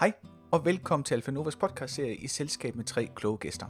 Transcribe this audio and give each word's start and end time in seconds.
Hej 0.00 0.12
og 0.50 0.64
velkommen 0.64 1.04
til 1.04 1.14
Alfa 1.14 1.30
Novas 1.30 1.56
podcastserie 1.56 2.16
i 2.16 2.28
selskab 2.28 2.76
med 2.76 2.84
tre 2.84 3.08
kloge 3.14 3.38
gæster. 3.38 3.66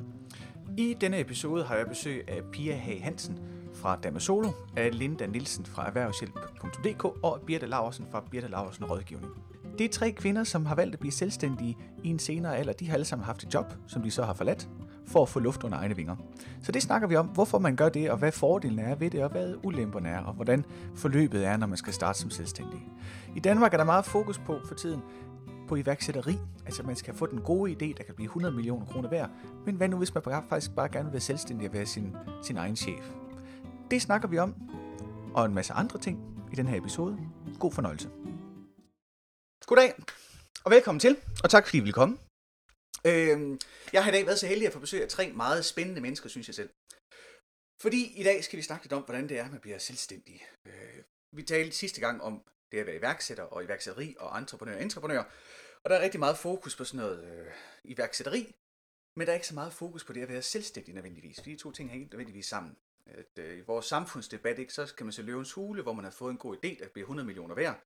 I 0.77 0.97
denne 1.01 1.21
episode 1.21 1.65
har 1.65 1.77
jeg 1.77 1.87
besøg 1.87 2.25
af 2.29 2.43
Pia 2.53 2.77
Hage 2.77 3.01
Hansen 3.01 3.39
fra 3.75 3.97
Damasolo, 3.97 4.51
af 4.77 4.99
Linda 4.99 5.27
Nielsen 5.27 5.67
fra 5.67 5.87
erhvervshjælp.dk 5.87 7.05
og 7.05 7.41
Birte 7.47 7.67
Laursen 7.67 8.07
fra 8.11 8.25
Birte 8.31 8.49
Laursen 8.49 8.85
Rådgivning. 8.85 9.33
Det 9.79 9.85
er 9.85 9.89
tre 9.89 10.13
kvinder, 10.13 10.45
som 10.45 10.67
har 10.67 10.75
valgt 10.75 10.95
at 10.95 11.01
blive 11.01 11.13
selvstændige 11.13 11.77
i 12.05 12.09
en 12.09 12.19
senere 12.19 12.57
alder. 12.57 12.73
De 12.73 12.87
har 12.87 12.95
alle 12.95 13.05
sammen 13.05 13.25
haft 13.25 13.43
et 13.43 13.55
job, 13.55 13.75
som 13.87 14.03
de 14.03 14.11
så 14.11 14.23
har 14.23 14.35
forladt, 14.35 14.69
for 15.07 15.23
at 15.23 15.29
få 15.29 15.41
luft 15.41 15.65
under 15.65 15.79
egne 15.79 15.97
vinger. 15.97 16.17
Så 16.63 16.73
det 16.73 16.83
snakker 16.83 17.09
vi 17.09 17.17
om, 17.17 17.27
hvorfor 17.27 17.59
man 17.59 17.77
gør 17.77 17.89
det, 17.89 18.11
og 18.11 18.19
hvad 18.19 18.33
fordelen 18.33 18.79
er 18.79 18.95
ved 18.95 19.11
det, 19.11 19.25
og 19.25 19.31
hvad 19.31 19.55
ulemperne 19.63 20.09
er, 20.09 20.21
og 20.21 20.35
hvordan 20.35 20.65
forløbet 20.95 21.47
er, 21.47 21.57
når 21.57 21.67
man 21.67 21.77
skal 21.77 21.93
starte 21.93 22.19
som 22.19 22.31
selvstændig. 22.31 22.89
I 23.37 23.41
Danmark 23.41 23.73
er 23.73 23.77
der 23.77 23.85
meget 23.85 24.05
fokus 24.05 24.39
på 24.39 24.61
for 24.67 24.75
tiden, 24.75 25.03
på 25.69 25.77
iværksætteri. 25.77 26.35
Altså 26.67 26.83
man 26.83 26.97
skal 26.97 27.15
få 27.15 27.27
den 27.27 27.41
gode 27.41 27.73
idé, 27.73 27.99
der 27.99 28.05
kan 28.05 28.15
blive 28.15 28.27
100 28.27 28.55
millioner 28.55 28.87
kroner 28.87 29.11
værd. 29.11 29.31
Men 29.67 29.75
hvad 29.75 29.89
nu, 29.89 29.99
hvis 29.99 30.15
man 30.15 30.23
faktisk 30.23 30.75
bare 30.77 30.89
gerne 30.89 31.05
vil 31.05 31.13
være 31.13 31.21
selvstændig 31.21 31.69
og 31.69 31.73
være 31.73 31.87
sin, 31.87 32.17
sin 32.43 32.57
egen 32.57 32.77
chef? 32.77 33.05
Det 33.91 34.03
snakker 34.03 34.29
vi 34.29 34.39
om, 34.39 34.55
og 35.35 35.45
en 35.45 35.55
masse 35.55 35.73
andre 35.73 35.99
ting 35.99 36.17
i 36.53 36.57
den 36.57 36.67
her 36.67 36.79
episode. 36.79 37.19
God 37.61 37.73
fornøjelse. 37.73 38.09
Goddag, 39.67 39.95
og 40.65 40.71
velkommen 40.71 41.01
til, 41.01 41.17
og 41.45 41.51
tak 41.51 41.67
fordi 41.67 41.79
I 41.79 41.81
vil 41.81 41.93
komme. 41.93 42.19
Øh, 43.07 43.59
jeg 43.93 44.05
har 44.05 44.11
i 44.11 44.15
dag 44.15 44.27
været 44.27 44.39
så 44.39 44.47
heldig 44.47 44.67
at 44.67 44.73
få 44.73 44.79
besøg 44.79 45.03
af 45.03 45.09
tre 45.09 45.33
meget 45.33 45.65
spændende 45.65 46.01
mennesker, 46.01 46.29
synes 46.29 46.47
jeg 46.49 46.55
selv. 46.55 46.71
Fordi 47.83 48.21
i 48.21 48.23
dag 48.23 48.45
skal 48.45 48.57
vi 48.57 48.63
snakke 48.63 48.85
lidt 48.85 48.93
om, 48.93 49.03
hvordan 49.03 49.29
det 49.29 49.39
er, 49.39 49.45
at 49.45 49.51
man 49.51 49.61
bliver 49.61 49.79
selvstændig. 49.79 50.47
Øh, 50.67 51.03
vi 51.37 51.43
talte 51.43 51.77
sidste 51.77 52.01
gang 52.01 52.23
om 52.23 52.43
det 52.73 52.79
at 52.79 52.87
være 52.87 52.97
iværksætter 52.97 53.45
og 53.45 53.65
iværksætteri 53.65 54.17
og 54.19 54.39
entreprenør 54.39 54.75
og 54.75 54.83
entreprenør. 54.83 55.23
Og 55.83 55.91
der 55.91 55.97
er 55.97 56.01
rigtig 56.01 56.21
meget 56.21 56.39
fokus 56.39 56.77
på 56.77 56.85
sådan 56.85 57.07
noget 57.07 57.25
øh, 57.25 57.53
iværksætteri, 57.85 58.55
men 59.17 59.27
der 59.27 59.33
er 59.33 59.35
ikke 59.35 59.47
så 59.47 59.55
meget 59.55 59.73
fokus 59.73 60.05
på 60.05 60.13
det 60.13 60.23
at 60.23 60.29
være 60.29 60.43
selvstændig 60.43 60.95
nødvendigvis, 60.95 61.37
fordi 61.37 61.53
de 61.53 61.57
to 61.57 61.73
ting 61.73 61.91
hænger 61.91 62.05
ikke 62.05 62.15
nødvendigvis 62.15 62.47
sammen. 62.47 62.77
At, 63.07 63.39
øh, 63.39 63.59
I 63.59 63.61
vores 63.61 63.87
samfundsdebat, 63.87 64.59
ikke, 64.59 64.73
så 64.73 64.95
kan 64.97 65.07
man 65.07 65.13
se 65.13 65.23
løvens 65.23 65.53
hule, 65.53 65.83
hvor 65.83 65.93
man 65.93 66.05
har 66.05 66.11
fået 66.11 66.31
en 66.31 66.39
god 66.39 66.57
idé, 66.57 66.79
der 66.79 66.89
bliver 66.89 67.05
100 67.05 67.27
millioner 67.27 67.55
værd. 67.55 67.85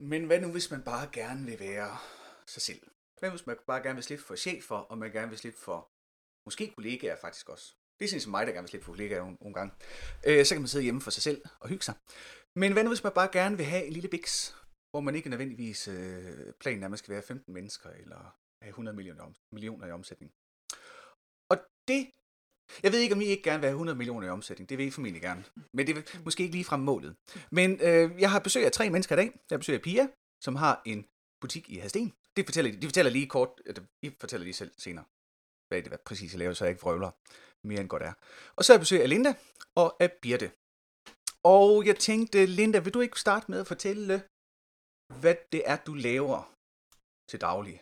Men 0.00 0.24
hvad 0.24 0.40
nu, 0.40 0.52
hvis 0.52 0.70
man 0.70 0.82
bare 0.82 1.08
gerne 1.12 1.46
vil 1.46 1.60
være 1.60 1.98
sig 2.46 2.62
selv? 2.62 2.80
Hvad 3.18 3.30
hvis 3.30 3.46
man 3.46 3.56
bare 3.66 3.82
gerne 3.82 3.94
vil 3.94 4.04
slippe 4.04 4.24
for 4.24 4.36
chefer, 4.36 4.76
og 4.76 4.98
man 4.98 5.12
gerne 5.12 5.28
vil 5.28 5.38
slippe 5.38 5.58
for 5.58 5.90
måske 6.44 6.72
kollegaer 6.76 7.16
faktisk 7.16 7.48
også? 7.48 7.74
Det 7.98 8.04
er 8.04 8.08
sådan 8.08 8.20
som 8.20 8.30
mig, 8.30 8.46
der 8.46 8.52
gerne 8.52 8.62
vil 8.62 8.68
slippe 8.68 8.84
for 8.84 8.92
kollegaer 8.92 9.20
nogle, 9.20 9.36
nogle 9.40 9.54
gange. 9.54 9.74
Øh, 10.26 10.44
så 10.44 10.54
kan 10.54 10.62
man 10.62 10.68
sidde 10.68 10.84
hjemme 10.84 11.00
for 11.00 11.10
sig 11.10 11.22
selv 11.22 11.42
og 11.60 11.68
hygge 11.68 11.84
sig. 11.84 11.94
Men 12.56 12.72
hvad 12.72 12.84
nu, 12.84 12.90
hvis 12.90 13.04
man 13.04 13.12
bare 13.12 13.28
gerne 13.32 13.56
vil 13.56 13.66
have 13.66 13.84
en 13.84 13.92
lille 13.92 14.08
biks, 14.08 14.56
hvor 14.90 15.00
man 15.00 15.14
ikke 15.14 15.28
nødvendigvis 15.28 15.88
øh, 15.88 16.52
planen 16.60 16.82
er, 16.82 16.86
at 16.86 16.90
man 16.90 16.98
skal 16.98 17.12
være 17.12 17.22
15 17.22 17.54
mennesker, 17.54 17.90
eller 17.90 18.36
have 18.62 18.68
100 18.68 18.96
millioner, 18.96 19.32
millioner 19.52 19.86
i 19.86 19.90
omsætning. 19.90 20.32
Og 21.50 21.56
det, 21.88 22.10
jeg 22.82 22.92
ved 22.92 22.98
ikke, 23.00 23.14
om 23.14 23.20
I 23.20 23.24
ikke 23.24 23.42
gerne 23.42 23.60
vil 23.60 23.66
have 23.66 23.74
100 23.74 23.98
millioner 23.98 24.26
i 24.26 24.30
omsætning. 24.30 24.68
Det 24.68 24.78
vil 24.78 24.86
I 24.86 24.90
formentlig 24.90 25.22
gerne. 25.22 25.44
Men 25.72 25.86
det 25.86 25.96
er 25.96 26.24
måske 26.24 26.42
ikke 26.42 26.54
lige 26.54 26.64
frem 26.64 26.80
målet. 26.80 27.16
Men 27.50 27.80
øh, 27.80 28.20
jeg 28.20 28.30
har 28.30 28.38
besøg 28.38 28.64
af 28.64 28.72
tre 28.72 28.90
mennesker 28.90 29.14
i 29.14 29.18
dag. 29.18 29.40
Jeg 29.50 29.58
besøger 29.58 29.78
Pia, 29.78 30.08
som 30.40 30.56
har 30.56 30.82
en 30.86 31.06
butik 31.40 31.70
i 31.70 31.78
Hasten. 31.78 32.12
Det 32.36 32.44
fortæller 32.44 32.72
de, 32.72 32.80
de 32.80 32.86
fortæller 32.86 33.12
lige 33.12 33.26
kort, 33.26 33.50
at 33.66 33.82
I 34.02 34.10
fortæller 34.20 34.44
lige 34.44 34.54
selv 34.54 34.72
senere, 34.78 35.04
hvad 35.68 35.82
det 35.82 35.90
var 35.90 36.00
præcis 36.06 36.32
jeg 36.32 36.38
laver, 36.38 36.52
så 36.52 36.64
jeg 36.64 36.70
ikke 36.70 36.82
vrøvler 36.82 37.10
mere 37.66 37.80
end 37.80 37.88
godt 37.88 38.02
er. 38.02 38.12
Og 38.56 38.64
så 38.64 38.72
har 38.72 38.74
jeg 38.76 38.80
besøg 38.80 39.02
af 39.02 39.08
Linda 39.08 39.34
og 39.74 39.96
af 40.00 40.12
Birte. 40.22 40.50
Og 41.54 41.86
jeg 41.88 41.96
tænkte, 42.08 42.38
Linda, 42.58 42.78
vil 42.84 42.94
du 42.94 43.00
ikke 43.06 43.20
starte 43.26 43.46
med 43.50 43.58
at 43.60 43.70
fortælle, 43.72 44.14
hvad 45.22 45.36
det 45.52 45.62
er, 45.72 45.76
du 45.88 45.94
laver 46.08 46.40
til 47.30 47.40
daglig? 47.48 47.76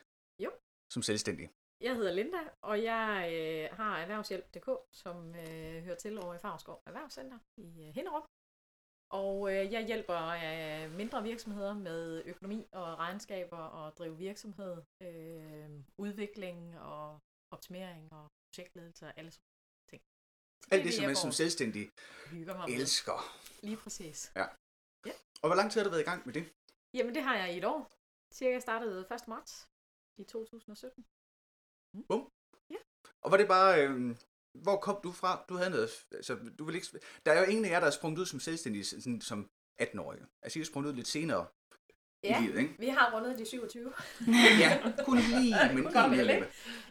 Jo. 0.45 0.51
Som 0.95 1.03
selvstændig. 1.11 1.47
Jeg 1.87 1.95
hedder 1.99 2.13
Linda, 2.13 2.43
og 2.71 2.77
jeg 2.91 3.09
øh, 3.35 3.77
har 3.79 3.95
erhvervshjælp.dk, 4.03 4.69
som 5.03 5.17
øh, 5.43 5.77
hører 5.87 6.01
til 6.05 6.19
over 6.23 6.35
i 6.35 6.39
Favrskov 6.39 6.83
Erhvervscenter 6.87 7.39
i 7.67 7.69
øh, 7.85 7.95
Hinderup. 7.97 8.27
Og 9.21 9.37
øh, 9.53 9.73
jeg 9.73 9.83
hjælper 9.91 10.21
øh, 10.45 10.85
mindre 11.01 11.23
virksomheder 11.23 11.75
med 11.89 12.23
økonomi 12.25 12.61
og 12.73 12.99
regnskaber 12.99 13.63
og 13.79 13.97
drive 13.99 14.17
virksomhed, 14.17 14.75
øh, 15.07 15.71
udvikling 15.99 16.59
og 16.79 17.19
optimering 17.55 18.13
og 18.13 18.25
projektledelse 18.47 19.07
og 19.07 19.13
alle 19.19 19.31
sådan 19.31 19.54
Alt 20.71 20.85
det, 20.85 20.95
som 20.95 21.05
man 21.05 21.17
som 21.17 21.33
selvstændig 21.33 21.91
elsker. 22.69 23.19
Lige 23.63 23.77
præcis. 23.77 24.33
Og 25.43 25.49
hvor 25.49 25.55
lang 25.55 25.73
tid 25.73 25.81
har 25.81 25.85
du 25.85 25.91
været 25.91 26.03
i 26.03 26.11
gang 26.11 26.27
med 26.27 26.35
det? 26.35 26.53
Jamen 26.95 27.15
det 27.15 27.23
har 27.23 27.37
jeg 27.37 27.55
i 27.55 27.59
et 27.59 27.65
år. 27.65 27.93
Cirka 28.35 28.61
startede 28.61 29.07
1. 29.15 29.29
marts 29.29 29.69
i 30.17 30.25
2017. 30.25 31.05
Og 33.23 33.31
var 33.31 33.37
det 33.37 33.49
bare... 33.49 33.89
Øh, 33.89 34.17
hvor 34.55 34.77
kom 34.77 35.01
du 35.03 35.13
fra? 35.13 35.45
Du 35.49 35.55
havde 35.55 35.71
noget... 35.71 35.91
Altså, 36.13 36.35
du 36.59 36.65
vil 36.65 36.75
ikke, 36.75 36.87
der 37.27 37.33
er 37.33 37.41
jo 37.41 37.47
ingen 37.47 37.65
af 37.65 37.71
jer, 37.71 37.81
der 37.81 37.87
er 37.87 37.91
sprunget 37.91 38.19
ud 38.19 38.27
som 38.27 38.41
selvstændige 38.41 38.85
sådan, 38.85 39.21
som 39.21 39.51
18-årige. 39.81 40.27
Altså, 40.43 40.59
I 40.59 40.63
er 40.63 40.67
sprunget 40.67 40.91
ud 40.91 40.97
lidt 40.97 41.09
senere 41.09 41.47
Ja, 42.25 42.39
i 42.39 42.43
livet, 42.43 42.59
ikke? 42.59 42.75
vi 42.79 42.89
har 42.89 43.13
rundet 43.15 43.39
de 43.39 43.47
27. 43.47 43.93
Ja, 44.63 44.93
kun 45.05 45.19
lige, 45.19 45.55
men 45.75 45.85
Godt 45.85 46.11
lige 46.11 46.35
ikke? 46.35 46.47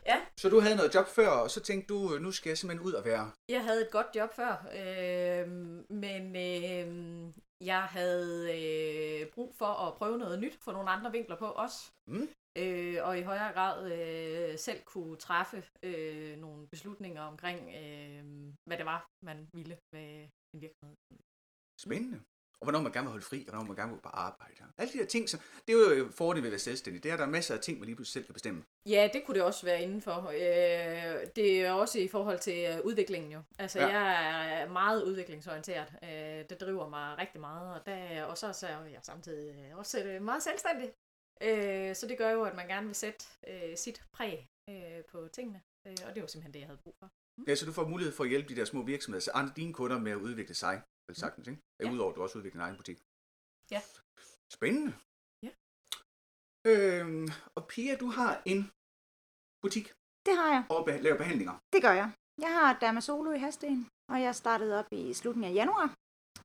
Ja. 0.06 0.18
Så 0.38 0.50
du 0.50 0.60
havde 0.60 0.76
noget 0.76 0.96
job 0.96 1.08
før, 1.08 1.28
og 1.28 1.52
så 1.52 1.60
tænkte 1.60 1.94
du, 1.94 2.18
nu 2.22 2.32
skal 2.32 2.50
jeg 2.50 2.58
simpelthen 2.58 2.88
ud 2.88 2.94
og 2.94 3.06
være... 3.06 3.32
Jeg 3.50 3.64
havde 3.64 3.82
et 3.82 3.92
godt 3.92 4.08
job 4.16 4.34
før, 4.34 4.54
øh, 4.80 5.48
men 5.90 6.36
øh, 6.36 7.34
jeg 7.62 7.84
havde 7.84 8.50
øh, 8.58 9.28
brug 9.32 9.56
for 9.56 9.88
at 9.88 9.94
prøve 9.94 10.18
noget 10.18 10.40
nyt, 10.40 10.58
få 10.62 10.72
nogle 10.72 10.90
andre 10.90 11.12
vinkler 11.12 11.38
på 11.38 11.46
også. 11.46 11.92
Mm. 12.08 12.30
Øh, 12.58 12.98
og 13.08 13.20
i 13.20 13.22
højere 13.22 13.54
grad 13.54 13.92
øh, 13.92 14.60
selv 14.60 14.82
kunne 14.84 15.16
træffe 15.16 15.64
øh, 15.84 16.38
nogle 16.38 16.68
beslutninger 16.68 17.22
omkring, 17.22 17.60
øh, 17.60 18.24
hvad 18.66 18.78
det 18.78 18.86
var, 18.86 19.06
man 19.26 19.48
ville 19.54 19.78
med 19.94 20.28
en 20.54 20.62
virksomhed. 20.62 20.98
Spændende. 21.82 22.22
Og 22.63 22.66
hvornår 22.66 22.81
man 22.81 22.91
gerne 22.91 23.06
vil 23.06 23.12
holde 23.12 23.25
fri, 23.25 23.46
og 23.47 23.53
hvornår 23.53 23.68
man 23.68 23.75
gerne 23.75 23.91
vil 23.91 24.00
på 24.01 24.09
arbejde. 24.09 24.53
Alle 24.78 24.94
de 24.94 24.97
her 24.97 25.06
ting, 25.06 25.29
så, 25.29 25.38
det 25.68 25.74
er 25.75 25.96
jo 25.96 26.09
fordelen 26.12 26.44
ved 26.44 26.50
at 26.50 26.51
være 26.51 26.59
selvstændig. 26.59 27.03
Det 27.03 27.09
er, 27.09 27.13
at 27.13 27.19
der 27.19 27.25
er 27.25 27.29
masser 27.29 27.53
af 27.56 27.59
ting, 27.62 27.79
man 27.79 27.85
lige 27.85 27.96
pludselig 27.96 28.13
selv 28.13 28.25
kan 28.25 28.34
bestemme. 28.34 28.63
Ja, 28.90 29.09
det 29.13 29.24
kunne 29.25 29.35
det 29.35 29.44
også 29.44 29.66
være 29.66 29.81
indenfor. 29.81 30.29
Øh, 30.29 31.28
det 31.35 31.62
er 31.66 31.72
også 31.72 32.00
i 32.00 32.07
forhold 32.07 32.40
til 32.40 32.57
øh, 32.69 32.85
udviklingen 32.85 33.31
jo. 33.31 33.41
Altså, 33.59 33.79
Ja. 33.79 33.88
jeg 33.88 34.62
er 34.62 34.69
meget 34.72 35.03
udviklingsorienteret. 35.03 35.88
Øh, 36.03 36.09
det 36.50 36.57
driver 36.62 36.90
mig 36.90 37.18
rigtig 37.18 37.41
meget, 37.41 37.73
og, 37.79 37.85
der, 37.85 38.23
og 38.23 38.38
så, 38.38 38.53
så 38.53 38.68
er 38.68 38.85
jeg 38.85 39.00
samtidig 39.03 39.56
øh, 39.72 39.78
også 39.78 40.03
øh, 40.03 40.22
meget 40.22 40.44
selvstændig. 40.44 40.91
Øh, 41.41 41.96
så 41.96 42.07
det 42.07 42.18
gør 42.18 42.29
jo, 42.31 42.44
at 42.44 42.56
man 42.56 42.68
gerne 42.68 42.85
vil 42.85 42.96
sætte 42.96 43.25
øh, 43.47 43.78
sit 43.78 44.03
præg 44.13 44.47
øh, 44.69 45.03
på 45.12 45.28
tingene, 45.34 45.62
øh, 45.88 45.96
og 46.07 46.13
det 46.16 46.22
var 46.22 46.28
simpelthen 46.28 46.53
det, 46.53 46.59
jeg 46.59 46.68
havde 46.68 46.79
brug 46.84 46.96
for. 47.00 47.09
Ja, 47.47 47.56
så 47.56 47.66
du 47.66 47.72
får 47.72 47.88
mulighed 47.88 48.13
for 48.13 48.23
at 48.23 48.29
hjælpe 48.29 48.50
de 48.50 48.56
der 48.59 48.66
små 48.66 48.81
virksomheder, 48.84 49.22
så 49.22 49.31
andre 49.34 49.53
dine 49.56 49.73
kunder 49.73 50.00
med 50.00 50.12
at 50.12 50.18
udvikle 50.18 50.56
sig, 50.56 50.81
vel 51.08 51.16
sagtens, 51.16 51.47
ikke? 51.47 51.62
Ja. 51.80 51.91
Udover 51.91 52.09
at 52.12 52.16
du 52.16 52.22
også 52.24 52.38
udvikler 52.38 52.59
din 52.59 52.66
egen 52.68 52.78
butik. 52.78 53.00
Ja. 53.72 53.81
Spændende. 54.58 54.94
Ja. 55.46 55.52
Øhm, 56.69 57.28
og 57.58 57.62
Pia, 57.72 57.94
du 58.03 58.08
har 58.18 58.31
en 58.46 58.59
butik 59.64 59.86
Det 60.28 60.34
har 60.40 60.50
jeg. 60.56 60.64
og 60.69 60.86
be- 60.86 61.02
laver 61.06 61.18
behandlinger. 61.18 61.56
Det 61.74 61.81
gør 61.86 61.91
jeg. 62.02 62.12
Jeg 62.46 62.52
har 62.59 62.80
Dermasolo 62.80 63.31
i 63.31 63.38
Hasten, 63.46 63.88
og 64.12 64.22
jeg 64.22 64.36
startede 64.36 64.80
op 64.80 64.86
i 64.91 65.14
slutningen 65.14 65.52
af 65.52 65.56
januar, 65.62 65.88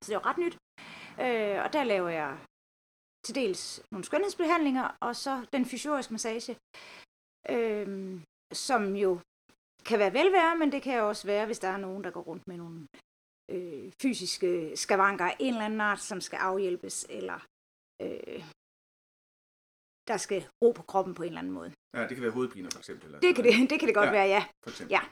så 0.02 0.06
det 0.08 0.14
var 0.16 0.26
ret 0.26 0.38
nyt. 0.44 0.54
Øh, 1.24 1.56
og 1.64 1.72
der 1.72 1.84
laver 1.84 2.08
jeg 2.08 2.32
til 3.24 3.34
dels 3.34 3.82
nogle 3.92 4.04
skønhedsbehandlinger, 4.04 4.96
og 5.00 5.16
så 5.16 5.46
den 5.52 5.64
fysioriske 5.66 6.12
massage, 6.14 6.52
øh, 7.54 8.20
som 8.52 8.96
jo 8.96 9.20
kan 9.88 9.98
være 9.98 10.12
velvære, 10.12 10.56
men 10.58 10.72
det 10.72 10.82
kan 10.82 11.00
også 11.02 11.26
være, 11.26 11.46
hvis 11.46 11.58
der 11.58 11.68
er 11.68 11.76
nogen, 11.76 12.04
der 12.04 12.10
går 12.10 12.22
rundt 12.22 12.46
med 12.48 12.56
nogle 12.56 12.86
øh, 13.48 13.92
fysiske 14.02 14.76
skavanker 14.76 15.24
af 15.24 15.36
en 15.40 15.54
eller 15.54 15.64
anden 15.64 15.80
art, 15.80 16.00
som 16.00 16.20
skal 16.20 16.36
afhjælpes, 16.36 17.06
eller 17.18 17.38
øh, 18.02 18.42
der 20.08 20.16
skal 20.16 20.40
ro 20.64 20.72
på 20.72 20.82
kroppen 20.82 21.14
på 21.14 21.22
en 21.22 21.26
eller 21.28 21.40
anden 21.40 21.52
måde. 21.52 21.72
Ja, 21.94 22.00
det 22.08 22.14
kan 22.16 22.22
være 22.22 22.30
hovedpiner 22.38 22.70
for 22.72 22.78
eksempel. 22.78 23.04
Eller 23.06 23.20
Det 23.20 23.34
kan 23.36 23.44
det, 23.44 23.70
det, 23.70 23.78
kan 23.80 23.88
det 23.88 23.94
godt 24.00 24.06
Ja. 24.08 24.12
ja. 24.12 24.18
være, 24.18 24.28
ja. 24.36 24.42
For 24.64 24.70
eksempel. 24.70 24.96
Ja. 24.96 25.02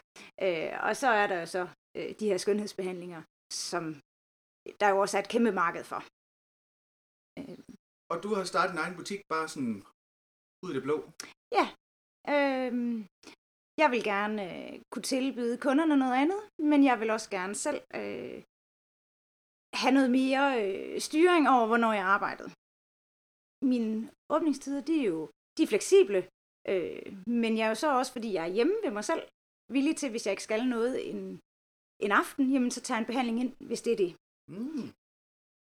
Øh, 0.45 0.83
og 0.87 0.95
så 1.01 1.07
er 1.07 1.27
der 1.27 1.39
jo 1.39 1.45
så 1.45 1.67
øh, 1.97 2.09
de 2.19 2.25
her 2.29 2.37
skønhedsbehandlinger, 2.37 3.21
som 3.53 3.83
der 4.79 4.87
jo 4.89 4.97
også 5.03 5.17
er 5.17 5.21
et 5.21 5.29
kæmpe 5.29 5.51
marked 5.51 5.83
for. 5.91 6.01
Øh, 7.39 7.57
Og 8.11 8.17
du 8.23 8.29
har 8.35 8.43
startet 8.43 8.71
en 8.73 8.79
egen 8.83 8.95
butik 8.99 9.21
bare 9.33 9.47
sådan 9.53 9.75
ud 10.63 10.69
af 10.71 10.75
det 10.77 10.83
blå. 10.87 10.97
øh, 12.35 12.73
jeg 13.77 13.91
vil 13.91 14.03
gerne 14.03 14.41
øh, 14.49 14.81
kunne 14.91 15.07
tilbyde 15.13 15.57
kunderne 15.57 15.95
noget 15.97 16.17
andet, 16.23 16.41
men 16.59 16.83
jeg 16.83 16.99
vil 16.99 17.09
også 17.09 17.29
gerne 17.29 17.55
selv 17.55 17.81
øh, 18.01 18.43
have 19.81 19.93
noget 19.97 20.11
mere 20.19 20.45
øh, 20.63 20.99
styring 21.07 21.49
over, 21.49 21.65
hvornår 21.67 21.93
jeg 21.93 22.05
arbejdede. 22.15 22.51
Mine 23.71 24.11
åbningstider, 24.35 24.81
de 24.81 24.95
er 25.01 25.07
jo 25.13 25.29
de 25.57 25.63
er 25.63 25.67
fleksible, 25.67 26.19
øh, 26.71 27.27
men 27.27 27.57
jeg 27.57 27.65
er 27.65 27.71
jo 27.73 27.75
så 27.75 27.97
også, 27.97 28.11
fordi 28.11 28.33
jeg 28.33 28.43
er 28.43 28.53
hjemme 28.57 28.75
ved 28.83 28.91
mig 28.91 29.03
selv, 29.03 29.23
villig 29.75 29.95
til, 29.97 30.09
hvis 30.09 30.25
jeg 30.25 30.31
ikke 30.31 30.43
skal 30.49 30.67
noget 30.75 31.09
en, 31.09 31.39
en 32.05 32.11
aften, 32.11 32.51
jamen 32.53 32.71
så 32.71 32.81
tager 32.81 32.99
en 32.99 33.05
behandling 33.05 33.39
ind, 33.43 33.53
hvis 33.67 33.81
det 33.81 33.93
er 33.93 33.97
det. 34.05 34.11
Mm. 34.55 34.87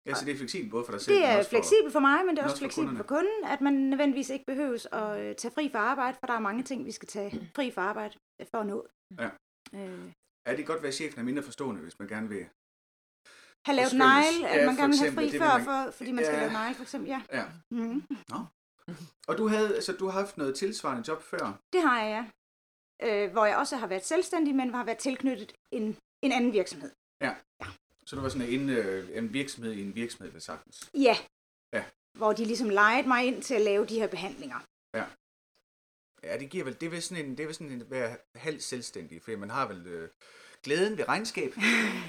Ja, 0.06 0.14
så 0.14 0.24
det 0.24 0.32
er 0.32 0.36
fleksibelt 0.36 0.70
både 0.70 0.84
for 0.84 0.92
dig 0.92 1.00
selv, 1.00 1.16
Det 1.16 1.24
er 1.24 1.42
fleksibelt 1.42 1.92
for 1.92 2.00
mig, 2.00 2.26
men 2.26 2.36
det 2.36 2.40
er 2.42 2.44
også 2.44 2.54
også 2.54 2.60
for 2.60 2.64
fleksibelt 2.64 2.96
for 2.96 3.04
kunden, 3.04 3.44
at 3.44 3.60
man 3.60 3.72
nødvendigvis 3.72 4.30
ikke 4.30 4.44
behøves 4.46 4.86
at 4.92 5.20
øh, 5.20 5.36
tage 5.36 5.52
fri 5.54 5.68
fra 5.72 5.78
arbejde, 5.78 6.16
for 6.20 6.26
der 6.26 6.34
er 6.34 6.38
mange 6.48 6.62
ting, 6.62 6.84
vi 6.84 6.92
skal 6.92 7.08
tage 7.08 7.30
fri 7.56 7.70
fra 7.70 7.82
arbejde 7.82 8.14
øh, 8.40 8.46
for 8.50 8.58
at 8.60 8.66
nå. 8.66 8.86
Ja. 9.18 9.30
Øh, 9.74 10.10
Ja, 10.46 10.56
det 10.56 10.66
godt 10.66 10.82
være, 10.82 10.88
at 10.88 10.94
chefen 10.94 11.20
er 11.20 11.24
mindre 11.24 11.42
forstående, 11.42 11.80
hvis 11.82 11.98
man 11.98 12.08
gerne 12.08 12.28
vil... 12.28 12.42
have 13.66 13.76
lavet 13.76 13.90
skønnes. 13.90 14.06
negl, 14.14 14.44
at 14.44 14.56
Ja, 14.60 14.66
man 14.66 14.76
gerne 14.76 14.92
vil 14.92 14.98
have 15.06 15.12
fri 15.12 15.30
det 15.30 15.40
før, 15.42 15.56
man- 15.56 15.64
for, 15.64 15.90
fordi 15.90 16.12
man 16.12 16.24
skal 16.24 16.34
Ja. 16.36 16.40
lave 16.40 16.52
negl, 16.52 16.74
for 16.74 16.82
eksempel. 16.82 17.08
Ja. 17.14 17.20
Ja. 17.38 17.44
Mm. 17.70 18.02
Og 19.28 19.38
du 19.38 19.48
havde, 19.48 19.74
altså, 19.74 19.92
du 19.92 20.04
har 20.08 20.20
haft 20.20 20.36
noget 20.38 20.54
tilsvarende 20.56 21.04
job 21.08 21.22
før. 21.22 21.44
Det 21.72 21.82
har 21.82 22.02
jeg, 22.02 22.10
ja. 22.18 22.24
Øh, 23.06 23.32
hvor 23.32 23.44
jeg 23.44 23.56
også 23.56 23.76
har 23.76 23.86
været 23.86 24.04
selvstændig, 24.04 24.54
men 24.54 24.74
har 24.74 24.84
været 24.84 24.98
tilknyttet 24.98 25.52
en, 25.72 25.96
en 26.24 26.32
anden 26.32 26.52
virksomhed. 26.52 26.90
Så 28.08 28.16
du 28.16 28.22
var 28.22 28.28
sådan 28.28 28.48
en, 28.48 28.70
øh, 28.70 29.18
en 29.18 29.32
virksomhed 29.32 29.72
i 29.72 29.82
en 29.82 29.94
virksomhed, 29.94 30.32
ved 30.32 30.40
sagtens. 30.40 30.90
Ja. 30.94 31.16
Ja. 31.72 31.84
Hvor 32.18 32.32
de 32.32 32.44
ligesom 32.44 32.70
lejede 32.70 33.08
mig 33.08 33.26
ind 33.26 33.42
til 33.42 33.54
at 33.54 33.60
lave 33.60 33.86
de 33.86 34.00
her 34.00 34.08
behandlinger. 34.08 34.60
Ja, 36.22 36.38
det 36.38 36.50
giver 36.50 36.64
vel, 36.64 36.74
det 36.80 36.86
er 36.86 36.90
vel 36.90 37.02
sådan 37.02 37.24
en, 37.24 37.30
det 37.30 37.40
er 37.40 37.46
vel 37.46 37.54
sådan 37.54 37.72
en 37.72 37.80
at 37.80 37.90
være 37.90 38.16
halvt 38.34 38.62
selvstændig, 38.62 39.22
fordi 39.22 39.36
man 39.36 39.50
har 39.50 39.68
vel 39.68 39.86
øh, 39.86 40.08
glæden 40.62 40.98
ved 40.98 41.08
regnskab 41.08 41.52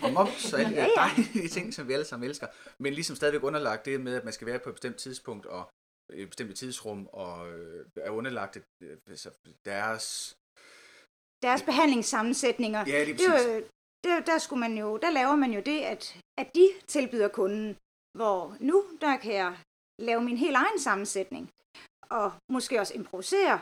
og 0.04 0.12
moms 0.14 0.54
og 0.54 0.60
alle 0.60 0.72
de 0.76 0.82
Ja, 0.82 0.88
ja. 0.88 0.94
dejlige 0.96 1.48
ting, 1.56 1.74
som 1.74 1.88
vi 1.88 1.94
alle 1.94 2.06
sammen 2.06 2.30
elsker, 2.30 2.48
men 2.80 2.94
ligesom 2.94 3.16
stadigvæk 3.16 3.44
underlagt 3.44 3.86
det 3.86 4.02
med, 4.02 4.16
at 4.16 4.24
man 4.24 4.34
skal 4.34 4.48
være 4.48 4.60
på 4.60 4.70
et 4.70 4.76
bestemt 4.76 4.98
tidspunkt 4.98 5.46
og 5.46 5.70
et 6.14 6.30
bestemt 6.30 6.56
tidsrum 6.56 7.08
og 7.14 7.52
øh, 7.54 7.86
er 7.96 8.10
underlagt 8.10 8.58
øh, 8.84 8.98
altså 9.08 9.30
deres... 9.66 10.36
Deres 11.42 11.62
behandlingssammensætninger. 11.62 12.80
Ja, 12.88 13.06
det 13.06 13.22
er 13.22 13.56
jo, 13.56 13.64
der, 14.04 14.20
der, 14.30 14.38
skulle 14.38 14.60
man 14.60 14.78
jo, 14.78 14.98
der 14.98 15.10
laver 15.10 15.36
man 15.36 15.52
jo 15.54 15.62
det, 15.70 15.80
at, 15.94 16.22
at 16.38 16.56
de 16.56 16.66
tilbyder 16.88 17.28
kunden, 17.28 17.78
hvor 18.18 18.58
nu 18.60 18.78
der 19.02 19.18
kan 19.18 19.34
jeg 19.34 19.54
lave 20.00 20.22
min 20.24 20.38
helt 20.38 20.56
egen 20.56 20.80
sammensætning, 20.80 21.52
og 22.02 22.28
måske 22.52 22.80
også 22.80 22.94
improvisere. 22.94 23.62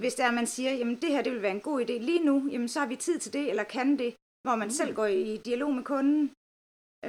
Hvis 0.00 0.14
der 0.14 0.30
man 0.30 0.46
siger, 0.46 0.72
jamen 0.72 1.00
det 1.02 1.10
her 1.10 1.22
det 1.22 1.32
vil 1.32 1.42
være 1.42 1.56
en 1.58 1.66
god 1.68 1.80
idé 1.80 1.92
lige 1.92 2.24
nu, 2.24 2.48
jamen 2.52 2.68
så 2.68 2.80
har 2.80 2.86
vi 2.86 2.96
tid 2.96 3.18
til 3.20 3.32
det, 3.32 3.50
eller 3.50 3.64
kan 3.64 3.98
det, 3.98 4.16
hvor 4.44 4.56
man 4.56 4.68
mm. 4.68 4.76
selv 4.78 4.94
går 4.94 5.06
i 5.06 5.36
dialog 5.36 5.72
med 5.74 5.84
kunden, 5.84 6.22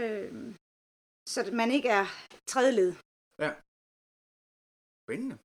øh, 0.01 0.56
så 1.33 1.39
man 1.53 1.71
ikke 1.71 1.89
er 1.89 2.06
tredje 2.47 2.71
led. 2.71 2.91
Spændende. 5.06 5.38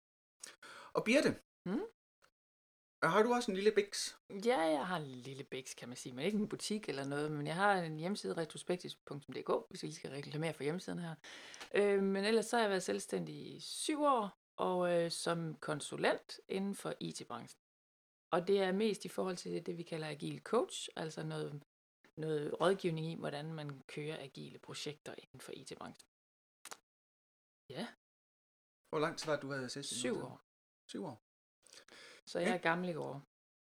Og 0.96 1.04
Birte? 1.04 1.30
Har 3.02 3.22
du 3.22 3.34
også 3.34 3.50
en 3.50 3.54
lille 3.54 3.72
biks? 3.72 4.18
Ja, 4.44 4.58
jeg 4.60 4.86
har 4.86 4.96
en 4.96 5.06
lille 5.06 5.44
bæks, 5.44 5.74
kan 5.74 5.88
man 5.88 5.96
sige, 5.96 6.12
men 6.12 6.24
ikke 6.24 6.38
en 6.38 6.48
butik 6.48 6.88
eller 6.88 7.04
noget, 7.04 7.32
men 7.32 7.46
jeg 7.46 7.54
har 7.54 7.74
en 7.74 7.98
hjemmeside, 7.98 8.36
retrospektiv.dk, 8.36 9.50
hvis 9.70 9.82
vi 9.82 9.92
skal 9.92 10.10
reklamere 10.10 10.52
for 10.54 10.62
hjemmesiden 10.62 10.98
her. 10.98 11.14
Øh, 11.74 12.02
men 12.02 12.24
ellers 12.24 12.46
så 12.46 12.56
har 12.56 12.62
jeg 12.62 12.70
været 12.70 12.82
selvstændig 12.82 13.34
i 13.56 13.60
syv 13.60 14.02
år, 14.02 14.38
og 14.56 14.92
øh, 14.92 15.10
som 15.10 15.54
konsulent 15.54 16.40
inden 16.48 16.74
for 16.74 16.94
IT-branchen. 17.00 17.58
Og 18.30 18.48
det 18.48 18.58
er 18.62 18.72
mest 18.72 19.04
i 19.04 19.08
forhold 19.08 19.36
til 19.36 19.66
det, 19.66 19.78
vi 19.78 19.82
kalder 19.82 20.08
agile 20.08 20.38
coach, 20.40 20.88
altså 20.96 21.22
noget, 21.22 21.62
noget 22.16 22.60
rådgivning 22.60 23.06
i, 23.06 23.14
hvordan 23.14 23.54
man 23.54 23.82
kører 23.86 24.22
agile 24.22 24.58
projekter 24.58 25.14
inden 25.18 25.40
for 25.40 25.52
IT-branchen. 25.52 26.06
Ja, 27.70 27.86
Hvor 28.90 28.98
lang 28.98 29.18
tid 29.18 29.26
var 29.26 29.40
du 29.40 29.50
havde 29.52 29.68
selvstændig? 29.70 30.00
syv 30.00 30.16
år. 30.24 30.40
Syv 30.88 31.04
år. 31.04 31.25
Så 32.30 32.38
jeg 32.38 32.50
er 32.50 32.58
gammel 32.58 32.88
i 32.88 32.92
går. 32.92 33.22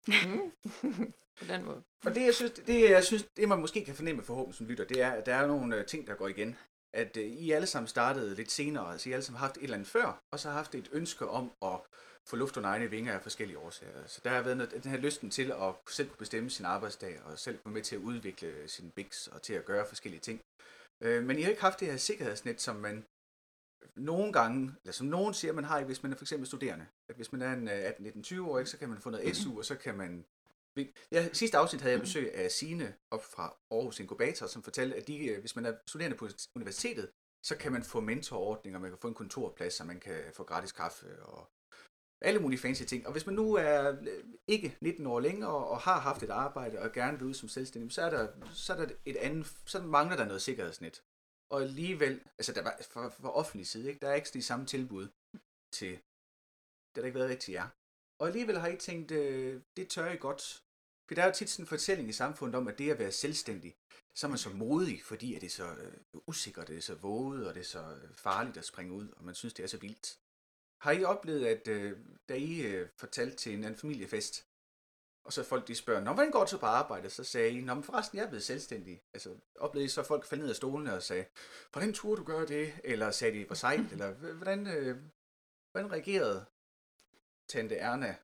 Mm. 0.08 0.52
på 1.40 1.44
den 1.44 1.64
måde. 1.64 1.82
For 2.02 2.10
det, 2.10 2.22
jeg 2.22 2.34
synes, 2.34 2.52
det, 2.52 2.90
jeg 2.90 3.04
synes, 3.04 3.26
det 3.36 3.48
man 3.48 3.60
måske 3.60 3.84
kan 3.84 3.94
fornemme 3.94 4.22
forhåbentlig 4.22 4.56
som 4.56 4.66
lytter, 4.66 4.84
det 4.84 5.00
er, 5.02 5.10
at 5.10 5.26
der 5.26 5.34
er 5.34 5.46
nogle 5.46 5.76
øh, 5.76 5.86
ting, 5.86 6.06
der 6.06 6.14
går 6.14 6.28
igen. 6.28 6.56
At 6.94 7.16
øh, 7.16 7.24
I 7.24 7.50
alle 7.50 7.66
sammen 7.66 7.88
startede 7.88 8.34
lidt 8.34 8.50
senere, 8.50 8.92
altså 8.92 9.08
I 9.08 9.12
alle 9.12 9.22
sammen 9.22 9.38
har 9.38 9.46
haft 9.46 9.56
et 9.56 9.62
eller 9.62 9.76
andet 9.76 9.88
før, 9.88 10.22
og 10.32 10.40
så 10.40 10.48
har 10.48 10.56
haft 10.56 10.74
et 10.74 10.88
ønske 10.92 11.28
om 11.28 11.52
at 11.62 11.80
få 12.28 12.36
luft 12.36 12.56
under 12.56 12.70
egne 12.70 12.90
vinger 12.90 13.12
af 13.12 13.22
forskellige 13.22 13.58
årsager. 13.58 14.06
Så 14.06 14.20
der 14.24 14.30
har 14.30 14.42
været 14.42 14.56
noget, 14.56 14.84
den 14.84 14.90
her 14.90 14.98
lysten 14.98 15.30
til 15.30 15.52
at 15.52 15.74
selv 15.88 16.08
kunne 16.08 16.18
bestemme 16.18 16.50
sin 16.50 16.64
arbejdsdag, 16.64 17.22
og 17.22 17.38
selv 17.38 17.58
være 17.64 17.74
med 17.74 17.82
til 17.82 17.96
at 17.96 18.02
udvikle 18.02 18.68
sin 18.68 18.90
biks, 18.90 19.26
og 19.28 19.42
til 19.42 19.54
at 19.54 19.64
gøre 19.64 19.86
forskellige 19.86 20.20
ting. 20.20 20.40
Øh, 21.02 21.24
men 21.24 21.38
I 21.38 21.42
har 21.42 21.50
ikke 21.50 21.62
haft 21.62 21.80
det 21.80 21.88
her 21.88 21.96
sikkerhedsnet, 21.96 22.60
som 22.60 22.76
man 22.76 23.04
nogle 23.96 24.32
gange, 24.32 24.74
eller 24.82 24.92
som 24.92 25.06
nogen 25.06 25.34
siger, 25.34 25.52
man 25.52 25.64
har, 25.64 25.84
hvis 25.84 26.02
man 26.02 26.12
er 26.12 26.16
for 26.16 26.24
eksempel 26.24 26.46
studerende. 26.46 26.86
At 27.08 27.16
hvis 27.16 27.32
man 27.32 27.42
er 27.42 27.52
en 27.52 27.68
øh, 27.68 28.60
18-19-20 28.60 28.64
så 28.64 28.76
kan 28.78 28.88
man 28.88 29.00
få 29.00 29.10
noget 29.10 29.36
SU, 29.36 29.58
og 29.58 29.64
så 29.64 29.74
kan 29.74 29.96
man... 29.96 30.24
Ja, 31.12 31.28
sidste 31.32 31.58
afsnit 31.58 31.80
havde 31.80 31.92
jeg 31.92 32.00
besøg 32.00 32.34
af 32.34 32.50
Sine 32.50 32.94
op 33.10 33.24
fra 33.24 33.56
Aarhus 33.70 34.00
Inkubator, 34.00 34.46
som 34.46 34.62
fortalte, 34.62 34.96
at 34.96 35.08
de, 35.08 35.26
øh, 35.26 35.40
hvis 35.40 35.56
man 35.56 35.66
er 35.66 35.72
studerende 35.86 36.16
på 36.16 36.28
universitetet, 36.54 37.10
så 37.42 37.56
kan 37.56 37.72
man 37.72 37.82
få 37.82 38.00
mentorordninger, 38.00 38.80
man 38.80 38.90
kan 38.90 38.98
få 38.98 39.08
en 39.08 39.14
kontorplads, 39.14 39.80
og 39.80 39.86
man 39.86 40.00
kan 40.00 40.20
få 40.34 40.44
gratis 40.44 40.72
kaffe 40.72 41.22
og 41.22 41.50
alle 42.20 42.40
mulige 42.40 42.60
fancy 42.60 42.82
ting. 42.82 43.06
Og 43.06 43.12
hvis 43.12 43.26
man 43.26 43.34
nu 43.34 43.54
er 43.54 43.90
øh, 43.90 44.24
ikke 44.46 44.76
19 44.80 45.06
år 45.06 45.20
længere 45.20 45.50
og 45.66 45.78
har 45.80 46.00
haft 46.00 46.22
et 46.22 46.30
arbejde 46.30 46.78
og 46.78 46.92
gerne 46.92 47.18
vil 47.18 47.26
ud 47.26 47.34
som 47.34 47.48
selvstændig, 47.48 47.92
så 47.92 48.02
er 48.02 48.10
der, 48.10 48.28
så 48.52 48.72
er 48.72 48.76
der 48.76 48.94
et 49.04 49.16
andet, 49.16 49.52
så 49.66 49.82
mangler 49.82 50.16
der 50.16 50.24
noget 50.24 50.42
sikkerhedsnet. 50.42 51.02
Og 51.52 51.62
alligevel, 51.62 52.14
altså 52.38 52.52
der 52.52 52.62
var 52.62 52.74
for, 52.90 53.08
for 53.08 53.28
offentlig 53.28 53.66
side, 53.66 53.88
ikke, 53.88 54.00
der 54.00 54.08
er 54.08 54.14
ikke 54.14 54.30
de 54.32 54.42
samme 54.42 54.66
tilbud 54.66 55.08
til, 55.72 55.90
det 55.90 56.96
har 56.96 57.02
der 57.02 57.06
ikke 57.06 57.18
været 57.18 57.30
rigtigt 57.30 57.44
til 57.44 57.52
jer. 57.52 57.68
Og 58.20 58.26
alligevel 58.26 58.58
har 58.58 58.68
I 58.68 58.76
tænkt, 58.76 59.10
øh, 59.10 59.62
det 59.76 59.88
tør 59.88 60.10
I 60.10 60.16
godt. 60.16 60.62
For 61.08 61.14
der 61.14 61.22
er 61.22 61.26
jo 61.26 61.32
tit 61.32 61.50
sådan 61.50 61.62
en 61.62 61.68
fortælling 61.68 62.08
i 62.08 62.12
samfundet 62.12 62.54
om, 62.54 62.68
at 62.68 62.78
det 62.78 62.90
at 62.90 62.98
være 62.98 63.12
selvstændig, 63.12 63.76
så 64.14 64.26
er 64.26 64.28
man 64.28 64.38
så 64.38 64.50
modig, 64.50 65.04
fordi 65.04 65.34
at 65.34 65.40
det 65.40 65.46
er 65.46 65.50
så 65.62 65.74
øh, 65.74 65.92
usikkert, 66.26 66.68
det 66.68 66.76
er 66.76 66.80
så 66.80 66.94
våget, 66.94 67.48
og 67.48 67.54
det 67.54 67.60
er 67.60 67.64
så 67.64 67.82
øh, 68.02 68.14
farligt 68.14 68.56
at 68.56 68.64
springe 68.64 68.92
ud, 68.92 69.08
og 69.08 69.24
man 69.24 69.34
synes, 69.34 69.54
det 69.54 69.62
er 69.62 69.66
så 69.66 69.78
vildt. 69.78 70.18
Har 70.84 70.92
I 70.92 71.04
oplevet, 71.04 71.46
at 71.46 71.68
øh, 71.68 71.98
da 72.28 72.34
I 72.34 72.60
øh, 72.60 72.88
fortalte 72.96 73.36
til 73.36 73.54
en 73.54 73.64
anden 73.64 73.80
familiefest, 73.80 74.46
og 75.28 75.32
så 75.32 75.42
folk 75.44 75.68
de 75.68 75.74
spørger, 75.74 76.00
Nå, 76.00 76.12
hvordan 76.12 76.30
går 76.30 76.40
det 76.40 76.48
så 76.48 76.58
på 76.58 76.66
arbejde? 76.66 77.10
Så 77.10 77.24
sagde 77.24 77.50
I, 77.50 77.60
Nå, 77.60 77.74
men 77.74 77.82
forresten, 77.82 78.18
jeg 78.18 78.24
er 78.24 78.28
blevet 78.28 78.44
selvstændig. 78.44 79.02
Altså, 79.14 79.34
oplevede 79.58 79.84
I 79.84 79.88
så, 79.88 80.02
folk 80.02 80.26
faldt 80.26 80.42
ned 80.42 80.50
af 80.50 80.56
stolene 80.56 80.94
og 80.94 81.02
sagde, 81.02 81.24
hvordan 81.72 81.92
turde 81.92 82.20
du 82.20 82.24
gøre 82.24 82.46
det? 82.46 82.72
Eller 82.84 83.10
sagde 83.10 83.38
de, 83.38 83.44
hvor 83.44 83.54
sejt? 83.54 83.80
Eller 83.92 84.12
hvordan, 84.12 84.66
øh, 84.66 84.96
hvordan 85.72 85.92
reagerede 85.92 86.44
Tante 87.48 87.76
Erna? 87.76 88.16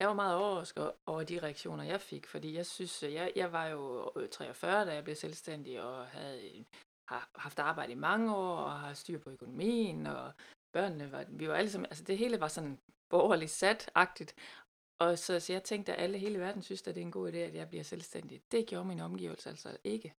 Jeg 0.00 0.08
var 0.08 0.14
meget 0.14 0.36
overrasket 0.36 0.92
over 1.06 1.22
de 1.22 1.42
reaktioner, 1.42 1.84
jeg 1.84 2.00
fik, 2.00 2.26
fordi 2.26 2.54
jeg 2.54 2.66
synes, 2.66 3.02
at 3.02 3.12
jeg, 3.12 3.32
jeg 3.36 3.52
var 3.52 3.66
jo 3.66 4.12
øh, 4.16 4.28
43, 4.28 4.86
da 4.86 4.94
jeg 4.94 5.04
blev 5.04 5.16
selvstændig, 5.16 5.82
og 5.82 6.06
havde 6.06 6.64
har 7.08 7.30
haft 7.34 7.58
arbejde 7.58 7.92
i 7.92 7.94
mange 7.94 8.36
år, 8.36 8.56
og 8.56 8.72
har 8.72 8.94
styr 8.94 9.18
på 9.18 9.30
økonomien, 9.30 10.06
og 10.06 10.32
børnene 10.72 11.12
var, 11.12 11.24
vi 11.28 11.48
var 11.48 11.54
alle 11.54 11.70
sammen, 11.70 11.86
altså 11.86 12.04
det 12.04 12.18
hele 12.18 12.40
var 12.40 12.48
sådan 12.48 12.78
borgerligt 13.08 13.50
sat-agtigt, 13.50 14.34
og 14.98 15.18
så, 15.18 15.40
så 15.40 15.52
jeg 15.52 15.62
tænkte, 15.64 15.92
at 15.94 16.02
alle 16.02 16.18
hele 16.18 16.38
verden 16.38 16.62
synes, 16.62 16.82
at 16.82 16.94
det 16.94 17.00
er 17.00 17.04
en 17.04 17.10
god 17.10 17.32
idé, 17.32 17.36
at 17.36 17.54
jeg 17.54 17.68
bliver 17.68 17.84
selvstændig. 17.84 18.42
Det 18.52 18.66
gjorde 18.66 18.84
min 18.84 19.00
omgivelse 19.00 19.48
altså 19.48 19.78
ikke. 19.84 20.14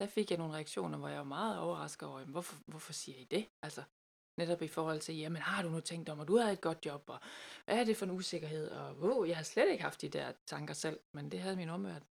Der 0.00 0.06
fik 0.06 0.30
jeg 0.30 0.38
nogle 0.38 0.54
reaktioner, 0.54 0.98
hvor 0.98 1.08
jeg 1.08 1.18
var 1.18 1.24
meget 1.24 1.58
overrasket 1.58 2.08
over, 2.08 2.24
hvorfor, 2.24 2.56
hvorfor 2.66 2.92
siger 2.92 3.18
I 3.18 3.24
det? 3.24 3.48
Altså, 3.62 3.82
netop 4.38 4.62
i 4.62 4.68
forhold 4.68 5.00
til, 5.00 5.16
jamen 5.16 5.42
har 5.42 5.62
du 5.62 5.68
nu 5.68 5.80
tænkt 5.80 6.08
om, 6.08 6.20
at 6.20 6.28
du 6.28 6.36
har 6.36 6.50
et 6.50 6.60
godt 6.60 6.86
job, 6.86 7.10
og 7.10 7.20
hvad 7.64 7.80
er 7.80 7.84
det 7.84 7.96
for 7.96 8.06
en 8.06 8.12
usikkerhed, 8.12 8.70
og 8.70 8.96
wow, 8.96 9.24
jeg 9.24 9.36
har 9.36 9.44
slet 9.44 9.70
ikke 9.70 9.82
haft 9.82 10.00
de 10.00 10.08
der 10.08 10.32
tanker 10.46 10.74
selv, 10.74 11.00
men 11.12 11.30
det 11.30 11.40
havde 11.40 11.56
min 11.56 11.68
omverden. 11.68 12.08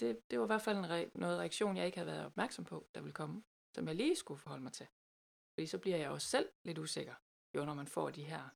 Det, 0.00 0.30
det 0.30 0.38
var 0.38 0.44
i 0.44 0.46
hvert 0.46 0.62
fald 0.62 0.78
en 0.78 0.84
re- 0.84 1.10
noget 1.14 1.38
reaktion, 1.38 1.76
jeg 1.76 1.86
ikke 1.86 1.98
havde 1.98 2.12
været 2.12 2.26
opmærksom 2.26 2.64
på, 2.64 2.86
der 2.94 3.00
ville 3.00 3.14
komme, 3.14 3.42
som 3.74 3.88
jeg 3.88 3.96
lige 3.96 4.16
skulle 4.16 4.40
forholde 4.40 4.62
mig 4.62 4.72
til. 4.72 4.86
Fordi 5.54 5.66
så 5.66 5.78
bliver 5.78 5.96
jeg 5.96 6.10
også 6.10 6.28
selv 6.28 6.48
lidt 6.64 6.78
usikker, 6.78 7.14
jo 7.54 7.64
når 7.64 7.74
man 7.74 7.86
får 7.86 8.10
de 8.10 8.22
her 8.24 8.48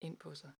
ind 0.00 0.16
på 0.16 0.34
sig. 0.34 0.52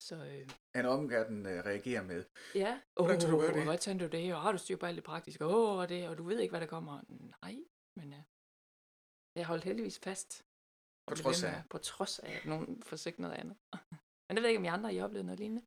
Så 0.00 0.14
øh, 0.16 0.48
En 0.80 0.86
omverden 0.86 1.46
øh, 1.46 1.64
reagerer 1.64 2.02
med. 2.02 2.24
ja, 2.54 2.80
Hvordan 2.96 3.20
tager 3.20 3.32
du 3.32 3.40
gøre 3.40 3.52
det? 3.52 3.64
hvad 3.64 3.78
tænker 3.78 4.08
du 4.08 4.16
det, 4.16 4.34
og 4.34 4.40
har 4.42 4.52
du 4.52 4.58
styr 4.58 4.76
på 4.76 4.86
alt 4.86 4.96
det 4.96 5.04
praktiske, 5.04 5.44
åh, 5.44 5.78
og 5.78 5.88
det, 5.88 6.08
og 6.08 6.18
du 6.18 6.22
ved 6.22 6.38
ikke, 6.40 6.52
hvad 6.52 6.60
der 6.60 6.66
kommer. 6.66 7.00
Nej, 7.42 7.56
men 7.96 8.12
øh, 8.12 8.22
jeg 9.36 9.46
holdt 9.46 9.64
heldigvis 9.64 9.98
fast. 9.98 10.44
På 11.08 11.14
trods 11.14 11.42
med 11.42 11.50
af. 11.50 11.56
at- 11.58 11.68
På 11.70 11.78
trods 11.78 12.18
af, 12.18 12.30
at 12.32 12.44
nogen 12.46 12.82
forsøgte 12.82 13.22
noget 13.22 13.34
andet. 13.34 13.56
Men 14.28 14.36
jeg 14.36 14.42
ved 14.42 14.48
ikke, 14.50 14.58
om 14.58 14.64
I 14.64 14.68
andre 14.68 14.90
har 14.90 14.96
I 14.98 15.00
oplevet 15.00 15.24
noget 15.26 15.40
lignende. 15.40 15.62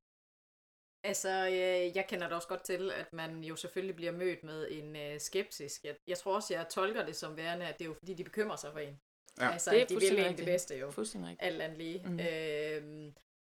Altså, 1.03 1.29
øh, 1.47 1.95
jeg 1.97 2.05
kender 2.09 2.29
da 2.29 2.35
også 2.35 2.47
godt 2.47 2.63
til, 2.63 2.91
at 2.91 3.13
man 3.13 3.43
jo 3.43 3.55
selvfølgelig 3.55 3.95
bliver 3.95 4.11
mødt 4.11 4.43
med 4.43 4.67
en 4.71 4.95
øh, 4.95 5.19
skepsis. 5.19 5.79
Jeg, 5.83 5.95
jeg 6.07 6.17
tror 6.17 6.35
også, 6.35 6.53
jeg 6.53 6.69
tolker 6.69 7.05
det 7.05 7.15
som 7.15 7.37
værende, 7.37 7.65
at 7.67 7.79
det 7.79 7.85
er 7.85 7.89
jo 7.89 7.93
fordi, 7.93 8.13
de 8.13 8.23
bekymrer 8.23 8.55
sig 8.55 8.71
for 8.71 8.79
en. 8.79 8.99
Ja. 9.39 9.51
Altså, 9.51 9.71
Det 9.71 9.81
er 9.81 9.85
de 9.85 9.95
vil 9.95 10.19
en 10.19 10.37
det 10.37 10.45
bedste 10.45 10.77
jo. 10.77 10.91
Fuldstændig 10.91 11.29
rigtigt. 11.29 11.47
Alt 11.47 11.61
andet 11.61 11.77
lige. 11.77 11.99
Mm. 12.09 12.19
Øhm, 12.19 13.13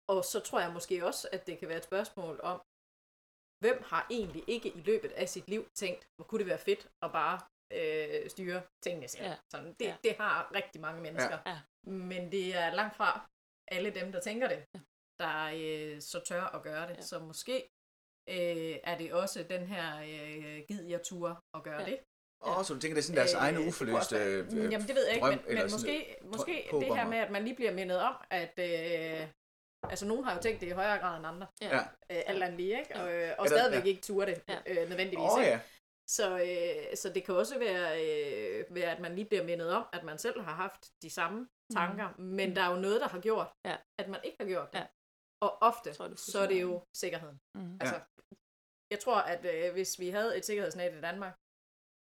og 0.08 0.24
så 0.24 0.40
tror 0.40 0.60
jeg 0.60 0.72
måske 0.72 1.06
også, 1.06 1.28
at 1.32 1.46
det 1.46 1.58
kan 1.58 1.68
være 1.68 1.78
et 1.78 1.84
spørgsmål 1.84 2.40
om, 2.42 2.62
hvem 3.64 3.82
har 3.86 4.06
egentlig 4.10 4.44
ikke 4.46 4.68
i 4.68 4.80
løbet 4.80 5.12
af 5.12 5.28
sit 5.28 5.48
liv 5.48 5.68
tænkt, 5.74 6.08
hvor 6.16 6.24
kunne 6.24 6.38
det 6.38 6.46
være 6.46 6.58
fedt 6.58 6.88
at 7.02 7.12
bare 7.12 7.40
øh, 7.72 8.30
styre 8.30 8.62
tingene 8.82 9.08
selv. 9.08 9.24
Ja. 9.24 9.36
Sådan, 9.52 9.72
det, 9.80 9.86
Ja. 9.86 9.96
det 10.04 10.16
har 10.16 10.52
rigtig 10.54 10.80
mange 10.80 11.02
mennesker. 11.02 11.38
Ja. 11.46 11.60
Men 11.90 12.32
det 12.32 12.56
er 12.56 12.74
langt 12.74 12.96
fra 12.96 13.30
alle 13.68 13.90
dem, 13.90 14.12
der 14.12 14.20
tænker 14.20 14.48
det, 14.48 14.64
der 15.18 15.50
øh, 15.54 16.00
så 16.00 16.20
tør 16.28 16.42
at 16.42 16.62
gøre 16.62 16.88
det. 16.88 16.96
Ja. 16.96 17.00
Så 17.00 17.18
måske 17.18 17.54
øh, 18.28 18.76
er 18.84 18.98
det 18.98 19.12
også 19.12 19.42
den 19.42 19.66
her 19.66 19.98
øh, 20.00 20.64
gid 20.68 20.84
jeg 20.84 21.02
tur 21.02 21.40
at 21.54 21.62
gøre 21.62 21.80
Ja. 21.80 21.86
det. 21.86 21.98
Åh, 22.46 22.58
oh, 22.58 22.64
så 22.64 22.74
du 22.74 22.80
tænker, 22.80 22.94
det 22.94 23.00
er 23.02 23.06
sådan 23.06 23.16
deres 23.16 23.34
Øh, 23.34 23.40
egne 23.40 23.60
uforløste 23.68 24.16
øh, 24.16 24.72
Jamen 24.72 24.86
det 24.88 24.94
ved 24.94 25.04
jeg 25.06 25.14
ikke, 25.14 25.26
drøm, 25.26 25.38
men, 25.46 25.54
men 25.54 25.62
måske, 25.70 26.16
måske 26.22 26.68
det 26.72 26.96
her 26.96 27.08
med, 27.08 27.18
at 27.18 27.30
man 27.30 27.44
lige 27.44 27.56
bliver 27.56 27.72
mindet 27.74 27.98
om, 27.98 28.16
at 28.30 28.54
øh, 28.58 29.28
altså 29.90 30.06
nogen 30.06 30.24
har 30.24 30.34
jo 30.34 30.40
tænkt 30.42 30.60
det 30.60 30.66
i 30.66 30.70
højere 30.70 30.98
grad 30.98 31.16
end 31.18 31.26
andre. 31.26 31.46
Ja. 31.62 31.78
Øh, 32.10 32.22
alt 32.26 32.42
andet 32.42 32.56
lige, 32.60 32.78
ikke? 32.80 32.96
Og, 32.96 33.14
øh, 33.14 33.30
og 33.38 33.48
stadigvæk 33.48 33.84
ja. 33.84 33.88
ikke 33.88 34.02
turde 34.02 34.34
det 34.34 34.42
Ja. 34.48 34.58
øh, 34.66 34.88
nødvendigvis. 34.88 35.30
Oh, 35.32 35.40
ikke? 35.40 35.50
ja. 35.52 35.60
Så, 36.10 36.38
øh, 36.38 36.96
så 36.96 37.08
det 37.14 37.24
kan 37.24 37.34
også 37.34 37.58
være, 37.58 37.86
øh, 38.04 38.64
være, 38.74 38.90
at 38.96 39.00
man 39.00 39.14
lige 39.14 39.24
bliver 39.24 39.44
mindet 39.44 39.72
om, 39.74 39.86
at 39.92 40.04
man 40.04 40.18
selv 40.18 40.40
har 40.42 40.54
haft 40.54 40.90
de 41.02 41.10
samme 41.10 41.48
tanker, 41.72 42.08
mm. 42.18 42.24
men 42.24 42.48
Mm. 42.48 42.54
der 42.54 42.62
er 42.62 42.70
jo 42.74 42.80
noget, 42.80 43.00
der 43.00 43.08
har 43.08 43.20
gjort, 43.20 43.48
Ja. 43.64 43.76
at 43.98 44.08
man 44.08 44.20
ikke 44.24 44.36
har 44.40 44.46
gjort 44.46 44.72
det. 44.72 44.78
Ja. 44.78 44.86
Og 45.42 45.58
ofte, 45.62 45.88
Jeg 45.88 45.96
tror, 45.96 46.08
du 46.08 46.16
så 46.16 46.38
er 46.38 46.46
det 46.46 46.60
jo 46.62 46.82
sikkerheden. 46.96 47.40
Mm. 47.54 47.76
Altså, 47.80 48.00
jeg 48.90 49.00
tror, 49.00 49.16
at 49.16 49.44
øh, 49.54 49.72
hvis 49.72 49.98
vi 49.98 50.08
havde 50.10 50.36
et 50.38 50.44
sikkerhedsnet 50.44 50.92
i 50.92 51.00
Danmark, 51.00 51.34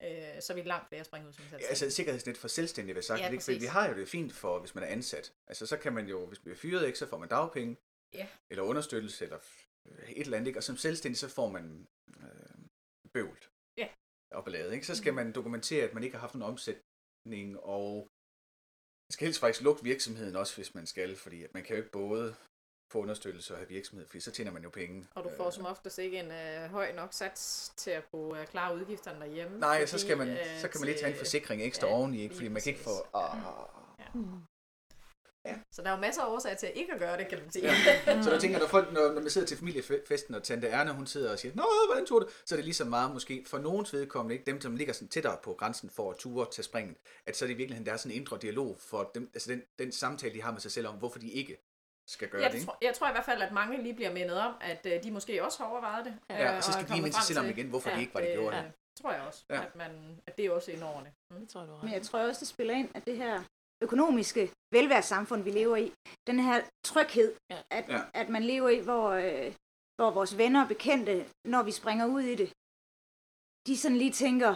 øh, 0.03 0.43
så 0.43 0.55
ville 0.55 0.69
langt 0.69 0.89
flere 0.89 1.05
springe 1.05 1.29
ud 1.29 1.33
som 1.33 1.45
Ja, 1.53 1.57
altså 1.67 1.87
et 1.87 1.93
sikkerhedsnet 1.93 2.37
for 2.39 2.49
selvstændige, 2.49 2.95
vil 2.95 2.99
jeg 2.99 3.05
sagt. 3.05 3.21
Ja, 3.21 3.31
ikke? 3.31 3.45
Fordi 3.45 3.59
vi 3.59 3.67
har 3.67 3.89
jo 3.89 3.95
det 3.95 4.09
fint 4.09 4.33
for, 4.33 4.59
hvis 4.61 4.75
man 4.75 4.85
er 4.85 4.89
ansat. 4.89 5.33
Altså 5.47 5.67
så 5.67 5.77
kan 5.77 5.93
man 5.93 6.07
jo, 6.09 6.27
hvis 6.27 6.39
man 6.39 6.43
bliver 6.45 6.57
fyret, 6.57 6.87
ikke, 6.87 6.99
så 6.99 7.07
får 7.07 7.19
man 7.19 7.29
dagpenge, 7.29 7.77
Ja. 8.15 8.29
eller 8.51 8.63
understøttelse, 8.65 9.25
eller 9.25 9.39
øh, 9.89 10.11
et 10.11 10.21
eller 10.21 10.37
andet, 10.37 10.49
ikke? 10.49 10.59
Og 10.59 10.63
som 10.63 10.77
selvstændig, 10.77 11.19
så 11.19 11.29
får 11.29 11.49
man 11.51 11.87
øh, 12.09 12.59
bøvlt. 13.15 13.51
Ja. 13.77 13.89
Og 14.31 14.45
ballade, 14.45 14.75
ikke? 14.75 14.87
Så 14.87 14.95
skal 14.97 15.15
man 15.15 15.33
dokumentere, 15.33 15.85
at 15.89 15.95
man 15.95 16.03
ikke 16.03 16.17
har 16.17 16.21
haft 16.21 16.35
en 16.35 16.43
omsætning, 16.43 17.61
og 17.61 17.95
man 19.07 19.13
skal 19.13 19.25
helst 19.27 19.41
faktisk 19.41 19.63
lukke 19.65 19.83
virksomheden 19.83 20.37
også, 20.37 20.55
hvis 20.57 20.75
man 20.75 20.87
skal, 20.87 21.17
fordi 21.17 21.43
at 21.45 21.55
man 21.55 21.63
kan 21.65 21.77
jo 21.77 21.83
ikke 21.83 21.91
både 21.93 22.35
få 22.91 22.99
understøttelse 22.99 23.55
og 23.55 23.59
have 23.59 23.69
virksomhed, 23.69 24.07
fordi 24.07 24.21
så 24.21 24.31
tjener 24.31 24.53
man 24.53 24.63
jo 24.63 24.71
penge. 24.71 25.07
Og 25.15 25.25
du 25.25 25.31
får 25.37 25.51
som 25.51 25.67
oftest 25.67 25.99
ikke 25.99 26.19
en 26.19 26.31
øh, 26.31 26.71
høj 26.71 26.93
nok 26.93 27.13
sats 27.13 27.73
til 27.77 27.91
at 27.91 28.11
kunne 28.11 28.41
øh, 28.41 28.47
klare 28.47 28.77
udgifterne 28.77 29.21
derhjemme. 29.21 29.59
Nej, 29.59 29.87
så, 29.87 29.91
fordi, 29.91 30.03
skal 30.03 30.19
man, 30.19 30.29
øh, 30.29 30.61
så 30.61 30.69
kan 30.69 30.81
man 30.81 30.87
lige 30.87 30.99
tage 30.99 31.13
en 31.13 31.19
forsikring 31.19 31.63
ekstra 31.63 31.87
ja, 31.87 31.95
oveni, 31.95 32.23
ikke? 32.23 32.35
fordi 32.35 32.49
man 32.49 32.63
kan 32.63 32.71
ikke 32.71 32.85
få... 32.85 32.91
præcis. 33.13 33.45
Ah, 33.45 33.79
Mm. 34.15 34.43
Så 35.73 35.83
der 35.83 35.89
er 35.89 35.95
jo 35.95 36.01
masser 36.01 36.23
af 36.23 36.33
årsager 36.35 36.57
til 36.57 36.73
ikke 36.75 36.93
at 36.93 36.99
gøre 36.99 37.17
det, 37.19 37.29
kan 37.29 37.39
man 37.39 37.51
sige. 37.51 37.65
Ja. 37.65 38.23
Så 38.23 38.31
jeg 38.31 38.41
tænker, 38.41 38.59
når, 38.59 38.67
folk, 38.67 38.93
når, 38.93 39.13
når 39.13 39.21
man 39.21 39.31
sidder 39.31 39.47
til 39.47 39.57
familiefesten, 39.57 40.35
og 40.35 40.43
Tante 40.43 40.69
Erna, 40.69 40.93
hun 40.93 41.07
sidder 41.07 41.33
og 41.33 41.39
siger, 41.39 41.55
Nå, 41.55 41.67
hvordan 41.87 42.07
tog 42.07 42.21
det? 42.21 42.29
Så 42.45 42.55
er 42.55 42.57
det 42.57 42.65
lige 42.65 42.75
så 42.75 42.85
meget 42.85 43.13
måske 43.13 43.45
for 43.47 43.59
nogens 43.59 43.93
vedkommende, 43.93 44.35
ikke? 44.35 44.51
dem 44.51 44.61
som 44.61 44.77
ligger 44.77 44.95
sådan 44.95 45.09
tættere 45.09 45.37
på 45.43 45.55
grænsen 45.55 45.91
for 45.91 46.11
at 46.11 46.17
ture 46.17 46.47
til 46.53 46.65
springen, 46.65 46.97
at 47.27 47.37
så 47.37 47.45
er 47.45 47.47
det 47.47 47.55
i 47.55 47.57
virkeligheden, 47.57 47.87
der 47.87 47.93
er 47.93 47.97
sådan 47.97 48.13
en 48.13 48.21
indre 48.21 48.39
dialog 48.43 48.77
for 48.79 49.11
dem, 49.15 49.31
altså 49.35 49.51
den, 49.51 49.63
den 49.79 49.93
samtale, 49.93 50.35
de 50.35 50.43
har 50.43 50.53
med 50.53 50.61
sig 50.61 50.73
selv 50.73 50.87
om, 50.87 50.95
hvorfor 50.95 51.19
de 51.19 51.31
ikke 51.31 51.68
skal 52.15 52.29
gøre 52.29 52.43
jeg, 52.43 52.51
det. 52.51 52.57
Ikke? 52.57 52.67
tror, 52.67 52.79
jeg 52.83 52.95
tror 52.95 53.09
i 53.09 53.13
hvert 53.13 53.25
fald, 53.25 53.43
at 53.43 53.53
mange 53.53 53.83
lige 53.83 53.95
bliver 53.95 54.13
mindet 54.13 54.39
om, 54.41 54.55
at 54.61 54.87
øh, 54.87 55.03
de 55.03 55.11
måske 55.11 55.45
også 55.45 55.59
har 55.63 55.71
overvejet 55.71 56.05
det. 56.05 56.15
Ja, 56.31 56.51
øh, 56.51 56.57
og 56.57 56.63
så 56.65 56.73
skal 56.73 56.85
er 56.85 56.95
de 56.95 57.03
lige 57.03 57.13
selv 57.23 57.39
om 57.39 57.47
igen, 57.49 57.69
hvorfor 57.69 57.89
de 57.91 57.95
at, 57.95 58.01
ikke 58.01 58.15
var, 58.15 58.21
de 58.21 58.27
gjorde 58.33 58.57
det. 58.57 58.65
øh, 58.65 58.71
tror 59.03 59.13
jeg 59.13 59.23
også, 59.23 59.45
Ja. 59.51 59.55
ja. 59.57 59.65
at, 59.67 59.77
man, 59.77 60.21
at 60.27 60.37
det 60.37 60.47
er 60.47 60.51
også 60.51 60.71
indordene. 60.73 61.13
Mm. 61.31 61.41
Det 61.41 61.49
tror 61.49 61.61
jeg, 61.61 61.69
du 61.69 61.75
har 61.75 61.85
Men 61.85 61.93
jeg 61.95 62.03
tror 62.03 62.19
også, 62.21 62.41
det 62.41 62.49
spiller 62.49 62.75
ind, 62.75 62.91
at 62.95 63.07
det 63.07 63.17
her 63.17 63.43
økonomiske 63.83 64.53
velfærdssamfund, 64.73 65.43
vi 65.43 65.51
lever 65.51 65.77
i, 65.77 65.93
den 66.27 66.39
her 66.41 66.61
tryghed, 66.85 67.35
Ja. 67.51 67.63
at, 67.71 67.89
Ja. 67.89 68.01
at 68.15 68.29
man 68.29 68.43
lever 68.43 68.69
i, 68.69 68.79
hvor, 68.81 69.09
øh, 69.11 69.55
hvor 69.97 70.11
vores 70.11 70.39
venner 70.39 70.63
og 70.63 70.69
bekendte, 70.69 71.27
når 71.45 71.63
vi 71.63 71.73
springer 71.73 72.07
ud 72.07 72.21
i 72.21 72.35
det, 72.35 72.49
de 73.67 73.79
sådan 73.79 73.97
lige 73.99 74.13
tænker, 74.13 74.51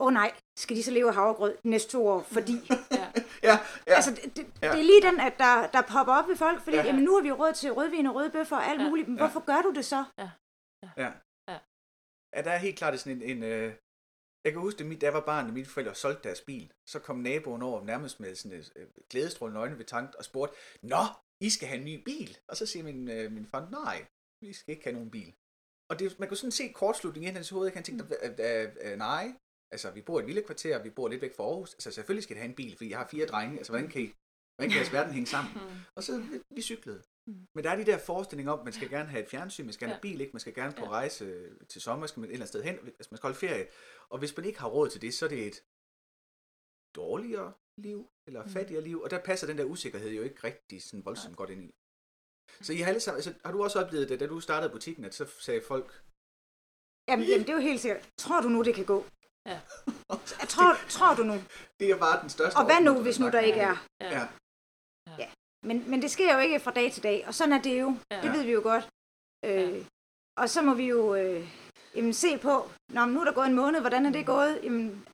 åh 0.00 0.06
oh, 0.06 0.12
nej, 0.12 0.30
skal 0.58 0.76
de 0.76 0.82
så 0.82 0.90
leve 0.90 1.08
af 1.08 1.14
havregrød 1.14 1.56
de 1.62 1.68
næste 1.70 1.90
to 1.92 2.06
år, 2.08 2.22
fordi... 2.22 2.52
Ja. 3.16 3.22
Ja, 3.48 3.54
ja. 3.86 3.94
Altså, 3.94 4.10
det, 4.10 4.36
det, 4.36 4.46
Ja. 4.62 4.72
det 4.72 4.78
er 4.80 4.88
lige 4.92 5.02
den, 5.02 5.20
at 5.20 5.34
der, 5.38 5.54
der 5.74 5.82
popper 5.94 6.14
op 6.18 6.28
ved 6.28 6.36
folk, 6.36 6.60
fordi 6.60 6.76
Ja. 6.76 6.82
ja. 6.82 6.86
jamen, 6.88 7.04
nu 7.04 7.14
har 7.16 7.22
vi 7.22 7.32
råd 7.32 7.52
til 7.52 7.72
rødvin 7.72 8.06
og 8.06 8.14
røde 8.14 8.30
bøffer 8.30 8.56
og 8.56 8.64
alt 8.64 8.82
Ja. 8.82 8.88
muligt, 8.88 9.08
men 9.08 9.16
Ja. 9.18 9.22
hvorfor 9.24 9.40
gør 9.50 9.60
du 9.62 9.70
det 9.78 9.84
så? 9.84 10.04
Ja. 10.18 10.30
Ja. 11.04 11.10
ja, 12.36 12.42
der 12.46 12.50
er 12.50 12.58
helt 12.66 12.78
klart 12.78 13.00
sådan 13.00 13.22
en... 13.22 13.30
en 13.36 13.42
øh... 13.42 13.74
Jeg 14.44 14.52
kan 14.52 14.60
huske, 14.60 14.84
mit- 14.84 15.00
da 15.00 15.06
jeg 15.06 15.14
var 15.14 15.26
barn, 15.32 15.46
og 15.46 15.52
mine 15.52 15.66
forældre 15.66 15.94
solgte 15.94 16.22
deres 16.28 16.40
bil, 16.40 16.72
så 16.88 16.98
kom 16.98 17.16
naboen 17.16 17.62
over 17.62 17.84
nærmest 17.84 18.20
med 18.20 18.34
sådan 18.34 18.58
et 18.58 18.72
øh, 18.76 18.88
glædestrålende 19.10 19.60
øjne 19.60 19.78
ved 19.78 19.84
tanken 19.84 20.14
og 20.18 20.24
spurgte, 20.24 20.56
Nå, 20.82 21.02
I 21.40 21.50
skal 21.50 21.68
have 21.68 21.78
en 21.78 21.84
ny 21.84 22.02
bil? 22.04 22.38
Og 22.48 22.56
så 22.56 22.66
siger 22.66 22.82
min, 22.84 23.10
øh, 23.10 23.32
min 23.32 23.46
far, 23.46 23.68
nej, 23.70 24.06
vi 24.42 24.52
skal 24.52 24.72
ikke 24.72 24.84
have 24.84 24.94
nogen 24.94 25.10
bil. 25.10 25.34
Og 25.90 25.98
det, 25.98 26.18
man 26.18 26.28
kunne 26.28 26.36
sådan 26.36 26.50
se 26.60 26.72
kortslutningen 26.72 27.30
i 27.32 27.34
hans 27.34 27.50
hoved, 27.50 27.66
ikke? 27.66 27.76
han 27.76 27.84
tænkte, 27.84 28.04
nej, 28.96 29.24
altså 29.72 29.90
vi 29.90 30.00
bor 30.02 30.18
i 30.18 30.22
et 30.22 30.26
villekvarter, 30.26 30.82
vi 30.82 30.90
bor 30.90 31.08
lidt 31.08 31.22
væk 31.22 31.34
fra 31.36 31.44
Aarhus, 31.44 31.74
altså 31.74 31.90
selvfølgelig 31.90 32.22
skal 32.22 32.34
det 32.36 32.42
have 32.42 32.48
en 32.50 32.56
bil, 32.56 32.76
fordi 32.76 32.90
jeg 32.90 32.98
har 32.98 33.08
fire 33.08 33.26
drenge, 33.26 33.56
altså 33.58 33.72
hvordan 33.72 33.88
kan 33.88 34.02
I, 34.02 34.06
hvordan 34.56 34.70
kan 34.70 34.78
jeres 34.78 34.92
verden 34.92 35.12
hænge 35.14 35.26
sammen? 35.26 35.52
Mm. 35.54 35.80
Og 35.94 36.02
så 36.02 36.24
vi, 36.50 36.62
cyklede. 36.62 37.02
Mm. 37.26 37.46
Men 37.54 37.64
der 37.64 37.70
er 37.70 37.76
de 37.76 37.84
der 37.86 37.98
forestillinger 37.98 38.52
om, 38.52 38.58
at 38.58 38.64
man 38.64 38.72
skal 38.72 38.90
gerne 38.90 39.08
have 39.08 39.22
et 39.22 39.28
fjernsyn, 39.28 39.64
man 39.64 39.72
skal 39.72 39.84
gerne 39.88 39.94
have 39.94 40.08
Ja. 40.08 40.12
bil, 40.12 40.20
ikke? 40.20 40.32
man 40.32 40.40
skal 40.40 40.54
gerne 40.54 40.72
på 40.72 40.84
Ja. 40.84 40.90
rejse 40.90 41.50
til 41.68 41.80
sommer, 41.82 42.06
skal 42.06 42.20
man 42.20 42.30
et 42.30 42.32
eller 42.32 42.42
andet 42.44 42.48
sted 42.48 42.62
hen, 42.62 42.74
altså 42.78 43.08
man 43.10 43.16
skal 43.16 43.22
holde 43.28 43.38
ferie. 43.38 43.66
Og 44.08 44.18
hvis 44.18 44.36
man 44.36 44.46
ikke 44.46 44.60
har 44.60 44.68
råd 44.68 44.88
til 44.90 45.02
det, 45.02 45.14
så 45.14 45.24
er 45.24 45.28
det 45.28 45.46
et 45.46 45.62
dårligere 46.96 47.52
liv, 47.78 48.08
eller 48.26 48.42
Mm. 48.44 48.50
fattigere 48.50 48.82
liv, 48.84 49.00
og 49.00 49.10
der 49.10 49.20
passer 49.24 49.46
den 49.46 49.58
der 49.58 49.64
usikkerhed 49.64 50.10
jo 50.10 50.22
ikke 50.22 50.44
rigtig 50.44 50.82
sådan 50.82 51.04
voldsomt 51.04 51.36
godt 51.36 51.50
ind 51.50 51.64
i. 51.64 51.74
Så 52.62 52.72
I 52.72 52.76
har, 52.76 52.88
alle 52.88 53.00
sammen, 53.00 53.16
altså, 53.16 53.34
har 53.44 53.52
du 53.52 53.62
også 53.62 53.78
oplevet 53.84 54.08
det, 54.08 54.20
da 54.20 54.26
du 54.26 54.40
startede 54.40 54.72
butikken, 54.72 55.04
at 55.04 55.14
så 55.14 55.24
sagde 55.26 55.62
folk, 55.62 56.02
Jamen, 57.08 57.26
jamen, 57.26 57.40
det 57.46 57.50
er 57.50 57.54
jo 57.54 57.60
helt 57.70 57.80
sikkert. 57.80 58.10
Tror 58.18 58.40
du 58.40 58.48
nu, 58.48 58.62
det 58.62 58.74
kan 58.74 58.84
gå? 58.84 59.04
Ja. 59.46 59.60
Jeg 60.40 60.48
tror, 60.48 60.76
tror 60.88 61.14
du 61.14 61.22
nu? 61.22 61.34
det 61.80 61.90
er 61.90 61.98
bare 61.98 62.20
den 62.20 62.30
største 62.30 62.56
Og 62.56 62.64
hvad 62.64 62.80
nu, 62.80 63.02
hvis 63.02 63.20
nu 63.20 63.30
der 63.30 63.40
ikke 63.40 63.60
er? 63.60 63.76
Ja. 64.00 64.26
Men, 65.62 65.90
men 65.90 66.02
det 66.02 66.10
sker 66.10 66.34
jo 66.34 66.40
ikke 66.40 66.60
fra 66.60 66.70
dag 66.70 66.92
til 66.92 67.02
dag, 67.02 67.24
og 67.26 67.34
sådan 67.34 67.52
er 67.52 67.62
det 67.62 67.80
jo. 67.80 67.96
Ja. 68.10 68.20
Det 68.22 68.32
ved 68.32 68.42
vi 68.42 68.52
jo 68.52 68.60
godt. 68.62 68.88
Øh, 69.44 69.86
og 70.36 70.50
så 70.50 70.62
må 70.62 70.74
vi 70.74 70.86
jo 70.88 71.14
øh, 71.14 71.48
jamen, 71.94 72.12
se 72.12 72.38
på, 72.38 72.70
Nå, 72.88 73.04
nu 73.04 73.20
er 73.20 73.24
der 73.24 73.32
gået 73.32 73.46
en 73.46 73.54
måned, 73.54 73.80
hvordan 73.80 74.06
er 74.06 74.10
det 74.10 74.26
gået? 74.26 74.60
Jamen, 74.62 75.06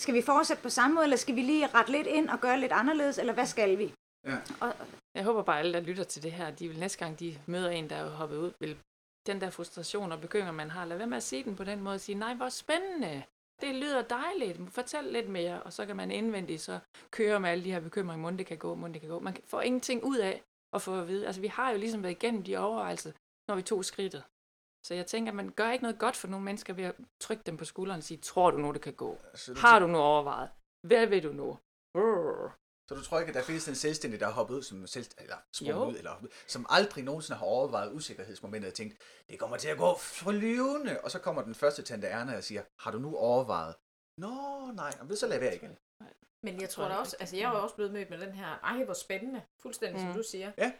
skal 0.00 0.14
vi 0.14 0.22
fortsætte 0.22 0.62
på 0.62 0.68
samme 0.68 0.94
måde, 0.94 1.04
eller 1.04 1.16
skal 1.16 1.36
vi 1.36 1.42
lige 1.42 1.66
rette 1.66 1.92
lidt 1.92 2.06
ind 2.06 2.28
og 2.28 2.40
gøre 2.40 2.60
lidt 2.60 2.72
anderledes, 2.72 3.18
eller 3.18 3.32
hvad 3.32 3.46
skal 3.46 3.78
vi? 3.78 3.94
Ja. 4.26 4.36
Og, 4.60 4.74
Jeg 5.14 5.24
håber 5.24 5.42
bare, 5.42 5.58
at 5.58 5.64
alle, 5.64 5.72
der 5.72 5.80
lytter 5.80 6.04
til 6.04 6.22
det 6.22 6.32
her, 6.32 6.50
de 6.50 6.68
vil 6.68 6.78
næste 6.78 6.98
gang, 6.98 7.20
de 7.20 7.38
møder 7.46 7.70
en, 7.70 7.90
der 7.90 7.96
er 7.96 8.10
hoppet 8.10 8.36
ud, 8.36 8.52
vil 8.60 8.78
den 9.26 9.40
der 9.40 9.50
frustration 9.50 10.12
og 10.12 10.20
bekymring, 10.20 10.56
man 10.56 10.70
har, 10.70 10.84
lad 10.84 10.96
være 10.96 11.06
med 11.06 11.16
at 11.16 11.22
sige 11.22 11.44
den 11.44 11.56
på 11.56 11.64
den 11.64 11.80
måde 11.80 11.94
og 11.94 12.00
sige, 12.00 12.18
nej, 12.18 12.34
hvor 12.34 12.48
spændende, 12.48 13.22
det 13.62 13.74
lyder 13.74 14.02
dejligt, 14.02 14.72
fortæl 14.78 15.04
lidt 15.04 15.28
mere, 15.28 15.62
og 15.62 15.72
så 15.72 15.86
kan 15.86 15.96
man 15.96 16.10
indvendigt 16.10 16.60
så 16.60 16.78
køre 17.10 17.40
med 17.40 17.50
alle 17.50 17.64
de 17.64 17.72
her 17.72 17.80
bekymringer, 17.80 18.22
må 18.22 18.36
det 18.36 18.46
kan 18.46 18.58
gå, 18.58 18.74
må 18.74 18.88
det 18.88 19.00
kan 19.00 19.10
gå. 19.10 19.18
Man 19.18 19.36
får 19.44 19.60
ingenting 19.60 20.04
ud 20.04 20.18
af 20.18 20.42
at 20.72 20.82
få 20.82 21.00
at 21.00 21.08
vide. 21.08 21.26
Altså, 21.26 21.40
vi 21.40 21.46
har 21.46 21.70
jo 21.70 21.78
ligesom 21.78 22.02
været 22.02 22.12
igennem 22.12 22.42
de 22.42 22.56
overvejelser, 22.56 23.12
når 23.48 23.54
vi 23.54 23.62
tog 23.62 23.84
skridtet. 23.84 24.24
Så 24.86 24.94
jeg 24.94 25.06
tænker, 25.06 25.32
at 25.32 25.36
man 25.36 25.50
gør 25.50 25.70
ikke 25.70 25.82
noget 25.82 25.98
godt 25.98 26.16
for 26.16 26.28
nogle 26.28 26.44
mennesker 26.44 26.72
ved 26.74 26.84
at 26.84 26.94
trykke 27.20 27.42
dem 27.46 27.56
på 27.56 27.64
skulderen 27.64 27.98
og 27.98 28.04
sige, 28.04 28.18
tror 28.18 28.50
du 28.50 28.58
nu, 28.58 28.72
det 28.72 28.82
kan 28.82 28.94
gå? 28.94 29.18
Så, 29.34 29.54
Har 29.64 29.78
du 29.78 29.86
nu 29.86 29.98
overvejet? 29.98 30.50
Hvad 30.86 31.06
vil 31.06 31.22
du 31.22 31.32
nu? 31.32 31.58
Brrr. 31.94 32.61
Så 32.92 32.98
du 32.98 33.04
tror 33.04 33.18
ikke, 33.20 33.28
at 33.30 33.34
der 33.34 33.42
findes 33.42 33.68
en 33.68 33.74
selvstændig, 33.74 34.20
der 34.20 34.26
har 34.26 34.32
hoppet 34.32 34.54
ud 34.54 34.62
som 34.62 34.86
selv, 34.86 35.06
eller 35.18 35.36
sprunget 35.52 35.74
Jo. 35.74 35.84
ud, 35.90 35.96
eller 35.96 36.10
hoppet, 36.10 36.30
som 36.46 36.66
aldrig 36.68 37.04
nogensinde 37.04 37.38
har 37.38 37.46
overvejet 37.46 37.92
usikkerhedsmomentet 37.92 38.68
og 38.68 38.74
tænkt, 38.74 38.96
det 39.30 39.38
kommer 39.38 39.56
til 39.56 39.68
at 39.68 39.78
gå 39.78 39.98
flyvende, 39.98 41.00
og 41.00 41.10
så 41.10 41.18
kommer 41.18 41.42
den 41.42 41.54
første 41.54 41.82
tante 41.82 42.06
Erna 42.06 42.36
og 42.36 42.44
siger, 42.44 42.62
har 42.78 42.90
du 42.90 42.98
nu 42.98 43.16
overvejet? 43.16 43.74
Nå, 44.18 44.32
nej, 44.74 44.90
men 45.04 45.16
så 45.16 45.26
lad 45.26 45.38
være 45.38 45.54
igen. 45.54 45.76
Men 46.44 46.60
jeg 46.60 46.68
tror 46.70 46.88
da 46.88 46.94
også, 46.94 47.16
altså 47.20 47.36
jeg 47.36 47.44
er 47.44 47.56
jo 47.56 47.62
også 47.62 47.74
blevet 47.74 47.92
mødt 47.92 48.10
med 48.10 48.18
den 48.18 48.32
her, 48.32 48.46
ej 48.64 48.84
hvor 48.84 48.94
spændende, 48.94 49.42
fuldstændig 49.62 50.00
mm. 50.02 50.08
Som 50.08 50.16
du 50.16 50.22
siger. 50.22 50.52
Ja. 50.58 50.72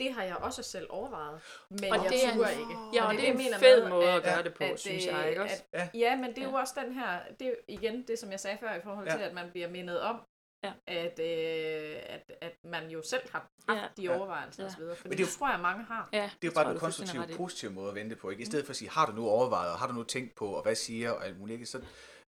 Det 0.00 0.12
har 0.14 0.22
jeg 0.22 0.36
også 0.36 0.62
selv 0.62 0.86
overvejet, 0.90 1.40
men 1.70 1.84
Og 1.92 2.04
jeg 2.04 2.12
det 2.12 2.24
er 2.24 2.30
en- 2.30 2.36
turde 2.38 2.50
ikke. 2.52 2.74
Ja, 2.94 3.04
og 3.06 3.12
det, 3.12 3.20
det 3.20 3.28
er 3.28 3.32
en 3.32 3.38
mener 3.38 3.58
fed 3.58 3.82
med, 3.82 3.90
måde 3.90 4.08
at 4.08 4.16
at- 4.16 4.22
gøre 4.22 4.42
det 4.42 4.54
på, 4.54 4.64
at, 4.64 4.80
synes 4.80 5.06
øh, 5.06 5.12
jeg, 5.12 5.28
ikke 5.28 5.42
også? 5.42 5.62
At, 5.72 5.80
Ja. 5.94 5.98
ja, 5.98 6.16
men 6.16 6.30
det 6.30 6.38
er 6.38 6.48
jo 6.50 6.52
også 6.54 6.74
den 6.84 6.92
her, 6.92 7.20
det 7.40 7.46
er 7.48 7.54
igen 7.68 8.06
det, 8.08 8.18
som 8.18 8.30
jeg 8.30 8.40
sagde 8.40 8.58
før 8.60 8.74
i 8.74 8.80
forhold 8.82 9.06
Ja. 9.08 9.16
til, 9.16 9.22
at 9.22 9.34
man 9.34 9.50
bliver 9.50 9.68
mindet 9.68 10.00
om, 10.00 10.20
Ja. 10.64 10.72
at, 10.86 11.18
øh, 11.18 11.96
at, 12.14 12.32
at 12.40 12.56
man 12.64 12.90
jo 12.90 13.02
selv 13.02 13.30
har 13.30 13.50
haft 13.68 13.80
Ja. 13.98 14.02
de 14.02 14.08
overvejelser 14.16 14.62
Ja. 14.62 14.68
osv. 14.68 14.74
For 14.76 14.84
Men 14.84 15.10
det, 15.10 15.18
det 15.18 15.24
er 15.24 15.26
det 15.26 15.34
tror 15.34 15.50
jeg, 15.50 15.60
mange 15.60 15.84
har. 15.84 16.08
Ja, 16.12 16.30
Det 16.42 16.48
er 16.48 16.52
jo 16.52 16.54
bare 16.54 16.72
en 16.72 16.78
konstruktiv, 16.78 17.20
positiv 17.36 17.70
måde 17.70 17.88
at 17.88 17.94
vente 17.94 18.16
på. 18.16 18.30
Ikke? 18.30 18.42
I 18.42 18.46
stedet 18.46 18.64
for 18.66 18.70
at 18.70 18.76
sige, 18.76 18.90
har 18.90 19.06
du 19.06 19.12
nu 19.12 19.24
overvejet, 19.28 19.72
og 19.72 19.78
har 19.78 19.86
du 19.86 19.92
nu 19.92 20.02
tænkt 20.02 20.34
på, 20.34 20.46
og 20.48 20.62
hvad 20.62 20.74
siger, 20.74 21.10
og 21.10 21.26
alt 21.26 21.38
muligt. 21.38 21.54
Ikke? 21.54 21.66
Så 21.66 21.78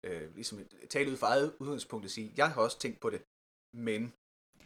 øh, 0.07 0.35
ligesom 0.35 0.59
tale 0.91 1.11
ud 1.11 1.17
fra 1.17 1.27
eget 1.27 1.57
udgangspunkt 1.61 2.05
og 2.05 2.11
sige, 2.11 2.33
jeg 2.37 2.51
har 2.51 2.63
også 2.63 2.79
tænkt 2.79 3.01
på 3.01 3.11
det, 3.11 3.23
men 3.77 4.13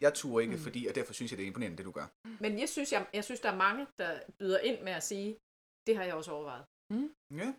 jeg 0.01 0.15
turde 0.15 0.43
ikke, 0.45 0.57
Mm. 0.57 0.63
fordi, 0.63 0.87
og 0.87 0.95
derfor 0.95 1.13
synes 1.13 1.33
jeg, 1.33 1.37
det 1.39 1.45
er 1.45 1.47
imponerende, 1.47 1.77
det 1.79 1.85
du 1.87 1.91
gør. 1.91 2.07
Men 2.41 2.59
jeg 2.59 2.69
synes, 2.69 2.93
jeg, 2.93 3.07
jeg 3.13 3.25
synes, 3.25 3.41
der 3.41 3.51
er 3.53 3.57
mange, 3.57 3.87
der 3.99 4.21
byder 4.41 4.59
ind 4.59 4.81
med 4.83 4.93
at 4.93 5.03
sige, 5.03 5.37
det 5.87 5.97
har 5.97 6.05
jeg 6.05 6.15
også 6.15 6.31
overvejet. 6.33 6.65
Ja. 7.41 7.55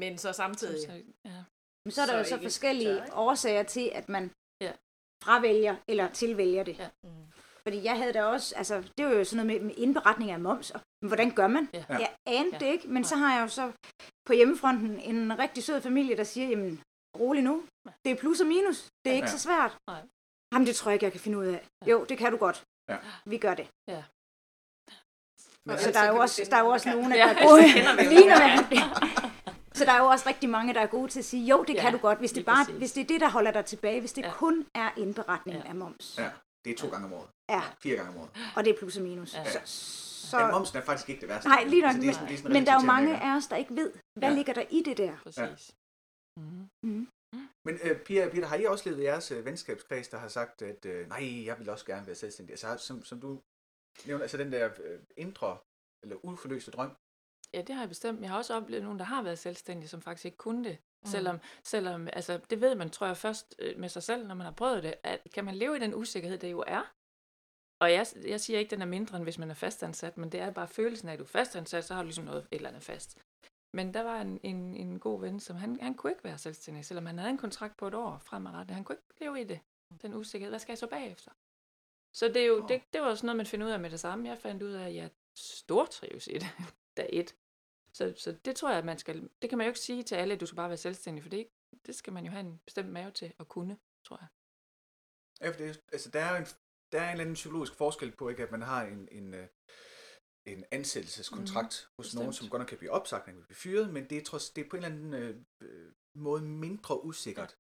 Men 0.00 0.18
så 0.18 0.32
samtidig, 0.32 0.80
Så- 0.86 1.02
Ja. 1.24 1.44
men 1.84 1.90
så 1.92 2.02
er 2.02 2.06
der 2.06 2.12
Så 2.12 2.18
jo 2.18 2.24
så 2.24 2.34
ikke 2.34 2.44
forskellige 2.44 2.94
tør, 2.94 3.06
årsager 3.12 3.62
til, 3.62 3.90
at 3.94 4.08
man 4.08 4.24
Ja. 4.66 4.72
Fravælger 5.24 5.76
eller 5.88 6.08
tilvælger 6.08 6.62
det. 6.62 6.78
Ja. 6.78 6.88
Mm. 7.04 7.10
Fordi 7.62 7.84
jeg 7.84 7.96
havde 7.96 8.12
da 8.12 8.24
også, 8.24 8.54
altså 8.56 8.82
det 8.98 9.06
var 9.06 9.12
jo 9.12 9.24
sådan 9.24 9.46
noget 9.46 9.62
med, 9.62 9.74
indberetning 9.76 10.30
af 10.30 10.40
moms, 10.40 10.70
og 10.70 10.80
men 11.02 11.08
hvordan 11.08 11.30
gør 11.30 11.46
man? 11.46 11.68
Ja. 11.74 11.84
Jeg 11.88 12.10
anede 12.26 12.50
Ja. 12.52 12.58
det 12.58 12.66
ikke, 12.66 12.88
men 12.88 13.04
så 13.04 13.16
har 13.16 13.34
jeg 13.36 13.42
jo 13.42 13.48
så 13.48 13.72
på 14.26 14.32
hjemmefronten 14.32 15.00
en 15.00 15.38
rigtig 15.38 15.64
sød 15.64 15.80
familie, 15.80 16.16
der 16.16 16.24
siger, 16.24 16.48
jamen 16.48 16.82
rolig 17.18 17.42
nu, 17.42 17.62
det 18.04 18.12
er 18.12 18.16
plus 18.16 18.40
og 18.40 18.46
minus, 18.46 18.88
det 19.04 19.10
er 19.10 19.14
ikke 19.14 19.26
Ja. 19.26 19.30
så 19.32 19.38
svært. 19.38 19.76
Nej. 19.90 20.02
Jamen 20.52 20.66
det 20.66 20.76
tror 20.76 20.90
jeg 20.90 20.94
ikke, 20.94 21.04
jeg 21.04 21.12
kan 21.12 21.20
finde 21.20 21.38
ud 21.38 21.46
af. 21.46 21.66
Jo, 21.86 22.04
det 22.04 22.18
kan 22.18 22.32
du 22.32 22.38
godt. 22.38 22.62
Ja. 22.88 22.96
Vi 23.26 23.38
gør 23.38 23.54
det. 23.54 23.66
Men, 25.66 25.78
Så 25.78 25.88
ellers 25.88 25.92
der 25.94 26.00
er 26.00 26.12
jo 26.12 26.16
også, 26.20 26.46
der 26.50 26.56
er 26.56 26.60
jo 26.60 26.68
også 26.68 26.88
nogen, 26.90 27.10
der 27.10 27.16
Ja, 27.16 27.34
vi 27.34 27.40
jo 27.42 27.56
ligner. 28.14 28.40
Så 29.74 29.84
der 29.84 29.92
er 29.92 29.98
jo 29.98 30.04
også 30.06 30.28
rigtig 30.28 30.48
mange, 30.50 30.74
der 30.74 30.80
er 30.80 30.86
gode 30.86 31.08
til 31.10 31.18
at 31.18 31.24
sige, 31.24 31.46
jo, 31.46 31.64
det 31.64 31.74
Ja, 31.74 31.80
kan 31.80 31.92
du 31.92 31.98
godt, 31.98 32.18
hvis 32.18 32.32
det, 32.32 32.44
bare, 32.46 32.64
præcis. 32.64 32.78
hvis 32.78 32.92
det 32.92 33.02
er 33.02 33.06
det, 33.06 33.20
der 33.20 33.30
holder 33.30 33.50
dig 33.50 33.64
tilbage, 33.64 34.00
hvis 34.00 34.12
det 34.12 34.22
Ja. 34.22 34.32
kun 34.32 34.66
er 34.74 34.90
indberetningen 34.96 35.62
Ja. 35.62 35.68
af 35.68 35.74
moms. 35.74 36.18
Ja, 36.18 36.30
det 36.64 36.70
er 36.72 36.76
to 36.76 36.88
gange 36.88 37.06
om 37.06 37.12
året. 37.12 37.28
Ja, 37.48 37.62
Fire 37.82 37.96
gange 37.96 38.10
om 38.12 38.16
året. 38.18 38.30
og 38.56 38.64
det 38.64 38.74
er 38.74 38.78
plus 38.78 38.96
og 38.96 39.02
minus. 39.02 39.34
Ja. 39.34 39.44
Så, 39.50 39.60
Så... 40.30 40.38
Ja, 40.38 40.50
momsen 40.50 40.78
er 40.78 40.82
faktisk 40.82 41.08
ikke 41.08 41.20
det 41.20 41.28
værste. 41.28 41.48
nej, 41.48 41.64
lige 41.64 41.82
nok, 41.82 41.88
Altså, 41.88 42.00
det 42.02 42.08
er 42.08 42.12
sådan- 42.12 42.28
det 42.28 42.34
er 42.34 42.38
sådan 42.38 42.52
men 42.52 42.66
der 42.66 42.72
er 42.72 42.80
jo 42.80 42.86
mange 42.86 43.20
af 43.22 43.36
os, 43.36 43.46
der 43.46 43.56
ikke 43.56 43.76
ved, 43.76 43.92
hvad 44.18 44.28
Ja. 44.28 44.34
ligger 44.34 44.52
der 44.54 44.64
i 44.70 44.82
det 44.82 44.96
der. 44.96 45.16
Præcis. 45.22 45.74
Mm. 46.40 46.68
Mm. 46.82 47.08
Men 47.66 47.78
øh, 47.82 48.00
Pia, 48.06 48.28
Pia, 48.28 48.46
har 48.46 48.56
I 48.56 48.64
også 48.64 48.88
levet 48.90 49.02
jeres 49.04 49.30
øh, 49.30 49.44
venskabskreds, 49.44 50.08
der 50.08 50.18
har 50.18 50.28
sagt, 50.28 50.62
at 50.62 50.86
øh, 50.86 51.08
nej, 51.08 51.44
jeg 51.46 51.58
vil 51.58 51.68
også 51.70 51.86
gerne 51.86 52.06
være 52.06 52.14
selvstændig? 52.16 52.52
Altså, 52.52 52.76
som, 52.86 53.04
som 53.04 53.20
du 53.20 53.40
nævner, 54.06 54.22
altså 54.22 54.36
den 54.36 54.52
der 54.52 54.70
øh, 54.84 55.00
indre 55.16 55.58
eller 56.02 56.16
uforløste 56.24 56.70
drøm. 56.70 56.90
Ja, 57.54 57.62
det 57.62 57.74
har 57.74 57.82
jeg 57.82 57.88
bestemt. 57.88 58.20
Jeg 58.20 58.30
har 58.30 58.36
også 58.36 58.54
oplevet 58.54 58.82
nogen, 58.82 58.98
der 58.98 59.04
har 59.04 59.22
været 59.22 59.38
selvstændige, 59.38 59.88
som 59.88 60.02
faktisk 60.02 60.24
ikke 60.24 60.36
kunne 60.36 60.64
det. 60.64 60.78
Mm. 60.78 61.06
Selvom, 61.06 61.40
selvom, 61.64 62.08
altså 62.12 62.40
det 62.50 62.60
ved 62.60 62.74
man, 62.74 62.90
tror 62.90 63.06
jeg 63.06 63.16
først 63.16 63.54
øh, 63.58 63.78
med 63.78 63.88
sig 63.88 64.02
selv, 64.02 64.26
når 64.26 64.34
man 64.34 64.44
har 64.44 64.52
prøvet 64.52 64.82
det, 64.82 64.94
at 65.02 65.20
kan 65.34 65.44
man 65.44 65.54
leve 65.54 65.76
i 65.76 65.80
den 65.80 65.94
usikkerhed, 65.94 66.38
det 66.38 66.50
jo 66.50 66.64
er. 66.66 66.92
Og 67.80 67.92
jeg, 67.92 68.06
jeg 68.26 68.40
siger 68.40 68.58
ikke, 68.58 68.70
den 68.70 68.82
er 68.82 68.86
mindre, 68.86 69.16
end 69.16 69.24
hvis 69.24 69.38
man 69.38 69.50
er 69.50 69.54
fastansat, 69.54 70.18
men 70.18 70.32
det 70.32 70.40
er 70.40 70.50
bare 70.50 70.68
følelsen 70.68 71.08
af, 71.08 71.12
at 71.12 71.18
du 71.18 71.24
er 71.24 71.28
fastansat, 71.28 71.84
så 71.84 71.94
har 71.94 72.02
du 72.02 72.06
ligesom 72.06 72.24
noget 72.24 72.42
et 72.50 72.56
eller 72.56 72.68
andet 72.68 72.82
fast. 72.82 73.18
Men 73.74 73.94
der 73.94 74.02
var 74.02 74.20
en, 74.20 74.40
en, 74.42 74.76
en 74.76 74.98
god 74.98 75.20
ven, 75.20 75.40
som 75.40 75.56
han, 75.56 75.80
han 75.80 75.94
kunne 75.94 76.12
ikke 76.12 76.24
være 76.24 76.38
selvstændig, 76.38 76.84
selvom 76.84 77.06
han 77.06 77.18
havde 77.18 77.30
en 77.30 77.38
kontrakt 77.38 77.76
på 77.76 77.86
et 77.86 77.94
år 77.94 78.18
fremadrettet. 78.18 78.74
Han 78.74 78.84
kunne 78.84 78.96
ikke 78.96 79.24
leve 79.24 79.40
i 79.40 79.44
det, 79.44 79.60
den 80.02 80.14
usikkerhed. 80.14 80.50
Hvad 80.50 80.58
skal 80.58 80.72
jeg 80.72 80.78
så 80.78 80.86
bagefter? 80.86 81.30
Så 82.12 82.28
det, 82.28 82.36
er 82.36 82.46
jo, 82.46 82.62
Åh. 82.62 82.68
det, 82.68 82.82
det 82.92 83.00
var 83.00 83.14
sådan 83.14 83.26
noget, 83.26 83.36
man 83.36 83.46
finder 83.46 83.66
ud 83.66 83.72
af 83.72 83.80
med 83.80 83.90
det 83.90 84.00
samme. 84.00 84.28
Jeg 84.28 84.38
fandt 84.38 84.62
ud 84.62 84.72
af, 84.72 84.86
at 84.86 84.94
jeg 84.94 85.10
stortrives 85.36 86.26
i 86.26 86.32
det, 86.34 86.48
dag 86.96 87.08
et. 87.12 87.36
Så, 87.92 88.14
så 88.16 88.32
det 88.44 88.56
tror 88.56 88.68
jeg, 88.68 88.78
at 88.78 88.84
man 88.84 88.98
skal... 88.98 89.30
Det 89.42 89.50
kan 89.50 89.58
man 89.58 89.64
jo 89.66 89.70
ikke 89.70 89.80
sige 89.80 90.02
til 90.02 90.14
alle, 90.14 90.34
at 90.34 90.40
du 90.40 90.46
skal 90.46 90.56
bare 90.56 90.68
være 90.68 90.76
selvstændig, 90.76 91.22
for 91.24 91.30
det, 91.30 91.36
ikke- 91.36 91.56
det 91.86 91.94
skal 91.94 92.12
man 92.12 92.24
jo 92.24 92.30
have 92.30 92.40
en 92.40 92.58
bestemt 92.66 92.88
mave 92.92 93.10
til 93.10 93.32
at 93.40 93.48
kunne, 93.48 93.78
tror 94.04 94.18
jeg. 94.20 94.28
Ja, 95.40 95.48
for 95.50 95.56
det, 95.58 95.82
altså, 95.92 96.10
der 96.10 96.20
er 96.20 96.30
jo 96.30 96.36
en, 96.36 96.46
der 96.92 97.00
er 97.00 97.04
en 97.04 97.10
eller 97.10 97.22
anden 97.24 97.34
psykologisk 97.34 97.74
forskel 97.74 98.16
på, 98.16 98.28
ikke, 98.28 98.42
at 98.42 98.50
man 98.50 98.62
har 98.62 98.84
en, 98.86 99.08
en, 99.12 99.34
øh, 99.34 99.48
en 100.46 100.64
ansættelseskontrakt 100.70 101.86
mm, 101.88 101.92
hos 101.96 102.14
nogen, 102.14 102.28
bestemt. 102.28 102.36
som 102.44 102.50
godt 102.50 102.60
nok 102.60 102.66
kan 102.68 102.78
blive 102.78 102.90
opsagt, 102.90 103.24
kan 103.24 103.42
blive 103.44 103.56
fyret, 103.56 103.92
men 103.92 104.10
det 104.10 104.18
er, 104.18 104.24
trods, 104.24 104.50
det 104.50 104.64
er 104.64 104.68
på 104.70 104.76
en 104.76 104.84
eller 104.84 104.96
anden 104.96 105.14
øh, 105.14 105.36
øh, 105.60 105.92
måde 106.14 106.42
mindre 106.42 107.04
usikkert, 107.04 107.58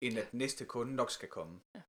end 0.00 0.18
at 0.18 0.34
næste 0.34 0.64
kunde 0.64 0.94
nok 0.94 1.10
skal 1.10 1.28
komme. 1.28 1.60
Ja. 1.74 1.82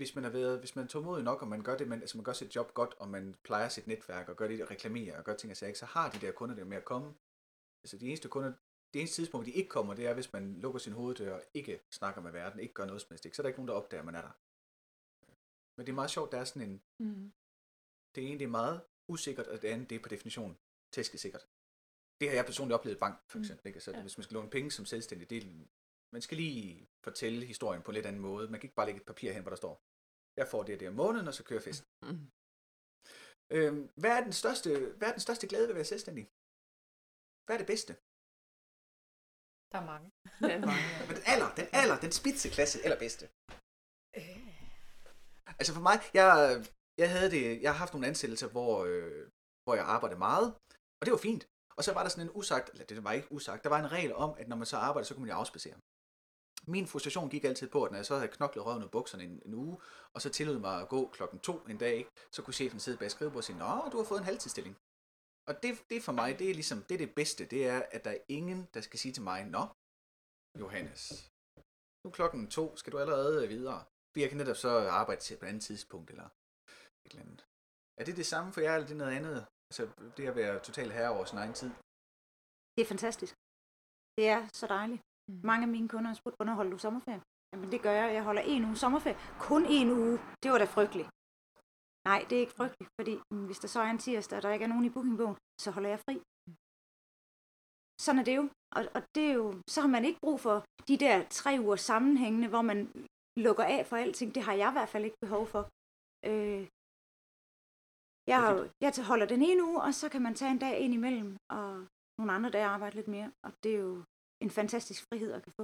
Hvis 0.00 0.14
man 0.14 0.24
har 0.24 0.30
været, 0.30 0.58
hvis 0.58 0.76
man 0.76 0.84
er 0.84 0.88
tålmodig 0.88 1.24
nok, 1.24 1.42
og 1.42 1.48
man 1.48 1.62
gør 1.62 1.76
det, 1.76 1.88
man, 1.88 2.00
altså 2.00 2.16
man 2.16 2.24
gør 2.24 2.32
sit 2.32 2.56
job 2.56 2.74
godt, 2.74 2.94
og 2.94 3.08
man 3.08 3.34
plejer 3.42 3.68
sit 3.68 3.86
netværk, 3.86 4.28
og 4.28 4.36
gør 4.36 4.48
det, 4.48 4.62
og 4.62 4.70
reklamerer, 4.70 5.18
og 5.18 5.24
gør 5.24 5.36
ting 5.36 5.50
og 5.50 5.56
sager, 5.56 5.74
så 5.74 5.86
har 5.86 6.10
de 6.10 6.20
der 6.20 6.32
kunder 6.32 6.54
det 6.54 6.66
med 6.66 6.76
at 6.76 6.84
komme. 6.84 7.14
Altså 7.84 7.98
de 7.98 8.06
eneste 8.06 8.28
kunder, 8.28 8.52
det 8.92 8.98
eneste 9.00 9.16
tidspunkt, 9.16 9.46
de 9.46 9.50
ikke 9.52 9.68
kommer, 9.68 9.94
det 9.94 10.06
er, 10.06 10.14
hvis 10.14 10.32
man 10.32 10.54
lukker 10.60 10.78
sin 10.78 10.92
hoveddør 10.92 11.34
og 11.34 11.42
ikke 11.54 11.80
snakker 11.90 12.20
med 12.22 12.32
verden, 12.32 12.60
ikke 12.60 12.74
gør 12.74 12.84
noget 12.86 13.00
som 13.02 13.08
helst, 13.10 13.24
ikke? 13.24 13.36
så 13.36 13.42
er 13.42 13.44
der 13.44 13.48
ikke 13.48 13.58
nogen, 13.60 13.68
der 13.68 13.74
opdager, 13.74 14.00
at 14.00 14.04
man 14.04 14.14
er 14.14 14.20
der. 14.22 14.30
Men 15.76 15.86
det 15.86 15.92
er 15.92 15.94
meget 15.94 16.10
sjovt, 16.10 16.32
der 16.32 16.38
er 16.38 16.44
sådan 16.44 16.68
en, 16.70 16.82
Mm. 16.98 17.32
det 18.14 18.42
er 18.42 18.46
meget 18.46 18.80
usikkert, 19.08 19.46
og 19.46 19.62
det 19.62 19.68
andet 19.68 19.90
det 19.90 19.96
er 19.96 20.02
på 20.02 20.08
definition 20.08 20.58
tæskesikkert. 20.92 21.46
Det 22.20 22.28
har 22.28 22.34
jeg 22.36 22.44
personligt 22.44 22.74
oplevet 22.74 22.96
i 22.96 22.98
bank, 22.98 23.18
for 23.26 23.38
Mm. 23.38 23.42
eksempel. 23.42 23.66
Ikke? 23.66 23.76
Altså, 23.76 23.90
Ja. 23.90 24.00
Hvis 24.02 24.18
man 24.18 24.24
skal 24.24 24.34
låne 24.34 24.50
penge 24.50 24.70
som 24.70 24.84
selvstændig, 24.86 25.30
det 25.30 25.38
er, 25.38 25.46
man 26.12 26.22
skal 26.22 26.36
lige 26.36 26.88
fortælle 27.04 27.46
historien 27.46 27.82
på 27.82 27.90
en 27.90 27.94
lidt 27.94 28.06
anden 28.06 28.22
måde. 28.22 28.50
Man 28.50 28.60
kan 28.60 28.66
ikke 28.66 28.74
bare 28.74 28.86
lægge 28.86 29.00
et 29.00 29.06
papir 29.06 29.32
hen, 29.32 29.42
hvor 29.42 29.50
der 29.50 29.56
står, 29.56 29.82
jeg 30.36 30.46
får 30.52 30.62
det 30.62 30.80
det 30.80 30.88
om 30.92 30.94
måneden, 31.02 31.28
og 31.28 31.34
så 31.34 31.42
kører 31.48 31.60
festen. 31.68 31.86
Mm. 32.06 32.22
Øhm, 33.56 33.82
hvad, 34.00 34.12
er 34.18 34.22
den 34.28 34.36
største, 34.42 34.70
hvad 34.98 35.08
er 35.08 35.16
den 35.18 35.26
største 35.26 35.46
glæde 35.50 35.66
ved 35.66 35.74
at 35.76 35.80
være 35.80 35.92
selvstændig? 35.92 36.24
Hvad 37.44 37.54
er 37.56 37.62
det 37.62 37.72
bedste? 37.74 37.92
Der 39.72 39.78
er 39.82 39.86
mange. 39.92 40.08
Det 40.46 40.52
er 40.58 40.66
mange. 40.72 40.86
Men 41.08 41.14
den 41.18 41.24
aller, 41.32 41.50
den 41.60 41.68
aller, 41.80 41.96
den 42.04 42.12
spidseklasse 42.20 42.78
eller 42.84 42.98
bedste. 43.04 43.24
Øh, 44.18 44.60
Altså 45.60 45.72
for 45.74 45.84
mig, 45.88 45.96
jeg, 46.14 46.28
jeg 47.02 47.08
havde 47.14 47.30
det, 47.36 47.62
jeg 47.62 47.70
har 47.72 47.78
haft 47.78 47.92
nogle 47.94 48.06
ansættelser, 48.06 48.48
hvor, 48.48 48.84
øh, 48.84 49.22
hvor 49.64 49.74
jeg 49.74 49.84
arbejdede 49.84 50.18
meget, 50.18 50.48
og 50.98 51.02
det 51.04 51.12
var 51.12 51.22
fint. 51.28 51.44
Og 51.76 51.84
så 51.84 51.90
var 51.92 52.02
der 52.02 52.10
sådan 52.10 52.26
en 52.26 52.36
usagt, 52.40 52.70
eller 52.72 52.86
det 52.86 53.04
var 53.04 53.12
ikke 53.12 53.32
usagt, 53.32 53.64
der 53.64 53.70
var 53.74 53.80
en 53.80 53.92
regel 53.96 54.12
om, 54.14 54.30
at 54.40 54.48
når 54.48 54.56
man 54.56 54.66
så 54.66 54.76
arbejdede, 54.76 55.08
så 55.08 55.14
kunne 55.14 55.26
man 55.26 55.34
jo 55.34 55.40
afspacere. 55.42 55.76
Min 56.74 56.86
frustration 56.86 57.30
gik 57.30 57.44
altid 57.44 57.68
på, 57.74 57.84
at 57.84 57.90
når 57.90 57.98
jeg 57.98 58.06
så 58.06 58.14
havde 58.14 58.28
knoklet 58.38 58.66
røven 58.66 58.82
af 58.82 58.90
bukserne 58.90 59.24
en, 59.24 59.42
en 59.46 59.54
uge, 59.54 59.76
og 60.14 60.22
så 60.22 60.28
tillod 60.30 60.58
mig 60.58 60.80
at 60.82 60.88
gå 60.88 61.00
klokken 61.16 61.38
to 61.48 61.54
en 61.72 61.78
dag, 61.78 61.98
så 62.34 62.42
kunne 62.42 62.54
chefen 62.54 62.80
sidde 62.80 62.98
bag 62.98 63.10
skrivebordet 63.10 63.42
og 63.42 63.44
sige, 63.44 63.58
Nå, 63.58 63.88
du 63.92 63.96
har 63.96 64.04
fået 64.04 64.18
en 64.18 64.24
halvtidsstilling. 64.30 64.76
Og 65.48 65.62
det, 65.62 65.72
det 65.90 66.02
for 66.02 66.12
mig, 66.12 66.38
det 66.38 66.50
er 66.50 66.54
ligesom, 66.54 66.82
det 66.88 66.94
er 66.94 66.98
det 67.06 67.14
bedste, 67.14 67.42
det 67.44 67.66
er, 67.66 67.82
at 67.90 68.04
der 68.04 68.10
er 68.10 68.18
ingen, 68.28 68.68
der 68.74 68.80
skal 68.80 68.98
sige 68.98 69.12
til 69.12 69.22
mig, 69.22 69.40
Nå, 69.44 69.62
Johannes, 70.62 71.02
nu 72.02 72.06
er 72.10 72.14
klokken 72.14 72.50
to, 72.50 72.76
skal 72.76 72.92
du 72.92 72.98
allerede 72.98 73.44
øh, 73.44 73.48
videre? 73.48 73.84
For 74.12 74.20
jeg 74.20 74.28
kan 74.28 74.38
netop 74.38 74.56
så 74.56 74.70
arbejde 75.00 75.20
til 75.20 75.36
et 75.36 75.42
andet 75.42 75.62
tidspunkt, 75.62 76.10
eller 76.10 76.28
et 77.04 77.10
eller 77.12 77.22
andet. 77.26 77.46
Er 78.00 78.04
det 78.04 78.16
det 78.16 78.26
samme 78.26 78.52
for 78.52 78.60
jer, 78.60 78.74
eller 78.74 78.84
er 78.84 78.88
det 78.88 78.96
noget 78.96 79.16
andet? 79.18 79.46
Altså, 79.68 79.82
det 80.16 80.26
at 80.26 80.36
være 80.36 80.54
totalt 80.68 80.92
herre 80.92 81.10
over 81.16 81.24
sin 81.24 81.38
egen 81.38 81.54
tid. 81.60 81.70
Det 82.74 82.82
er 82.82 82.90
fantastisk. 82.94 83.34
Det 84.18 84.26
er 84.34 84.40
så 84.60 84.66
dejligt. 84.66 85.02
Mm. 85.30 85.40
Mange 85.50 85.62
af 85.66 85.72
mine 85.76 85.88
kunder 85.88 86.08
har 86.12 86.14
spurgt, 86.14 86.36
hvornår 86.36 86.54
holder 86.54 86.72
du 86.72 86.78
sommerferie? 86.78 87.22
Jamen 87.52 87.68
det 87.72 87.80
gør 87.82 87.94
jeg. 88.00 88.14
Jeg 88.14 88.24
holder 88.28 88.42
en 88.42 88.64
uge 88.64 88.76
sommerferie. 88.76 89.18
Kun 89.48 89.62
en 89.78 89.88
uge. 90.00 90.14
Det 90.42 90.48
var 90.52 90.58
da 90.58 90.66
frygteligt. 90.76 91.08
Nej, 92.10 92.20
det 92.28 92.34
er 92.36 92.42
ikke 92.44 92.58
frygteligt, 92.60 92.90
fordi 92.98 93.14
mm, 93.30 93.44
hvis 93.46 93.58
der 93.62 93.68
så 93.68 93.80
er 93.80 93.90
en 93.90 93.98
tirsdag, 93.98 94.36
og 94.36 94.42
der 94.42 94.52
ikke 94.52 94.66
er 94.68 94.72
nogen 94.72 94.84
i 94.84 94.94
bookingbogen, 94.94 95.36
så 95.62 95.68
holder 95.70 95.90
jeg 95.94 96.00
fri. 96.06 96.16
Sådan 98.04 98.20
er 98.20 98.26
det 98.28 98.36
jo. 98.40 98.44
Og, 98.76 98.82
og 98.96 99.02
det 99.14 99.24
er 99.30 99.34
jo, 99.40 99.46
så 99.74 99.78
har 99.80 99.88
man 99.96 100.04
ikke 100.04 100.20
brug 100.24 100.40
for 100.46 100.56
de 100.88 100.96
der 101.04 101.14
tre 101.38 101.52
uger 101.64 101.76
sammenhængende, 101.76 102.48
hvor 102.48 102.62
man 102.70 102.78
lukker 103.46 103.64
af 103.64 103.86
for 103.86 103.96
alting. 103.96 104.34
Det 104.34 104.42
har 104.42 104.54
jeg 104.62 104.68
i 104.70 104.76
hvert 104.76 104.92
fald 104.92 105.04
ikke 105.04 105.22
behov 105.24 105.46
for. 105.46 105.62
Øh, 106.30 106.62
jeg, 108.32 108.38
har, 108.42 108.52
jeg 108.80 108.90
holder 109.10 109.26
den 109.26 109.42
ene 109.42 109.64
uge, 109.68 109.82
og 109.86 109.94
så 110.00 110.06
kan 110.08 110.22
man 110.22 110.34
tage 110.34 110.50
en 110.50 110.58
dag 110.58 110.74
ind 110.84 110.94
imellem, 110.94 111.36
og 111.56 111.66
nogle 112.18 112.32
andre 112.36 112.50
dage 112.50 112.72
arbejde 112.74 112.96
lidt 112.96 113.08
mere. 113.08 113.32
Og 113.46 113.52
det 113.62 113.70
er 113.74 113.80
jo 113.88 114.02
en 114.40 114.50
fantastisk 114.50 115.02
frihed 115.08 115.32
at 115.32 115.42
kan 115.42 115.52
få. 115.52 115.62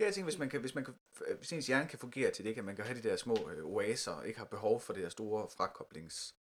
Er, 0.00 0.04
jeg 0.04 0.14
tænker, 0.14 0.30
hvis, 0.30 0.38
man 0.38 0.50
kan, 0.50 0.60
hvis, 0.60 0.74
man 0.74 0.84
kan, 0.84 0.94
hvis 1.36 1.52
ens 1.52 1.66
hjerne 1.66 1.88
kan 1.88 1.98
fungere 1.98 2.30
til 2.30 2.44
det, 2.44 2.54
kan 2.54 2.64
man 2.64 2.76
kan 2.76 2.84
have 2.84 2.98
de 2.98 3.08
der 3.08 3.16
små 3.16 3.36
øh, 3.50 3.64
oaser, 3.64 4.12
og 4.12 4.26
ikke 4.26 4.38
har 4.38 4.46
behov 4.46 4.80
for 4.80 4.92
det 4.92 5.02
der 5.02 5.08
store 5.08 5.48
frakoblings 5.56 6.36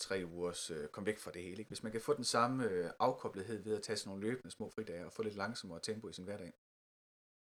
tre 0.00 0.22
ugers 0.24 0.70
øh, 0.70 0.88
kom 0.88 1.06
væk 1.06 1.18
fra 1.18 1.30
det 1.30 1.42
hele. 1.42 1.58
Ikke? 1.58 1.68
Hvis 1.68 1.82
man 1.82 1.92
kan 1.92 2.00
få 2.00 2.14
den 2.14 2.24
samme 2.24 2.64
øh, 2.68 2.90
afkoblethed 2.98 3.62
ved 3.62 3.76
at 3.76 3.82
tage 3.82 3.96
sådan 3.96 4.08
nogle 4.10 4.26
løbende 4.26 4.50
små 4.50 4.70
fridage 4.70 5.06
og 5.06 5.12
få 5.12 5.22
lidt 5.22 5.34
langsommere 5.34 5.80
tempo 5.80 6.08
i 6.08 6.12
sin 6.12 6.24
hverdag. 6.24 6.52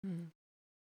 Mm. 0.03 0.33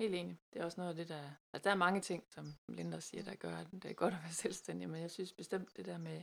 Helt 0.00 0.14
enig. 0.14 0.38
Det 0.52 0.60
er 0.60 0.64
også 0.64 0.80
noget 0.80 0.90
af 0.90 0.96
det, 0.96 1.08
der... 1.08 1.30
Altså, 1.52 1.64
der 1.64 1.70
er 1.70 1.84
mange 1.86 2.00
ting, 2.00 2.24
som 2.30 2.54
Linda 2.68 3.00
siger, 3.00 3.24
der 3.24 3.34
gør, 3.34 3.56
at 3.56 3.66
det 3.72 3.84
er 3.84 3.94
godt 3.94 4.14
at 4.14 4.22
være 4.22 4.32
selvstændig, 4.32 4.88
men 4.88 5.00
jeg 5.02 5.10
synes 5.10 5.32
bestemt 5.32 5.76
det 5.76 5.86
der 5.86 5.98
med 5.98 6.22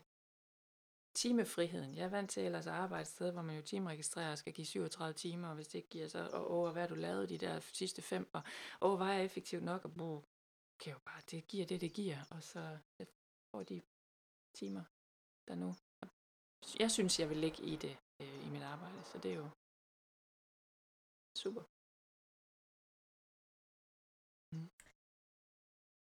timefriheden. 1.13 1.95
Jeg 1.95 2.05
er 2.05 2.09
vant 2.09 2.31
til 2.31 2.43
ellers 2.43 2.67
at 2.67 2.73
arbejde 2.73 3.01
et 3.01 3.07
sted, 3.07 3.31
hvor 3.31 3.41
man 3.41 3.55
jo 3.55 3.61
timeregistrerer 3.61 4.31
og 4.31 4.37
skal 4.37 4.53
give 4.53 4.65
37 4.65 5.13
timer, 5.13 5.47
og 5.49 5.55
hvis 5.55 5.67
det 5.67 5.75
ikke 5.75 5.89
giver 5.89 6.07
så, 6.07 6.29
og 6.33 6.47
over 6.47 6.71
hvad 6.71 6.87
du 6.87 6.95
lavede 6.95 7.27
de 7.27 7.37
der 7.37 7.59
sidste 7.59 8.01
fem, 8.01 8.29
og 8.33 8.43
over 8.81 8.97
var 8.97 9.13
jeg 9.13 9.25
effektivt 9.25 9.63
nok, 9.63 9.85
og 9.85 9.93
bo, 9.93 10.23
kan 10.79 10.93
jo 10.93 10.99
bare, 10.99 11.21
det 11.31 11.47
giver 11.47 11.65
det, 11.65 11.81
det 11.81 11.93
giver, 11.93 12.17
og 12.31 12.43
så 12.43 12.77
jeg 12.99 13.07
får 13.51 13.63
de 13.63 13.81
timer, 14.53 14.83
der 15.47 15.55
nu. 15.55 15.75
Jeg 16.79 16.91
synes, 16.91 17.19
jeg 17.19 17.29
vil 17.29 17.37
ligge 17.37 17.63
i 17.63 17.75
det 17.75 17.97
øh, 18.21 18.47
i 18.47 18.49
mit 18.49 18.63
arbejde, 18.63 19.03
så 19.03 19.17
det 19.17 19.31
er 19.31 19.35
jo 19.35 19.49
super. 21.35 21.63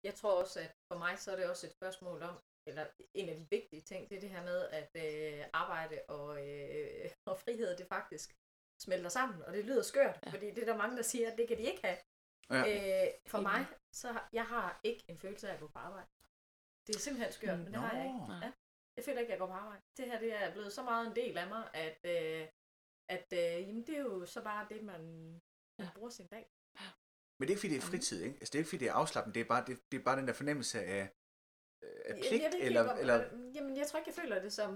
Jeg 0.03 0.15
tror 0.15 0.41
også, 0.41 0.59
at 0.59 0.71
for 0.87 0.97
mig 0.97 1.19
så 1.19 1.31
er 1.31 1.35
det 1.35 1.49
også 1.49 1.67
et 1.67 1.73
spørgsmål 1.73 2.21
om, 2.21 2.35
eller 2.67 2.85
en 3.13 3.29
af 3.29 3.35
de 3.35 3.47
vigtige 3.49 3.81
ting, 3.81 4.09
det 4.09 4.15
er 4.15 4.19
det 4.21 4.29
her 4.29 4.43
med, 4.43 4.67
at 4.69 4.89
øh, 5.05 5.45
arbejde 5.53 6.01
og, 6.07 6.47
øh, 6.49 7.09
og 7.25 7.39
frihed, 7.39 7.77
det 7.77 7.87
faktisk 7.87 8.35
smelter 8.81 9.09
sammen, 9.09 9.41
og 9.41 9.53
det 9.53 9.65
lyder 9.65 9.81
skørt, 9.81 10.19
Ja. 10.25 10.31
fordi 10.31 10.51
det 10.51 10.57
er 10.57 10.65
der 10.65 10.77
mange, 10.77 10.97
der 10.97 11.03
siger, 11.03 11.31
at 11.31 11.37
det 11.37 11.47
kan 11.47 11.57
de 11.57 11.63
ikke 11.63 11.81
have. 11.83 11.97
Ja. 12.49 13.05
Øh, 13.05 13.11
for 13.27 13.41
mig, 13.41 13.65
så 13.91 14.11
har- 14.11 14.29
jeg 14.33 14.45
har 14.45 14.79
ikke 14.83 15.03
en 15.07 15.17
følelse 15.19 15.49
af 15.49 15.53
at 15.53 15.59
gå 15.59 15.67
på 15.67 15.79
arbejde. 15.79 16.07
Det 16.87 16.95
er 16.95 16.99
simpelthen 16.99 17.33
skørt, 17.33 17.59
men 17.59 17.67
det 17.73 17.75
har 17.75 17.95
jeg 17.97 18.05
ikke. 18.05 18.45
Ja. 18.45 18.51
Jeg 18.97 19.05
føler 19.05 19.19
ikke, 19.19 19.29
at 19.33 19.39
jeg 19.39 19.39
går 19.39 19.47
på 19.47 19.53
arbejde. 19.53 19.81
Det 19.97 20.05
her 20.05 20.19
det 20.19 20.33
er 20.33 20.51
blevet 20.51 20.73
så 20.73 20.83
meget 20.83 21.07
en 21.07 21.15
del 21.15 21.37
af 21.37 21.47
mig, 21.47 21.63
at, 21.73 21.97
øh, 22.03 22.47
at 23.09 23.27
øh, 23.33 23.67
jamen, 23.67 23.87
det 23.87 23.95
er 23.97 24.01
jo 24.01 24.25
så 24.25 24.43
bare 24.43 24.67
det, 24.69 24.83
man, 24.83 25.01
man 25.79 25.87
Ja. 25.87 25.89
bruger 25.95 26.09
sin 26.09 26.27
dag. 26.27 26.45
Men 27.39 27.47
det 27.47 27.49
er 27.49 27.55
ikke 27.55 27.59
fordi, 27.59 27.73
det 27.73 27.83
er 27.83 27.87
fritid, 27.91 28.23
ikke? 28.23 28.35
Altså, 28.39 28.51
det 28.51 28.55
er 28.55 28.59
ikke 28.59 28.69
fordi, 28.69 28.83
det 28.83 28.89
er 28.89 28.93
afslappende. 28.93 29.33
Det 29.33 29.41
er 29.41 29.45
bare, 29.53 29.65
det, 29.67 29.79
det 29.91 29.99
er 29.99 30.03
bare 30.03 30.17
den 30.19 30.27
der 30.27 30.33
fornemmelse 30.33 30.83
af, 30.83 31.09
øh, 31.85 32.01
af 32.05 32.13
pligt, 32.15 32.43
jeg 32.43 32.53
ikke, 32.53 32.65
eller, 32.65 32.83
helt, 32.83 33.01
eller, 33.01 33.15
eller... 33.15 33.51
Jamen, 33.55 33.77
jeg 33.77 33.87
tror 33.87 33.99
ikke, 33.99 34.09
jeg 34.09 34.15
føler 34.21 34.41
det 34.41 34.53
som... 34.53 34.71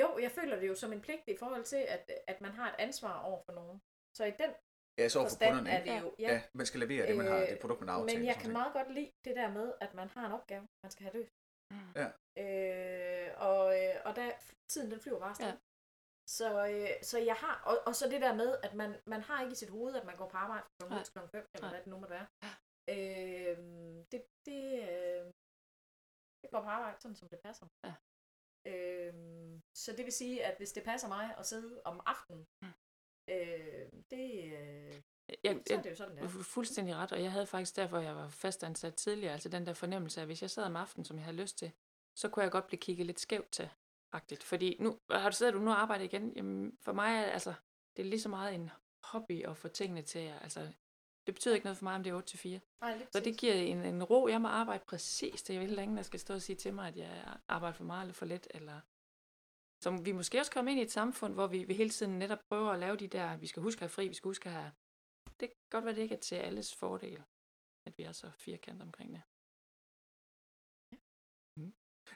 Jo, 0.00 0.18
jeg 0.18 0.30
føler 0.30 0.56
det 0.60 0.68
jo 0.68 0.74
som 0.74 0.92
en 0.92 1.00
pligt 1.00 1.28
i 1.28 1.36
forhold 1.36 1.64
til, 1.64 1.82
at, 1.88 2.10
at 2.26 2.40
man 2.40 2.52
har 2.52 2.68
et 2.68 2.76
ansvar 2.78 3.20
over 3.20 3.40
for 3.46 3.52
nogen. 3.52 3.82
Så 4.18 4.24
i 4.24 4.30
den 4.30 4.50
ja, 4.98 5.08
så 5.08 5.18
over 5.18 5.28
for 5.28 5.30
forstand 5.30 5.54
kunderne, 5.54 5.70
er 5.70 5.78
ikke? 5.78 5.94
det 5.94 6.02
jo... 6.02 6.14
Ja, 6.18 6.42
man 6.54 6.66
skal 6.66 6.80
levere 6.80 7.06
det, 7.06 7.16
man 7.16 7.26
har, 7.26 7.38
det 7.38 7.58
produkt, 7.60 7.80
man 7.80 7.88
har 7.88 7.96
aftalt. 7.96 8.18
Men 8.18 8.26
jeg 8.26 8.34
kan 8.34 8.42
ting. 8.42 8.52
meget 8.52 8.72
godt 8.72 8.94
lide 8.94 9.12
det 9.24 9.36
der 9.36 9.50
med, 9.58 9.72
at 9.80 9.94
man 9.94 10.08
har 10.08 10.26
en 10.26 10.32
opgave, 10.32 10.62
man 10.84 10.90
skal 10.90 11.04
have 11.06 11.14
løst. 11.18 11.32
Mm. 11.70 11.92
Ja. 12.00 12.08
Øh, 12.44 13.28
og, 13.48 13.64
øh, 13.80 13.94
og 14.04 14.16
der, 14.16 14.30
tiden 14.72 14.90
den 14.90 15.00
flyver 15.00 15.18
bare 15.18 15.30
afsted. 15.30 15.46
Ja. 15.46 15.56
Så, 16.38 16.48
øh, 16.72 16.90
så 17.02 17.18
jeg 17.18 17.34
har, 17.34 17.62
og, 17.70 17.76
og 17.86 17.94
så 17.94 18.08
det 18.08 18.20
der 18.20 18.34
med, 18.34 18.50
at 18.62 18.74
man, 18.74 18.90
man 19.06 19.20
har 19.20 19.42
ikke 19.42 19.52
i 19.52 19.62
sit 19.62 19.70
hoved, 19.70 19.94
at 19.94 20.04
man 20.04 20.16
går 20.16 20.28
på 20.28 20.36
arbejde 20.36 20.64
kl. 20.80 20.88
Nej. 20.88 21.04
5 21.32 21.46
eller 21.54 21.68
hvad 21.70 21.80
det 21.80 21.86
nu 21.86 21.98
måtte 21.98 22.14
være. 22.18 22.28
Øh, 22.94 23.56
det, 24.12 24.20
det, 24.46 24.62
øh, 24.88 25.32
det 26.42 26.50
går 26.50 26.60
på 26.62 26.68
arbejde, 26.68 27.00
sådan 27.00 27.16
som 27.16 27.28
det 27.28 27.38
passer. 27.44 27.66
Ja. 27.84 27.94
Øh, 28.66 29.14
så 29.74 29.92
det 29.96 30.04
vil 30.04 30.12
sige, 30.12 30.44
at 30.44 30.54
hvis 30.56 30.72
det 30.72 30.82
passer 30.84 31.08
mig 31.08 31.34
at 31.38 31.46
sidde 31.46 31.82
om 31.84 32.00
aftenen, 32.06 32.46
Mm. 32.62 32.68
øh, 33.30 33.86
det, 34.10 34.44
øh, 34.44 34.94
Jeg, 35.44 35.60
så 35.66 35.72
er 35.72 35.76
jeg, 35.76 35.84
det 35.84 35.90
jo 35.90 35.94
sådan, 35.96 36.16
det 36.16 36.24
er. 36.24 36.28
fuldstændig 36.28 36.94
ret, 36.96 37.12
og 37.12 37.22
jeg 37.22 37.32
havde 37.32 37.46
faktisk 37.46 37.76
derfor, 37.76 37.98
jeg 37.98 38.16
var 38.16 38.28
fastansat 38.28 38.94
tidligere, 38.94 39.32
altså 39.32 39.48
den 39.48 39.66
der 39.66 39.72
fornemmelse 39.72 40.20
af, 40.20 40.22
at 40.22 40.28
hvis 40.28 40.42
jeg 40.42 40.50
sad 40.50 40.64
om 40.64 40.76
aftenen, 40.76 41.04
som 41.04 41.16
jeg 41.16 41.24
havde 41.24 41.36
lyst 41.36 41.58
til, 41.58 41.72
så 42.16 42.28
kunne 42.28 42.42
jeg 42.42 42.52
godt 42.52 42.66
blive 42.66 42.80
kigget 42.80 43.06
lidt 43.06 43.20
skævt 43.20 43.50
til. 43.52 43.70
Agtigt. 44.12 44.42
Fordi 44.44 44.76
nu 44.80 44.98
har 45.10 45.30
du 45.30 45.36
siddet 45.36 45.54
du 45.54 45.58
nu 45.58 45.70
og 45.70 45.80
arbejdet 45.82 46.04
igen. 46.04 46.32
Jamen, 46.36 46.78
for 46.82 46.92
mig 46.92 47.16
er 47.16 47.22
altså, 47.24 47.54
det 47.96 48.02
er 48.02 48.06
lige 48.08 48.20
så 48.20 48.28
meget 48.28 48.54
en 48.54 48.70
hobby 49.04 49.44
at 49.44 49.56
få 49.56 49.68
tingene 49.68 50.02
til. 50.02 50.18
at- 50.18 50.42
Altså, 50.42 50.72
det 51.28 51.34
betyder 51.34 51.54
ikke 51.54 51.64
noget 51.64 51.78
for 51.78 51.84
mig, 51.84 51.94
om 51.94 52.02
det 52.02 52.10
er 52.10 52.14
8 52.14 52.28
til 52.28 52.38
4. 52.38 52.60
Nej, 52.80 52.96
lige 52.96 53.08
Så 53.12 53.20
det 53.20 53.38
giver 53.38 53.54
en, 53.54 53.78
en 53.84 54.02
ro. 54.02 54.28
Jeg 54.28 54.40
må 54.40 54.48
arbejde 54.48 54.84
præcis 54.84 55.42
det. 55.42 55.54
Jeg 55.54 55.60
vil 55.60 55.68
heller 55.68 55.82
ingen, 55.82 55.96
der 55.96 56.02
skal 56.02 56.20
stå 56.20 56.34
og 56.34 56.42
sige 56.42 56.56
til 56.56 56.74
mig, 56.74 56.88
at 56.88 56.96
jeg 56.96 57.38
arbejder 57.48 57.76
for 57.76 57.84
meget 57.84 58.02
eller 58.02 58.14
for 58.14 58.26
lidt. 58.26 58.48
Eller... 58.50 58.80
Som 59.84 60.06
vi 60.06 60.12
måske 60.12 60.38
også 60.38 60.52
kommer 60.52 60.70
ind 60.70 60.80
i 60.80 60.82
et 60.82 60.90
samfund, 60.90 61.34
hvor 61.34 61.46
vi, 61.46 61.64
vi 61.64 61.74
hele 61.74 61.90
tiden 61.90 62.18
netop 62.18 62.38
prøver 62.48 62.70
at 62.70 62.78
lave 62.78 62.96
de 62.96 63.08
der, 63.08 63.36
vi 63.36 63.46
skal 63.46 63.62
huske 63.62 63.78
at 63.78 63.80
have 63.80 63.88
fri, 63.88 64.08
vi 64.08 64.14
skal 64.14 64.28
huske 64.28 64.48
at 64.48 64.54
have... 64.54 64.72
Det 65.40 65.48
kan 65.48 65.56
godt 65.70 65.84
være, 65.84 65.94
det 65.94 66.02
ikke 66.02 66.14
er 66.14 66.20
til 66.20 66.34
alles 66.34 66.74
fordel, 66.74 67.22
at 67.86 67.98
vi 67.98 68.02
er 68.02 68.12
så 68.12 68.30
firkantet 68.30 68.82
omkring 68.82 69.12
det. 69.12 69.22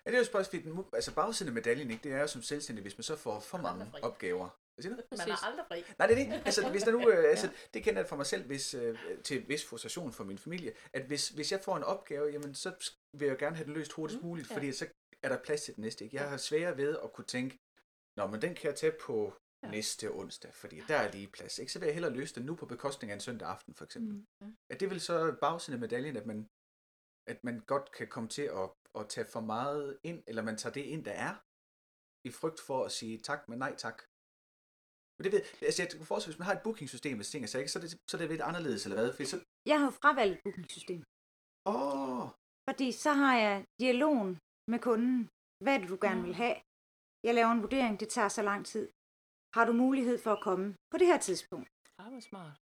Ja, 0.04 0.10
det 0.10 0.16
er 0.16 0.18
jo 0.18 0.24
spørgsmålet, 0.24 0.64
fordi 0.64 0.76
den, 0.76 0.94
altså 0.94 1.14
bagsiden 1.14 1.48
af 1.48 1.54
medaljen, 1.54 1.90
ikke, 1.90 2.02
det 2.02 2.12
er 2.12 2.20
jo 2.20 2.26
som 2.26 2.42
selvstændig, 2.42 2.82
hvis 2.82 2.98
man 2.98 3.02
så 3.02 3.16
får 3.16 3.40
for 3.40 3.58
Man 3.58 3.78
mange 3.78 4.04
opgaver. 4.04 4.61
Hvad 4.74 4.82
siger 4.82 4.96
du? 4.96 5.02
Man 5.10 5.28
er 5.30 5.46
aldrig 5.46 5.66
fri. 5.68 5.84
Nej, 5.98 6.06
det 6.06 6.18
er 6.18 6.24
det. 6.24 6.42
Altså, 6.46 6.60
hvis 6.74 6.82
der 6.82 6.92
nu, 6.92 7.10
øh, 7.10 7.30
altså, 7.30 7.48
det 7.74 7.84
kender 7.84 8.00
jeg 8.00 8.08
fra 8.08 8.16
mig 8.16 8.26
selv, 8.26 8.46
hvis, 8.46 8.74
øh, 8.74 8.98
til 9.24 9.48
vis 9.48 9.64
frustration 9.68 10.12
for 10.12 10.24
min 10.24 10.38
familie, 10.38 10.72
at 10.92 11.06
hvis, 11.06 11.28
hvis 11.28 11.52
jeg 11.52 11.60
får 11.60 11.76
en 11.76 11.84
opgave, 11.84 12.26
jamen, 12.34 12.54
så 12.54 12.70
vil 13.18 13.28
jeg 13.28 13.38
gerne 13.38 13.56
have 13.56 13.66
den 13.66 13.74
løst 13.74 13.92
hurtigst 13.92 14.22
Mm, 14.22 14.28
muligt, 14.28 14.50
ja. 14.50 14.54
fordi 14.54 14.72
så 14.72 14.86
er 15.22 15.28
der 15.28 15.38
plads 15.42 15.62
til 15.62 15.74
den 15.76 15.82
næste. 15.84 16.04
Ikke? 16.04 16.16
Jeg 16.16 16.22
Ja. 16.24 16.28
har 16.28 16.36
svære 16.36 16.76
ved 16.76 16.98
at 17.04 17.12
kunne 17.12 17.24
tænke, 17.24 17.58
Nå, 18.16 18.26
men 18.26 18.42
den 18.42 18.54
kan 18.54 18.66
jeg 18.70 18.76
tage 18.76 18.92
på 19.00 19.34
Ja. 19.62 19.70
næste 19.70 20.10
onsdag, 20.10 20.54
fordi 20.54 20.80
der 20.88 20.96
er 20.96 21.12
lige 21.12 21.28
plads. 21.28 21.58
Ikke? 21.58 21.72
Så 21.72 21.78
vil 21.78 21.86
jeg 21.86 21.94
hellere 21.94 22.12
løse 22.12 22.34
den 22.34 22.44
nu 22.46 22.54
på 22.54 22.66
bekostning 22.66 23.10
af 23.10 23.14
en 23.14 23.20
søndag 23.20 23.48
aften, 23.48 23.74
for 23.74 23.84
eksempel. 23.84 24.14
Mm. 24.40 24.56
Er 24.72 24.76
det 24.80 24.90
vel 24.90 25.00
så 25.00 25.36
bagsiden 25.40 25.74
af 25.76 25.80
medaljen, 25.80 26.16
at 26.16 26.26
man, 26.26 26.48
at 27.32 27.44
man 27.44 27.60
godt 27.60 27.92
kan 27.92 28.08
komme 28.08 28.28
til 28.28 28.42
at, 28.42 28.70
at 29.00 29.08
tage 29.08 29.26
for 29.26 29.40
meget 29.40 29.98
ind, 30.04 30.22
eller 30.26 30.42
man 30.42 30.56
tager 30.56 30.72
det 30.72 30.80
ind, 30.80 31.04
der 31.04 31.12
er, 31.12 31.34
i 32.28 32.30
frygt 32.40 32.60
for 32.60 32.84
at 32.84 32.92
sige 32.92 33.18
tak, 33.18 33.48
men 33.48 33.58
nej 33.58 33.74
tak. 33.76 34.02
Men 35.22 35.32
det 35.32 35.32
ved, 35.36 35.42
altså 35.68 35.82
jeg 35.82 35.88
kan 35.90 36.06
forestille, 36.12 36.32
hvis 36.32 36.38
man 36.42 36.46
har 36.46 36.54
et 36.58 36.62
bookingsystem, 36.66 37.16
hvis 37.18 37.30
ting 37.30 37.42
er 37.44 37.48
så, 37.48 37.58
ikke, 37.58 37.72
så, 37.72 37.78
er 37.78 37.82
det, 37.84 37.90
så 38.10 38.16
er 38.16 38.18
det 38.20 38.28
lidt 38.30 38.40
anderledes, 38.50 38.80
eller 38.86 38.96
hvad? 38.98 39.12
Fordi 39.16 39.24
så, 39.32 39.36
Jeg 39.70 39.76
har 39.80 39.86
jo 39.90 39.94
fravalgt 40.02 40.32
et 40.36 40.40
bookingsystem, 40.44 41.00
åh, 41.72 42.24
fordi 42.68 42.88
så 43.04 43.10
har 43.22 43.34
jeg 43.44 43.54
dialogen 43.82 44.30
med 44.72 44.78
kunden. 44.88 45.16
Hvad 45.64 45.72
er 45.74 45.78
det, 45.80 45.88
du 45.94 45.98
gerne 46.06 46.22
vil 46.28 46.34
have? 46.42 46.56
Jeg 47.26 47.34
laver 47.34 47.50
en 47.56 47.62
vurdering, 47.62 47.94
det 48.00 48.08
tager 48.16 48.28
så 48.38 48.42
lang 48.50 48.60
tid. 48.72 48.84
Har 49.56 49.64
du 49.68 49.72
mulighed 49.84 50.16
for 50.24 50.32
at 50.36 50.42
komme 50.48 50.66
på 50.92 50.96
det 51.00 51.06
her 51.06 51.18
tidspunkt? 51.28 51.68
Ah, 51.98 52.08
hvor 52.12 52.20
smart. 52.30 52.54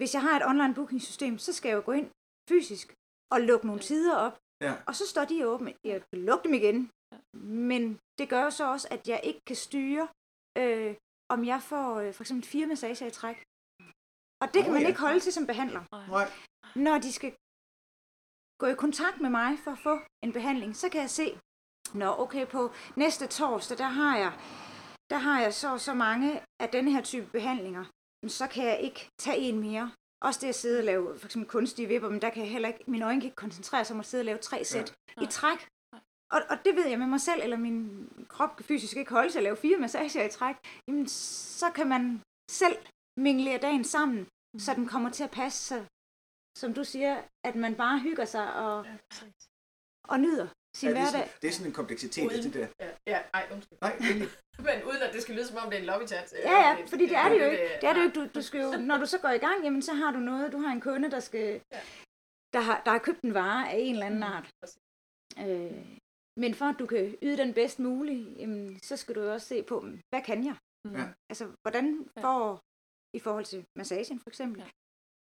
Hvis 0.00 0.14
jeg 0.14 0.22
har 0.26 0.34
et 0.40 0.46
online 0.52 0.74
bookingsystem, 0.78 1.34
så 1.38 1.50
skal 1.52 1.68
jeg 1.68 1.76
jo 1.76 1.82
gå 1.88 1.92
ind 2.00 2.10
fysisk 2.50 2.86
og 3.34 3.38
lukke 3.40 3.66
nogle 3.66 3.82
tider 3.90 4.16
op, 4.26 4.36
ja. 4.66 4.72
og 4.88 4.94
så 4.98 5.04
står 5.12 5.24
de 5.24 5.46
åbne. 5.52 5.70
Jeg 5.84 5.98
kan 6.08 6.18
lukke 6.28 6.44
dem 6.48 6.54
igen, 6.62 6.78
Ja. 7.12 7.18
men 7.70 7.82
det 8.18 8.26
gør 8.34 8.50
så 8.50 8.64
også, 8.74 8.88
at 8.90 9.08
jeg 9.08 9.20
ikke 9.28 9.40
kan 9.46 9.56
styre, 9.56 10.08
øh, 10.58 10.96
om 11.28 11.44
jeg 11.44 11.62
får 11.62 12.00
øh, 12.00 12.14
for 12.14 12.22
eksempel 12.22 12.48
fire 12.48 12.66
massager 12.66 13.06
i 13.06 13.10
træk. 13.10 13.36
Og 14.42 14.46
det 14.54 14.60
kan 14.62 14.70
Nå 14.70 14.74
man 14.76 14.82
ja. 14.82 14.88
ikke 14.88 15.00
holde 15.00 15.20
til 15.20 15.32
som 15.32 15.46
behandler. 15.46 15.82
Nej. 15.92 16.28
Når 16.86 16.98
de 16.98 17.12
skal 17.12 17.32
gå 18.60 18.66
i 18.66 18.74
kontakt 18.74 19.20
med 19.20 19.30
mig 19.30 19.58
for 19.64 19.70
at 19.70 19.78
få 19.78 20.00
en 20.24 20.32
behandling, 20.32 20.76
så 20.76 20.88
kan 20.88 21.00
jeg 21.00 21.10
se, 21.10 21.38
Nå, 21.94 22.14
okay, 22.18 22.46
på 22.46 22.72
næste 22.96 23.26
torsdag, 23.26 23.78
der 23.78 23.90
har 24.00 24.18
jeg, 24.18 24.32
der 25.10 25.16
har 25.16 25.40
jeg 25.40 25.54
så 25.54 25.72
og 25.72 25.80
så 25.80 25.94
mange 25.94 26.40
af 26.60 26.68
denne 26.68 26.90
her 26.90 27.02
type 27.02 27.26
behandlinger. 27.26 27.84
Men 28.22 28.30
så 28.30 28.46
kan 28.46 28.64
jeg 28.64 28.80
ikke 28.80 29.08
tage 29.18 29.38
en 29.38 29.60
mere. 29.60 29.92
Også 30.20 30.40
det 30.40 30.48
at 30.48 30.54
sidde 30.54 30.78
og 30.78 30.84
lave 30.84 31.18
for 31.18 31.26
eksempel 31.26 31.50
kunstige 31.50 31.88
vipper, 31.88 32.08
men 32.08 32.22
der 32.22 32.30
kan 32.30 32.42
jeg 32.42 32.50
heller 32.52 32.68
ikke, 32.68 32.84
mine 32.86 33.04
øjne 33.04 33.20
kan 33.20 33.28
ikke 33.28 33.36
koncentrere 33.36 33.84
sig 33.84 33.94
om 33.94 34.00
at 34.00 34.06
sidde 34.06 34.22
og 34.22 34.24
lave 34.24 34.38
tre 34.38 34.64
sæt 34.64 34.94
ja. 35.16 35.22
i 35.22 35.26
træk. 35.26 35.68
Og, 36.30 36.40
og 36.50 36.56
det 36.64 36.76
ved 36.76 36.86
jeg 36.86 36.98
med 36.98 37.06
mig 37.06 37.20
selv, 37.20 37.40
eller 37.42 37.56
min 37.56 38.08
krop 38.28 38.56
kan 38.56 38.64
fysisk 38.64 38.96
ikke 38.96 39.10
holde 39.10 39.30
til 39.32 39.38
at 39.38 39.42
lave 39.44 39.56
fire 39.56 39.78
massager 39.78 40.24
i 40.24 40.30
træk. 40.30 40.56
Jamen, 40.88 41.06
så 41.08 41.70
kan 41.70 41.88
man 41.88 42.20
selv 42.50 42.76
minglere 43.16 43.58
dagen 43.58 43.84
sammen, 43.84 44.18
mm. 44.54 44.58
så 44.60 44.74
den 44.74 44.86
kommer 44.86 45.10
til 45.10 45.24
at 45.24 45.30
passe 45.30 45.58
sig, 45.64 45.86
som 46.58 46.74
du 46.74 46.84
siger, 46.84 47.22
at 47.44 47.54
man 47.56 47.74
bare 47.74 47.98
hygger 47.98 48.24
sig 48.24 48.54
og, 48.54 48.84
Ja, 48.84 48.96
og 50.08 50.20
nyder 50.20 50.48
sin 50.76 50.88
Ja, 50.88 50.94
det, 50.94 50.98
er 51.00 51.02
hverdag. 51.10 51.28
sådan, 51.28 51.40
det 51.42 51.48
er 51.48 51.52
sådan 51.52 51.66
en 51.66 51.72
kompleksitet 51.72 52.26
Uden- 52.26 52.42
det 52.42 52.54
der. 52.54 52.66
Ja, 52.80 52.90
ja, 53.06 53.22
ej, 53.34 53.48
undskyld. 53.52 53.78
Nej, 53.80 53.96
endelig. 53.96 54.28
Men 54.68 54.84
uden 54.84 55.02
at 55.02 55.12
det 55.14 55.22
skal 55.22 55.34
lyde 55.34 55.46
som 55.46 55.56
om 55.56 55.64
det 55.70 55.74
er 55.74 55.80
en 55.80 55.86
lobbychat. 55.86 56.32
øh, 56.36 56.40
Ja, 56.44 56.52
ja, 56.68 56.84
fordi 56.86 57.06
det 57.06 57.16
er 57.16 57.28
det 57.28 57.40
jo 57.40 57.50
ikke. 57.50 57.62
Det 57.80 57.88
er 57.88 57.92
det 57.92 58.00
jo 58.00 58.04
ikke. 58.06 58.20
Du, 58.20 58.26
du 58.38 58.42
skal 58.42 58.60
jo, 58.60 58.70
når 58.80 58.98
du 58.98 59.06
så 59.06 59.18
går 59.18 59.28
i 59.28 59.38
gang, 59.38 59.64
jamen 59.64 59.82
så 59.82 59.94
har 59.94 60.10
du 60.12 60.18
noget. 60.18 60.52
Du 60.52 60.58
har 60.58 60.72
en 60.72 60.80
kunde, 60.80 61.10
der 61.10 61.20
skal, 61.20 61.60
Ja. 61.72 61.80
der 62.52 62.60
har, 62.60 62.82
der 62.84 62.90
har 62.90 62.98
købt 62.98 63.20
en 63.20 63.34
vare 63.34 63.70
af 63.70 63.76
en 63.78 63.92
eller 63.94 64.06
anden 64.06 64.22
art. 64.22 64.50
Præcis. 64.60 64.78
Øh, 65.38 65.97
men 66.42 66.54
for 66.58 66.64
at 66.72 66.76
du 66.78 66.86
kan 66.86 67.18
yde 67.22 67.36
den 67.42 67.54
bedst 67.54 67.78
mulige, 67.78 68.24
jamen, 68.42 68.80
så 68.88 68.94
skal 68.96 69.14
du 69.14 69.20
jo 69.26 69.32
også 69.32 69.46
se 69.52 69.62
på, 69.62 69.76
hvad 70.10 70.22
kan 70.28 70.38
jeg? 70.48 70.56
Mm. 70.84 70.92
Ja. 71.00 71.06
Altså, 71.30 71.44
hvordan 71.62 71.86
Ja. 72.16 72.22
får, 72.26 72.44
i 73.18 73.20
forhold 73.26 73.44
til 73.52 73.60
massagen 73.78 74.20
for 74.20 74.30
eksempel, 74.30 74.60
Ja. 74.62 74.70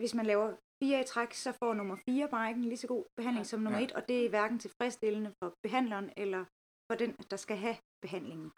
hvis 0.01 0.15
man 0.15 0.27
laver 0.27 0.49
fire 0.83 1.01
i 1.01 1.05
træk, 1.13 1.33
så 1.45 1.53
får 1.53 1.75
nummer 1.75 1.97
fire 2.09 2.29
bare 2.35 2.49
ikke 2.51 2.59
en 2.59 2.65
lige 2.73 2.77
så 2.85 2.87
god 2.95 3.05
behandling 3.17 3.45
Ja. 3.45 3.51
som 3.53 3.61
nummer 3.61 3.79
Ja. 3.79 3.85
et, 3.85 3.93
og 3.93 4.03
det 4.09 4.25
er 4.25 4.29
hverken 4.29 4.59
tilfredsstillende 4.59 5.31
for 5.43 5.49
behandleren 5.63 6.09
eller 6.17 6.43
for 6.91 6.97
den, 7.03 7.11
der 7.31 7.37
skal 7.37 7.57
have 7.57 7.77
behandlingen. 8.05 8.51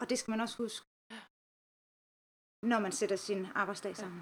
Og 0.00 0.04
det 0.10 0.18
skal 0.18 0.30
man 0.34 0.40
også 0.40 0.56
huske, 0.64 0.86
når 2.72 2.80
man 2.86 2.92
sætter 2.92 3.16
sin 3.16 3.46
arbejdsdag 3.62 3.96
sammen. 3.96 4.20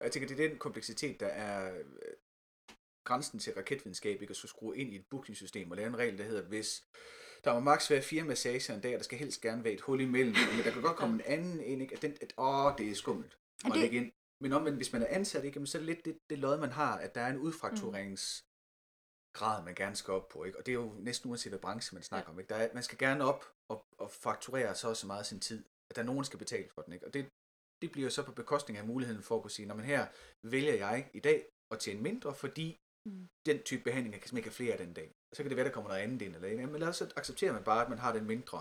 Og 0.00 0.02
Jeg 0.06 0.12
tænker, 0.12 0.28
det 0.28 0.40
er 0.44 0.48
den 0.48 0.58
kompleksitet, 0.58 1.20
der 1.20 1.26
er 1.26 1.78
øh, 1.78 1.84
grænsen 3.04 3.38
til 3.38 3.54
raketvidenskab, 3.54 4.20
ikke 4.22 4.30
at 4.30 4.36
skulle 4.36 4.50
skrue 4.50 4.76
ind 4.78 4.92
i 4.92 4.96
et 4.96 5.06
bookingsystem 5.10 5.70
og 5.70 5.76
lave 5.76 5.88
en 5.88 5.98
regel, 5.98 6.18
der 6.18 6.24
hedder, 6.24 6.42
hvis 6.42 6.84
der 7.44 7.54
må 7.54 7.60
maks 7.60 7.90
være 7.90 8.02
fire 8.02 8.24
massager 8.24 8.74
en 8.74 8.80
dag, 8.80 8.94
og 8.94 8.98
der 8.98 9.04
skal 9.04 9.18
helst 9.18 9.40
gerne 9.40 9.64
være 9.64 9.72
et 9.72 9.80
hul 9.80 10.00
imellem, 10.00 10.34
men 10.56 10.64
der 10.64 10.70
kan 10.72 10.82
godt 10.82 10.96
komme 10.96 11.14
en 11.14 11.20
anden 11.20 11.60
ind, 11.60 11.82
ikke? 11.82 11.94
At 11.96 12.02
den, 12.02 12.16
at, 12.20 12.34
åh, 12.38 12.72
det 12.78 12.90
er 12.90 12.94
skummelt 12.94 13.38
at 13.64 13.72
det- 13.72 13.80
lægge 13.80 13.96
ind. 13.96 14.12
Men 14.40 14.52
omvendt, 14.52 14.78
hvis 14.78 14.92
man 14.92 15.02
er 15.02 15.06
ansat, 15.10 15.44
ikke, 15.44 15.56
jamen, 15.56 15.66
så 15.66 15.78
er 15.78 15.80
det 15.80 15.86
lidt 15.86 16.04
det, 16.04 16.18
det 16.30 16.38
lod, 16.38 16.58
man 16.58 16.70
har, 16.72 16.98
at 16.98 17.14
der 17.14 17.20
er 17.20 17.30
en 17.30 17.38
udfraktureringsgrad, 17.38 19.64
man 19.64 19.74
gerne 19.74 19.96
skal 19.96 20.14
op 20.14 20.28
på. 20.28 20.44
Ikke? 20.44 20.58
Og 20.58 20.66
det 20.66 20.72
er 20.72 20.76
jo 20.76 20.94
næsten 20.98 21.30
uanset, 21.30 21.50
hvad 21.52 21.58
branche 21.60 21.94
man 21.94 22.02
snakker 22.02 22.30
om. 22.32 22.38
Ikke? 22.38 22.48
Der 22.48 22.54
er, 22.54 22.68
man 22.74 22.82
skal 22.82 22.98
gerne 22.98 23.24
op 23.24 23.44
og, 23.68 23.86
og 23.98 24.10
fakturere 24.10 24.74
så 24.74 24.88
og 24.88 24.96
så 24.96 25.06
meget 25.06 25.20
af 25.20 25.26
sin 25.26 25.40
tid. 25.40 25.64
At 25.90 25.96
der 25.96 26.02
er 26.02 26.06
nogen, 26.06 26.18
der 26.18 26.24
skal 26.24 26.38
betale 26.38 26.68
for 26.74 26.82
den. 26.82 26.92
Ikke? 26.92 27.06
Og 27.06 27.14
det, 27.14 27.28
det 27.82 27.92
bliver 27.92 28.08
så 28.08 28.22
på 28.22 28.32
bekostning 28.32 28.78
af 28.78 28.86
muligheden 28.86 29.22
for 29.22 29.36
at 29.36 29.42
kunne 29.42 29.50
sige, 29.50 29.66
når 29.66 29.74
man 29.74 29.84
her 29.84 30.06
vælger 30.42 30.74
jeg 30.74 31.10
i 31.14 31.20
dag 31.20 31.46
at 31.70 31.78
tjene 31.78 32.00
mindre, 32.02 32.34
fordi 32.34 32.80
Mm. 33.06 33.28
den 33.46 33.62
type 33.62 33.82
behandling, 33.84 34.12
jeg 34.14 34.22
kan 34.22 34.36
ikke 34.38 34.48
have 34.48 34.54
flere 34.60 34.72
af 34.72 34.78
den 34.78 34.94
dag. 34.94 35.08
Så 35.34 35.42
kan 35.42 35.50
det 35.50 35.56
være, 35.56 35.66
der 35.66 35.72
kommer 35.72 35.90
noget 35.90 36.02
andet 36.02 36.22
ind. 36.22 36.34
Eller, 36.34 36.48
ikke? 36.48 36.66
men 36.66 36.74
ellers 36.74 36.96
så 36.96 37.12
accepterer 37.16 37.52
man 37.52 37.64
bare, 37.64 37.82
at 37.84 37.88
man 37.88 37.98
har 37.98 38.12
den 38.12 38.24
mindre 38.24 38.58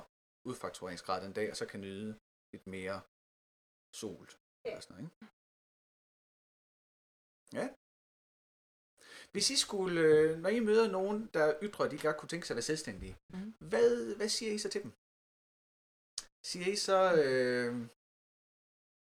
udfaktureringsgrad 0.49 1.23
den 1.25 1.33
dag, 1.33 1.49
og 1.51 1.57
så 1.57 1.65
kan 1.65 1.81
nyde 1.81 2.19
lidt 2.53 2.67
mere 2.67 3.01
sol. 4.01 4.27
Eller 4.65 4.79
sådan 4.79 4.93
noget, 4.95 5.03
ikke? 5.09 5.25
Ja. 7.59 7.67
Hvis 9.31 9.49
I 9.49 9.57
skulle, 9.65 10.01
øh, 10.01 10.39
når 10.43 10.49
I 10.49 10.59
møder 10.59 10.91
nogen, 10.91 11.19
der 11.33 11.45
ytrer, 11.65 11.85
at 11.85 11.91
de 11.91 11.97
godt 11.97 12.17
kunne 12.17 12.29
tænke 12.29 12.47
sig 12.47 12.53
at 12.53 12.59
være 12.59 12.71
selvstændige, 12.71 13.15
Mhm. 13.33 13.49
hvad, 13.71 14.15
hvad 14.15 14.29
siger 14.29 14.51
I 14.53 14.57
så 14.57 14.69
til 14.69 14.83
dem? 14.83 14.91
Siger 16.49 16.67
I 16.73 16.75
så, 16.75 16.99
øh, 17.23 17.73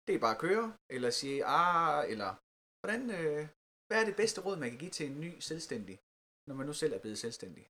det 0.08 0.16
er 0.16 0.20
bare 0.26 0.36
at 0.36 0.42
køre, 0.46 0.78
eller 0.96 1.10
siger 1.10 1.36
I, 1.36 1.42
ah, 1.46 2.12
eller 2.12 2.32
hvordan, 2.80 3.02
øh, 3.20 3.44
hvad 3.88 4.02
er 4.02 4.06
det 4.06 4.16
bedste 4.22 4.42
råd, 4.46 4.58
man 4.58 4.70
kan 4.70 4.80
give 4.80 4.92
til 4.98 5.06
en 5.12 5.20
ny 5.26 5.40
selvstændig, 5.40 6.00
når 6.48 6.56
man 6.56 6.66
nu 6.66 6.74
selv 6.74 6.94
er 6.94 7.00
blevet 7.00 7.20
selvstændig? 7.26 7.66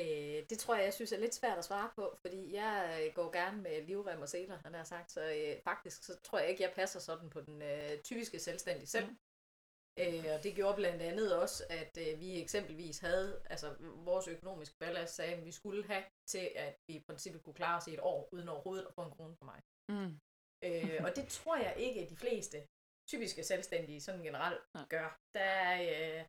Øh, 0.00 0.38
det 0.50 0.58
tror 0.58 0.74
jeg, 0.74 0.84
jeg 0.84 0.94
synes 0.94 1.12
er 1.12 1.18
lidt 1.18 1.34
svært 1.34 1.58
at 1.58 1.64
svare 1.64 1.90
på, 1.96 2.16
fordi 2.20 2.54
jeg 2.54 2.74
øh, 3.00 3.14
går 3.14 3.32
gerne 3.32 3.62
med 3.62 3.82
livrem 3.82 4.22
og 4.22 4.28
seler, 4.28 4.56
han 4.56 4.74
har 4.74 4.84
sagt, 4.84 5.12
så 5.12 5.22
øh, 5.38 5.62
faktisk 5.62 6.04
så 6.04 6.20
tror 6.24 6.38
jeg 6.38 6.48
ikke, 6.50 6.62
jeg 6.62 6.72
passer 6.74 7.00
sådan 7.00 7.30
på 7.30 7.40
den 7.40 7.62
øh, 7.62 8.02
typiske 8.02 8.38
selvstændige 8.38 8.86
selv. 8.86 9.06
Mm. 9.06 9.18
Øh, 9.98 10.24
og 10.34 10.42
det 10.44 10.54
gjorde 10.54 10.76
blandt 10.76 11.02
andet 11.02 11.36
også, 11.42 11.66
at 11.70 11.98
øh, 12.04 12.20
vi 12.20 12.40
eksempelvis 12.42 12.98
havde, 12.98 13.42
altså 13.50 13.76
vores 13.80 14.28
økonomiske 14.28 14.76
ballast 14.78 15.14
sagde, 15.14 15.34
at 15.34 15.44
vi 15.44 15.52
skulle 15.52 15.84
have 15.86 16.04
til, 16.26 16.50
at 16.56 16.74
vi 16.88 16.94
i 16.94 17.04
princippet 17.08 17.42
kunne 17.42 17.54
klare 17.54 17.78
os 17.78 17.86
i 17.86 17.94
et 17.94 18.00
år, 18.00 18.28
uden 18.32 18.48
overhovedet 18.48 18.86
at 18.86 18.94
få 18.94 19.02
en 19.02 19.10
krone 19.10 19.36
for 19.36 19.44
mig. 19.44 19.60
Mm. 19.88 20.18
Øh, 20.68 21.00
og 21.06 21.16
det 21.16 21.28
tror 21.28 21.56
jeg 21.56 21.74
ikke, 21.76 22.00
at 22.00 22.10
de 22.10 22.16
fleste 22.16 22.66
typiske 23.10 23.44
selvstændige 23.44 24.00
sådan 24.00 24.22
generelt 24.22 24.60
Nej. 24.74 24.84
gør. 24.88 25.18
Der 25.34 25.40
er, 25.44 25.76
øh, 26.18 26.24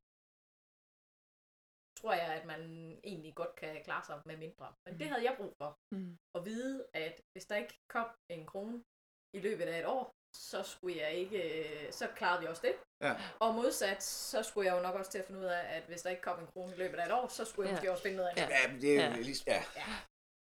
tror 2.00 2.14
jeg, 2.14 2.28
at 2.40 2.46
man 2.46 2.62
egentlig 3.04 3.36
godt 3.36 3.56
kan 3.56 3.84
klare 3.84 4.04
sig 4.06 4.22
med 4.26 4.38
mindre. 4.38 4.74
Men 4.86 4.94
det 4.94 5.02
Mhm. 5.06 5.12
havde 5.12 5.24
jeg 5.30 5.36
brug 5.38 5.54
for. 5.62 5.80
Mm. 5.96 6.18
At 6.36 6.46
vide, 6.46 6.88
at 6.94 7.22
hvis 7.32 7.46
der 7.46 7.56
ikke 7.56 7.80
kom 7.90 8.08
en 8.30 8.46
krone 8.46 8.84
i 9.34 9.40
løbet 9.40 9.64
af 9.66 9.80
et 9.80 9.86
år, 9.86 10.12
så 10.36 10.64
skulle 10.64 10.98
jeg 10.98 11.12
ikke, 11.14 11.40
øh, 11.60 11.92
så 11.92 12.08
klarede 12.16 12.42
vi 12.42 12.48
også 12.48 12.62
det. 12.68 12.76
Ja. 13.02 13.14
Og 13.40 13.54
modsat, 13.56 14.04
så 14.04 14.44
skulle 14.44 14.68
jeg 14.70 14.78
jo 14.78 14.82
nok 14.82 14.96
også 14.96 15.12
til 15.12 15.20
at 15.20 15.26
finde 15.26 15.40
ud 15.40 15.46
af, 15.46 15.76
at 15.78 15.84
hvis 15.84 16.02
der 16.02 16.10
ikke 16.10 16.22
kom 16.22 16.40
en 16.40 16.48
krone 16.48 16.74
i 16.74 16.78
løbet 16.78 16.98
af 16.98 17.06
et 17.06 17.12
år, 17.12 17.28
så 17.28 17.46
skulle 17.46 17.70
jeg 17.70 17.74
Ja. 17.76 17.80
måske 17.82 17.92
også 17.92 18.04
finde 18.04 18.18
noget 18.18 18.30
af 18.30 18.36
Ja. 18.38 18.48
Ja, 18.58 18.72
men 18.72 18.82
det 18.82 18.92
er 19.00 19.04
Ja. 19.04 19.10
ja. 19.10 19.22
Lige, 19.22 19.44
ja. 19.48 19.64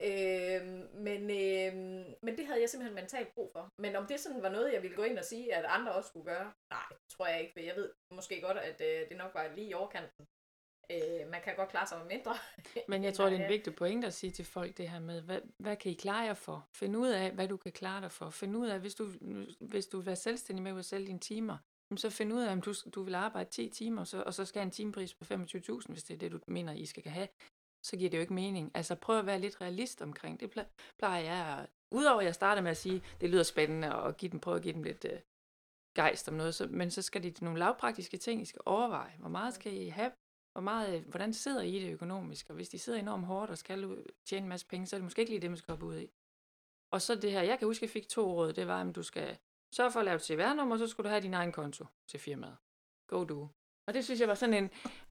Øhm, 0.09 0.89
men, 1.07 1.21
øhm, 1.31 2.05
men 2.23 2.37
det 2.39 2.47
havde 2.47 2.61
jeg 2.61 2.71
simpelthen 2.71 2.95
mentalt 2.95 3.29
brug 3.35 3.51
for. 3.53 3.69
Men 3.79 3.97
om 3.97 4.07
det 4.07 4.21
sådan 4.21 4.43
var 4.43 4.49
noget, 4.49 4.73
jeg 4.73 4.83
ville 4.83 4.97
gå 4.97 5.03
ind 5.03 5.19
og 5.19 5.25
sige, 5.25 5.55
at 5.55 5.65
andre 5.69 5.93
også 5.93 6.09
skulle 6.09 6.25
gøre, 6.33 6.53
nej, 6.71 6.83
tror 7.11 7.27
jeg 7.27 7.41
ikke. 7.41 7.53
For 7.53 7.61
jeg 7.61 7.77
ved 7.77 7.91
måske 8.11 8.41
godt, 8.41 8.59
at 8.59 8.81
øh, 8.81 9.09
det 9.09 9.17
nok 9.17 9.35
var 9.35 9.55
lige 9.57 9.69
i 9.69 9.75
overkanten. 9.75 10.27
Øh, 10.93 11.31
man 11.31 11.41
kan 11.45 11.57
godt 11.57 11.69
klare 11.71 11.87
sig 11.87 11.99
med 11.99 12.07
mindre. 12.07 12.35
Men 12.93 13.05
jeg 13.05 13.15
tror, 13.15 13.25
det 13.25 13.33
er 13.33 13.37
en 13.37 13.41
have- 13.43 13.53
vigtig 13.53 13.75
pointe 13.75 14.07
at 14.07 14.15
sige 14.15 14.31
til 14.31 14.45
folk 14.45 14.77
det 14.77 14.89
her 14.89 15.01
med, 15.01 15.21
hvad, 15.23 15.41
hvad 15.59 15.77
kan 15.77 15.93
I 15.93 15.95
klare 15.95 16.25
jer 16.25 16.35
for? 16.35 16.69
Find 16.75 16.97
ud 16.97 17.09
af, 17.09 17.33
hvad 17.33 17.49
du 17.49 17.57
kan 17.57 17.73
klare 17.73 18.01
dig 18.01 18.13
for. 18.13 18.31
Find 18.31 18.57
ud 18.57 18.69
af, 18.69 18.81
hvis 18.81 18.95
du, 18.95 19.05
hvis 19.61 19.87
du 19.87 19.97
vil 19.97 20.07
være 20.07 20.17
selvstændig 20.17 20.63
med 20.63 20.79
at 20.79 20.85
sælge 20.85 21.07
dine 21.07 21.19
timer, 21.19 21.59
så 21.97 22.11
find 22.11 22.33
ud 22.33 22.43
af, 22.43 22.53
om 22.53 22.61
du, 22.61 22.75
du 22.95 23.03
vil 23.03 23.15
arbejde 23.15 23.51
10 23.51 23.69
timer, 23.69 24.05
så, 24.05 24.23
og 24.23 24.35
så 24.35 24.45
skal 24.45 24.59
have 24.61 24.65
en 24.67 24.71
timepris 24.71 25.15
på 25.15 25.25
25.000, 25.25 25.37
hvis 25.89 26.03
det 26.05 26.15
er 26.15 26.19
det, 26.19 26.33
du 26.33 26.41
mener, 26.49 26.73
I 26.73 26.87
skal 26.87 27.05
have. 27.05 27.29
Så 27.87 27.97
giver 27.97 28.11
det 28.11 28.19
jo 28.19 28.21
ikke 28.21 28.35
mening. 28.35 28.71
Altså 28.75 28.95
prøv 28.95 29.19
at 29.19 29.27
være 29.27 29.41
lidt 29.41 29.61
realist 29.61 30.03
omkring 30.03 30.41
det. 30.41 30.67
Plejer 30.99 31.23
jeg 31.23 31.59
at, 31.59 31.69
Udover 31.91 32.21
at 32.21 32.27
jeg 32.27 32.35
starter 32.35 32.63
med 32.63 32.71
at 32.71 32.77
sige, 32.77 33.03
det 33.21 33.31
lyder 33.31 33.43
spændende, 33.43 33.95
og 33.95 34.17
give 34.17 34.31
dem, 34.33 34.41
prøve 34.41 34.57
at 34.57 34.63
give 34.63 34.75
dem 34.75 34.83
lidt 34.83 35.05
øh, 35.05 35.21
gejst 35.97 36.29
om 36.29 36.35
noget, 36.35 36.55
så, 36.55 36.67
men 36.71 36.91
så 36.91 37.03
skal 37.03 37.23
det 37.23 37.43
nogle 37.43 37.59
lavpraktiske 37.59 38.17
ting, 38.17 38.43
I 38.43 38.45
skal 38.45 38.63
overveje. 38.67 39.17
Hvor 39.19 39.29
meget 39.29 39.55
skal 39.55 39.75
I 39.75 39.89
have 39.89 40.11
hvor 40.53 40.61
meget, 40.61 40.97
øh, 40.97 41.09
hvordan 41.09 41.33
sidder 41.33 41.63
I 41.63 41.77
i 41.77 41.81
det 41.81 41.93
økonomisk? 41.93 42.51
Og 42.51 42.55
hvis 42.55 42.69
de 42.69 42.79
sidder 42.79 42.99
enormt 42.99 43.27
hårdt 43.27 43.51
og 43.51 43.59
skal 43.59 44.05
tjene 44.25 44.45
en 44.45 44.49
masse 44.49 44.67
penge, 44.67 44.87
så 44.87 44.97
er 44.97 44.99
det 44.99 45.05
måske 45.05 45.21
ikke 45.21 45.33
lige 45.33 45.41
det, 45.41 45.51
man 45.51 45.57
skal 45.57 45.73
hoppe 45.73 45.87
ud 45.87 45.99
i. 45.99 46.11
Og 46.93 47.03
så 47.03 47.15
det 47.15 47.33
her, 47.33 47.43
jeg 47.43 47.59
kan 47.59 47.69
huske, 47.69 47.85
jeg 47.85 47.91
fik 47.91 48.09
to 48.09 48.33
råd, 48.33 48.53
det 48.53 48.67
var, 48.67 48.81
at 48.81 48.97
du 48.97 49.03
skal 49.03 49.39
sørge 49.75 49.93
for 49.93 50.01
at 50.01 50.05
lave 50.05 50.17
et 50.17 50.23
CVR-nummer, 50.23 50.75
og 50.75 50.79
så 50.79 50.87
skulle 50.87 51.05
du 51.05 51.11
have 51.11 51.23
din 51.23 51.35
egen 51.35 51.53
konto 51.53 51.87
til 52.09 52.21
firmaet. 52.21 52.57
Go 53.07 53.25
do. 53.25 53.49
Og 53.87 53.95
det 53.95 54.05
synes 54.05 54.21
jeg 54.21 54.29
var 54.29 54.35
sådan 54.35 54.55
en, 54.55 54.71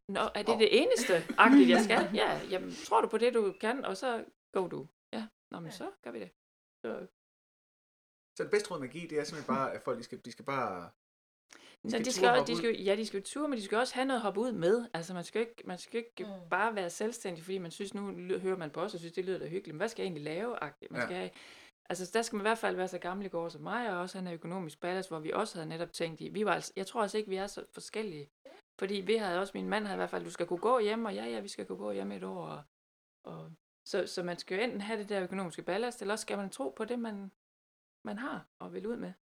Nå, 0.10 0.20
er 0.36 0.44
det 0.44 0.60
det 0.60 0.82
eneste 0.82 1.14
agtigt, 1.38 1.70
jeg 1.70 1.82
skal? 1.84 2.10
Ja, 2.14 2.42
jamen, 2.50 2.72
tror 2.88 3.02
du 3.02 3.08
på 3.08 3.18
det, 3.18 3.34
du 3.34 3.54
kan, 3.62 3.86
og 3.86 3.98
så 3.98 4.26
go 4.52 4.68
do. 4.68 4.88
Ja, 5.14 5.28
nå, 5.52 5.60
men 5.60 5.72
så 5.72 5.92
gør 6.04 6.12
vi 6.12 6.20
det. 6.20 6.32
Så, 6.86 7.08
Så 8.38 8.44
det 8.44 8.52
bedste 8.52 8.72
råd, 8.72 8.80
man 8.80 8.90
giver, 8.90 9.08
det 9.08 9.20
er 9.20 9.24
simpelthen 9.24 9.56
bare, 9.56 9.74
at 9.74 9.82
folk 9.82 9.98
de 9.98 10.04
skal, 10.04 10.26
de 10.26 10.32
skal 10.32 10.46
bare... 10.46 10.90
Så 11.84 11.90
skal 11.90 12.00
de 12.00 12.06
turde 12.06 12.12
skal, 12.16 12.30
også, 12.30 12.52
de 12.54 12.58
skal, 12.58 12.82
ja, 12.84 12.96
de 12.96 13.06
skal 13.06 13.18
jo 13.20 13.24
ture, 13.26 13.48
men 13.48 13.58
de 13.58 13.64
skal 13.64 13.78
også 13.78 13.94
have 13.96 14.06
noget 14.06 14.20
at 14.20 14.24
hoppe 14.24 14.40
ud 14.40 14.52
med. 14.52 14.86
Altså, 14.94 15.14
man 15.14 15.24
skal 15.24 15.42
ikke, 15.42 15.64
man 15.66 15.78
skal 15.78 15.98
ikke 16.00 16.24
Mm. 16.24 16.50
bare 16.50 16.76
være 16.76 16.90
selvstændig, 16.90 17.44
fordi 17.44 17.58
man 17.58 17.72
synes, 17.72 17.94
nu 17.94 18.38
hører 18.40 18.58
man 18.58 18.72
på 18.72 18.82
os, 18.82 18.94
og 18.94 19.00
synes, 19.00 19.14
det 19.14 19.26
lyder 19.26 19.40
da 19.40 19.46
hyggeligt. 19.46 19.74
Men 19.74 19.78
hvad 19.78 19.88
skal 19.90 20.04
jeg 20.04 20.08
egentlig 20.08 20.24
lave? 20.24 20.64
-agtigt? 20.64 20.88
Man 20.92 21.02
Ja. 21.02 21.06
skal 21.08 21.16
have, 21.16 21.30
altså, 21.90 22.12
der 22.14 22.22
skal 22.22 22.36
man 22.36 22.42
i 22.42 22.50
hvert 22.50 22.58
fald 22.58 22.76
være 22.76 22.88
så 22.88 23.00
gamle 23.00 23.30
går 23.30 23.50
som 23.50 23.62
mig, 23.62 23.90
og 23.94 24.00
også 24.00 24.18
have 24.18 24.28
en 24.30 24.34
økonomisk 24.34 24.80
ballast, 24.80 25.10
hvor 25.10 25.20
vi 25.20 25.32
også 25.32 25.58
havde 25.58 25.70
netop 25.70 25.92
tænkt 25.94 26.22
i, 26.22 26.30
vi 26.30 26.46
var 26.46 26.54
altså, 26.54 26.74
jeg 26.76 26.88
tror 26.88 27.02
altså 27.02 27.18
ikke, 27.18 27.30
vi 27.30 27.36
er 27.36 27.48
så 27.48 27.66
forskellige. 27.74 28.30
Fordi 28.80 28.96
vi 28.96 29.16
havde 29.16 29.40
også, 29.40 29.52
min 29.56 29.70
mand 29.70 29.86
havde 29.86 29.96
i 29.96 30.02
hvert 30.02 30.10
fald, 30.10 30.24
du 30.24 30.32
skal 30.32 30.46
kunne 30.46 30.60
gå 30.60 30.80
hjem, 30.80 31.06
og 31.06 31.14
ja, 31.14 31.26
ja, 31.26 31.40
vi 31.40 31.48
skal 31.48 31.66
kunne 31.66 31.78
gå 31.78 31.92
hjem 31.92 32.12
et 32.12 32.24
år. 32.24 32.46
Og, 32.46 32.64
og, 33.24 33.52
så, 33.86 34.08
så 34.08 34.24
man 34.24 34.38
skal 34.38 34.58
jo 34.58 34.64
enten 34.64 34.82
have 34.82 35.00
det 35.00 35.10
der 35.10 35.24
økonomiske 35.24 35.64
ballast, 35.64 36.02
eller 36.02 36.14
også 36.14 36.22
skal 36.22 36.38
man 36.38 36.50
tro 36.50 36.70
på 36.70 36.86
det, 36.86 37.00
man, 37.00 37.32
man 38.06 38.18
har 38.18 38.48
og 38.60 38.74
vil 38.74 38.88
ud 38.88 38.98
med. 38.98 39.14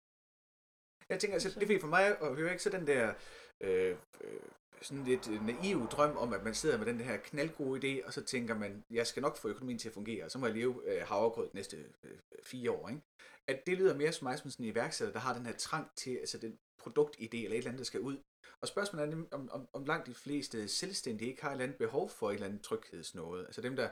Jeg 1.09 1.21
tænker, 1.21 1.35
altså, 1.35 1.61
det 1.61 1.71
er 1.71 1.81
for 1.81 1.87
mig, 1.87 2.17
er 2.21 2.41
jo 2.41 2.49
ikke 2.49 2.63
så 2.63 2.71
den 2.71 2.87
der 2.87 3.15
øh, 3.61 3.97
øh, 4.21 4.41
sådan 4.83 5.05
lidt 5.05 5.45
naive 5.47 5.87
drøm 5.87 6.17
om, 6.17 6.33
at 6.33 6.43
man 6.43 6.55
sidder 6.55 6.79
med 6.79 6.87
den 6.87 7.01
her 7.01 7.17
knaldgode 7.17 7.81
idé, 7.81 8.07
og 8.07 8.13
så 8.13 8.25
tænker 8.25 8.55
man, 8.55 8.85
jeg 8.91 9.07
skal 9.07 9.23
nok 9.23 9.37
få 9.37 9.49
økonomien 9.49 9.79
til 9.79 9.89
at 9.89 9.95
fungere, 9.95 10.25
og 10.25 10.31
så 10.31 10.39
må 10.39 10.47
jeg 10.47 10.55
leve 10.55 10.83
øh, 10.85 11.07
havregrød 11.07 11.49
de 11.49 11.55
næste 11.55 11.77
øh, 12.03 12.19
fire 12.43 12.71
år. 12.71 12.89
Ikke? 12.89 13.03
At 13.47 13.67
det 13.67 13.79
lyder 13.79 13.97
mere 13.97 14.13
som 14.13 14.25
mig 14.25 14.39
som 14.39 14.51
sådan 14.51 14.67
en 14.67 14.71
iværksætter, 14.71 15.13
der 15.13 15.21
har 15.21 15.35
den 15.35 15.47
her 15.47 15.53
trang 15.53 15.91
til, 15.97 16.17
altså 16.17 16.39
den 16.39 16.59
produktidé 16.83 17.37
eller 17.37 17.51
et 17.51 17.57
eller 17.57 17.69
andet, 17.69 17.79
der 17.79 17.85
skal 17.85 18.01
ud. 18.01 18.17
Og 18.61 18.69
spørgsmålet 18.69 19.13
er, 19.13 19.37
om, 19.37 19.51
om, 19.51 19.69
om 19.73 19.85
langt 19.85 20.07
de 20.07 20.15
fleste 20.15 20.69
selvstændige 20.69 21.31
ikke 21.31 21.43
har 21.43 21.49
et 21.49 21.53
eller 21.53 21.65
andet 21.65 21.79
behov 21.79 22.11
for 22.11 22.31
et 22.31 22.35
eller 22.35 22.47
andet 22.47 22.63
tryghedsnåde. 22.63 23.47
Altså 23.47 23.61
dem, 23.61 23.77
der 23.77 23.91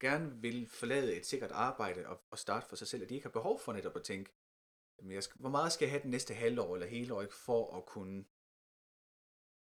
gerne 0.00 0.40
vil 0.40 0.68
forlade 0.68 1.16
et 1.16 1.26
sikkert 1.26 1.50
arbejde 1.50 2.06
og, 2.06 2.20
og 2.30 2.38
starte 2.38 2.66
for 2.68 2.76
sig 2.76 2.88
selv, 2.88 3.02
at 3.02 3.08
de 3.08 3.14
ikke 3.14 3.24
har 3.24 3.32
behov 3.32 3.60
for 3.60 3.72
netop 3.72 3.96
at 3.96 4.02
tænke, 4.02 4.32
jamen 4.98 5.12
jeg 5.12 5.22
skal, 5.22 5.40
hvor 5.40 5.50
meget 5.50 5.72
skal 5.72 5.86
jeg 5.86 5.92
have 5.92 6.02
den 6.02 6.10
næste 6.10 6.34
halvår 6.34 6.74
eller 6.74 6.86
hele 6.86 7.14
år 7.14 7.24
for 7.30 7.76
at 7.76 7.86
kunne 7.86 8.24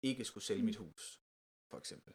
ikke 0.04 0.26
skulle 0.26 0.44
sælge 0.44 0.63
mit 0.63 0.76
hus, 0.76 1.22
for 1.70 1.78
eksempel. 1.78 2.13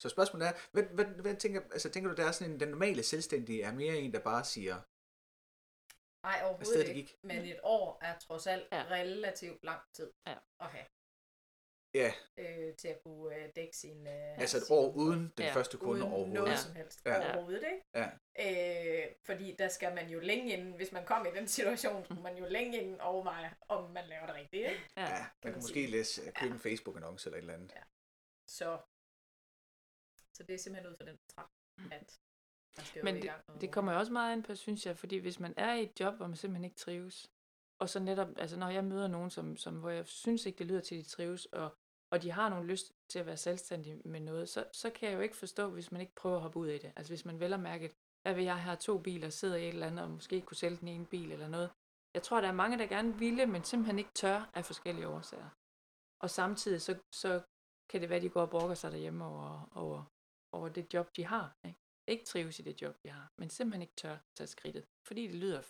Så 0.00 0.08
spørgsmålet 0.08 0.48
er, 0.48 0.52
hvad, 0.72 0.82
hvad, 0.82 1.04
hvad 1.04 1.36
tænker, 1.36 1.60
altså, 1.60 1.90
tænker 1.90 2.10
du, 2.10 2.16
der 2.16 2.28
er 2.28 2.32
sådan 2.32 2.52
en, 2.52 2.60
den 2.60 2.68
normale 2.68 3.02
selvstændige 3.02 3.62
er 3.62 3.72
mere 3.72 3.96
en, 3.96 4.12
der 4.12 4.20
bare 4.20 4.44
siger, 4.44 4.80
Nej, 6.22 6.40
overhovedet 6.44 6.86
det 6.86 6.96
ikke. 6.96 7.10
gik. 7.12 7.24
Men 7.24 7.44
et 7.44 7.60
år 7.62 7.98
er 8.02 8.18
trods 8.18 8.46
alt 8.46 8.68
Ja. 8.72 8.76
ja. 8.78 8.84
relativt 8.90 9.64
lang 9.64 9.82
tid 9.92 10.12
Ja. 10.26 10.36
at 10.60 10.66
have 10.66 10.84
ja, 11.94 12.12
øh, 12.36 12.76
til 12.76 12.88
at 12.88 13.02
kunne 13.04 13.36
øh, 13.36 13.50
dække 13.56 13.76
sin... 13.76 14.06
Øh, 14.06 14.38
altså 14.38 14.56
et 14.56 14.62
sin- 14.62 14.76
år 14.76 14.92
uden 14.92 15.20
den 15.36 15.46
Ja. 15.46 15.54
første 15.54 15.76
kunde 15.78 15.92
uden 15.92 16.02
overhovedet. 16.02 16.34
noget 16.34 16.50
Ja. 16.50 16.56
som 16.56 16.74
helst 16.74 17.02
Ja. 17.06 17.34
overhovedet, 17.34 17.64
ikke? 17.72 17.84
Ja. 17.94 18.08
Øh, 19.06 19.14
fordi 19.24 19.56
der 19.58 19.68
skal 19.68 19.94
man 19.94 20.08
jo 20.10 20.20
længe 20.20 20.52
inden, 20.52 20.72
hvis 20.72 20.92
man 20.92 21.06
kom 21.06 21.26
i 21.26 21.30
den 21.30 21.48
situation, 21.48 22.04
skulle 22.04 22.22
man 22.22 22.36
jo 22.36 22.46
længe 22.48 22.80
inden 22.82 23.00
overveje, 23.00 23.54
om 23.68 23.90
man 23.90 24.06
laver 24.08 24.26
det 24.26 24.34
rigtigt, 24.34 24.68
ikke? 24.70 24.82
Ja. 24.96 25.02
Ja, 25.02 25.26
man 25.44 25.52
kan 25.52 25.62
måske 25.62 25.86
læse, 25.86 26.32
købe 26.32 26.54
en 26.54 26.60
Facebook-annonce 26.60 27.26
eller 27.28 27.38
et 27.38 27.42
eller 27.42 27.54
andet. 27.54 27.72
Så, 28.48 28.78
så 30.34 30.42
det 30.42 30.54
er 30.54 30.58
simpelthen 30.58 30.92
ud 30.92 30.96
fra 30.96 31.04
den 31.04 31.18
betragt, 31.18 31.52
at 31.92 32.20
man 32.76 32.86
skal 32.86 33.00
jo 33.00 33.04
Men 33.04 33.16
i 33.16 33.20
gang 33.20 33.40
med 33.48 33.60
Det 33.60 33.72
kommer 33.72 33.92
jo 33.92 33.98
også 33.98 34.12
meget 34.12 34.32
an 34.32 34.42
på, 34.42 34.54
synes 34.54 34.86
jeg, 34.86 34.96
fordi 34.96 35.16
hvis 35.16 35.40
man 35.40 35.54
er 35.56 35.74
i 35.74 35.82
et 35.82 36.00
job, 36.00 36.14
hvor 36.14 36.26
man 36.26 36.36
simpelthen 36.36 36.64
ikke 36.64 36.76
trives, 36.76 37.30
og 37.78 37.88
så 37.88 38.00
netop, 38.00 38.28
altså 38.36 38.56
når 38.58 38.68
jeg 38.68 38.84
møder 38.84 39.08
nogen, 39.08 39.30
som, 39.30 39.56
som 39.56 39.74
hvor 39.76 39.90
jeg 39.90 40.06
synes 40.06 40.46
ikke, 40.46 40.58
det 40.58 40.66
lyder 40.66 40.80
til, 40.80 40.94
at 40.94 41.04
de 41.04 41.08
trives, 41.08 41.46
og, 41.46 41.76
og 42.12 42.22
de 42.22 42.30
har 42.30 42.48
nogle 42.48 42.66
lyst 42.66 42.92
til 43.08 43.18
at 43.18 43.26
være 43.26 43.36
selvstændige 43.36 44.02
med 44.04 44.20
noget, 44.20 44.48
så, 44.48 44.64
så 44.72 44.90
kan 44.90 45.08
jeg 45.08 45.16
jo 45.16 45.20
ikke 45.20 45.36
forstå, 45.36 45.70
hvis 45.70 45.92
man 45.92 46.00
ikke 46.00 46.14
prøver 46.14 46.36
at 46.36 46.42
hoppe 46.42 46.58
ud 46.58 46.68
i 46.68 46.78
det. 46.78 46.92
Altså 46.96 47.10
hvis 47.10 47.24
man 47.24 47.40
vel 47.40 47.50
har 47.50 47.58
mærket, 47.58 47.92
hvad 48.22 48.34
vil 48.34 48.44
jeg 48.44 48.62
have 48.62 48.76
to 48.76 48.98
biler, 48.98 49.30
sidder 49.30 49.56
i 49.56 49.62
et 49.62 49.68
eller 49.68 49.86
andet, 49.86 50.04
og 50.04 50.10
måske 50.10 50.40
kunne 50.40 50.56
sælge 50.56 50.76
den 50.76 50.88
ene 50.88 51.06
bil 51.06 51.32
eller 51.32 51.48
noget. 51.48 51.70
Jeg 52.14 52.22
tror, 52.22 52.40
der 52.40 52.48
er 52.48 52.52
mange, 52.52 52.78
der 52.78 52.86
gerne 52.86 53.18
ville, 53.18 53.46
men 53.46 53.64
simpelthen 53.64 53.98
ikke 53.98 54.14
tør 54.14 54.50
af 54.54 54.64
forskellige 54.64 55.08
årsager. 55.08 55.48
Og 56.22 56.30
samtidig 56.30 56.82
så, 56.82 56.98
så 57.12 57.42
kan 57.90 58.00
det 58.00 58.08
være, 58.08 58.16
at 58.16 58.22
de 58.22 58.28
går 58.28 58.42
og 58.42 58.50
brokker 58.50 58.74
sig 58.74 58.92
derhjemme 58.92 59.24
over, 59.24 59.68
over, 59.74 60.04
over 60.52 60.68
det 60.68 60.94
job, 60.94 61.16
de 61.16 61.24
har. 61.26 61.56
Ikke? 61.64 61.81
Ikke 62.08 62.24
trives 62.24 62.58
i 62.58 62.62
det 62.62 62.82
job, 62.82 62.96
de 63.04 63.08
har, 63.10 63.32
men 63.38 63.50
simpelthen 63.50 63.82
ikke 63.82 63.94
tør 63.96 64.16
tage 64.36 64.46
skridtet, 64.46 64.86
fordi 65.06 65.26
det 65.26 65.34
lyder 65.34 65.62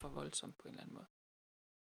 for 0.00 0.08
voldsomt 0.08 0.58
på 0.58 0.68
en 0.68 0.74
eller 0.74 0.82
anden 0.82 0.94
måde. 0.94 1.06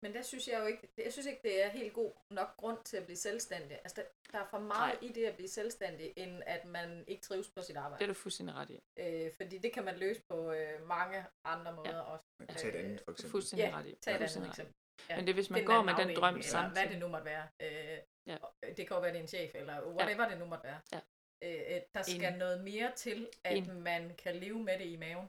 Men 0.03 0.15
der 0.15 0.23
synes 0.23 0.49
jeg 0.49 0.61
jo 0.61 0.67
ikke, 0.67 0.89
jeg 0.97 1.13
synes 1.13 1.27
ikke, 1.27 1.41
det 1.43 1.65
er 1.65 1.69
helt 1.69 1.95
god 1.95 2.13
nok 2.31 2.57
grund 2.57 2.79
til 2.85 2.97
at 2.97 3.05
blive 3.05 3.17
selvstændig. 3.17 3.73
Altså, 3.85 3.95
der, 3.97 4.07
der 4.33 4.39
er 4.45 4.47
for 4.51 4.59
meget 4.59 5.01
Nej. 5.03 5.09
i 5.11 5.13
det 5.13 5.25
at 5.27 5.35
blive 5.35 5.49
selvstændig, 5.49 6.13
end 6.17 6.43
at 6.47 6.65
man 6.65 7.05
ikke 7.09 7.23
trives 7.23 7.49
på 7.49 7.63
sit 7.63 7.75
Det 7.75 7.81
arbejde. 7.81 8.05
er 8.05 8.09
du 8.09 8.15
fuldstændig 8.15 8.55
ret 8.55 8.71
i. 8.71 8.81
Øh, 8.99 9.33
fordi 9.37 9.59
det 9.59 9.73
kan 9.73 9.85
man 9.85 9.97
løse 9.99 10.23
på 10.31 10.53
øh, 10.53 10.87
mange 10.87 11.25
andre 11.45 11.73
måder 11.73 11.97
ja. 11.97 12.01
også. 12.01 12.25
Man 12.41 12.47
kan 12.49 12.57
tage 12.57 12.75
et 12.75 12.79
andet, 12.85 13.01
for 13.05 13.11
eksempel. 13.13 13.31
Fuldstændig 13.31 13.65
Ja, 13.69 13.79
ret 13.79 13.87
i. 13.87 13.95
tag 14.03 14.15
et 14.15 14.23
andet 14.37 14.49
eksempel. 14.49 14.75
Ja. 15.09 15.17
Men 15.17 15.25
det 15.27 15.31
er, 15.31 15.35
hvis 15.35 15.51
man 15.51 15.59
Find 15.59 15.67
går 15.67 15.83
med 15.83 15.95
den 15.95 16.17
drøm 16.17 16.35
eller 16.35 16.47
samtidig. 16.49 16.83
hvad 16.83 16.93
det 16.93 16.99
nu 17.01 17.09
måtte 17.09 17.25
være. 17.25 17.49
Øh, 17.63 17.99
Ja. 18.27 18.37
Det 18.77 18.77
kan 18.77 18.95
jo 18.97 19.01
være, 19.01 19.11
det 19.13 19.19
er 19.19 19.23
en 19.23 19.29
chef, 19.29 19.55
eller 19.55 19.87
whatever 19.87 20.25
ja. 20.25 20.31
det 20.31 20.39
nu 20.39 20.45
måtte 20.45 20.65
være. 20.65 20.81
Ja. 20.93 21.01
Øh, 21.45 21.61
øh, 21.71 21.81
der 21.95 22.03
skal 22.03 22.15
Enig. 22.25 22.37
noget 22.39 22.65
mere 22.65 22.93
til, 22.97 23.29
at 23.45 23.57
Enig. 23.57 23.77
man 23.77 24.15
kan 24.17 24.37
leve 24.37 24.59
med 24.63 24.79
det 24.79 24.87
i 24.87 24.97
maven. 24.97 25.29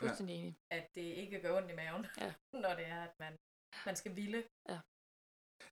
Fuldstændig 0.00 0.36
enig. 0.36 0.56
At 0.70 0.94
det 0.94 1.00
ikke 1.02 1.40
gør 1.42 1.56
ondt 1.56 1.70
i 1.70 1.74
maven, 1.74 2.06
Ja. 2.20 2.32
når 2.64 2.74
det 2.74 2.86
er, 2.86 3.02
at 3.08 3.14
man, 3.20 3.36
man 3.86 3.96
skal 3.96 4.16
ville. 4.16 4.44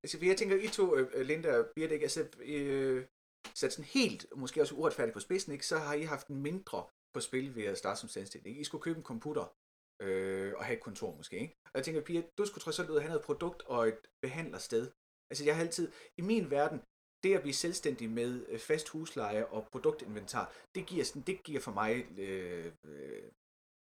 Altså, 0.03 0.19
for 0.19 0.25
jeg 0.27 0.37
tænker, 0.37 0.57
I 0.57 0.69
to, 0.69 0.97
øh, 0.97 1.21
Linda 1.21 1.59
og 1.59 1.67
Birte, 1.77 1.95
ikke, 1.95 2.05
altså, 2.05 2.29
øh, 2.41 3.07
sat 3.55 3.73
sådan 3.73 3.85
helt, 3.99 4.27
måske 4.37 4.61
også 4.61 4.75
uretfærdigt 4.75 5.15
på 5.15 5.21
spidsen, 5.21 5.53
ikke, 5.53 5.67
så 5.67 5.79
har 5.79 5.95
I 5.95 6.03
haft 6.03 6.31
mindre 6.31 6.87
på 7.15 7.21
spil 7.21 7.55
ved 7.57 7.65
at 7.65 7.79
starte 7.79 8.01
som 8.01 8.09
selvstændig. 8.09 8.51
Ikke? 8.51 8.61
I 8.61 8.65
skulle 8.65 8.83
købe 8.83 8.99
en 8.99 9.05
computer 9.05 9.57
øh, 10.03 10.55
og 10.57 10.65
have 10.65 10.77
et 10.77 10.83
kontor 10.83 11.15
måske. 11.17 11.39
Ikke? 11.39 11.55
Og 11.65 11.71
jeg 11.75 11.85
tænker, 11.85 12.01
Pia, 12.01 12.23
du 12.39 12.47
skulle 12.47 12.63
trods 12.63 12.79
alt 12.79 12.91
ud 12.91 12.97
og 12.97 13.03
have 13.03 13.09
noget 13.09 13.25
produkt 13.25 13.63
og 13.63 13.89
et 13.89 13.99
behandlersted. 14.23 14.91
Altså, 15.31 15.45
jeg 15.45 15.55
har 15.57 15.63
altid, 15.63 15.93
i 16.17 16.23
min 16.23 16.51
verden, 16.51 16.83
det 17.25 17.35
at 17.35 17.45
blive 17.45 17.63
selvstændig 17.65 18.07
med 18.11 18.31
øh, 18.49 18.59
fast 18.59 18.89
husleje 18.89 19.43
og 19.47 19.61
produktinventar, 19.73 20.47
det 20.75 20.83
giver, 20.91 21.05
sådan, 21.05 21.23
det 21.31 21.37
giver 21.47 21.61
for 21.67 21.75
mig 21.81 21.93
øh, 22.19 22.73
øh, 22.85 23.25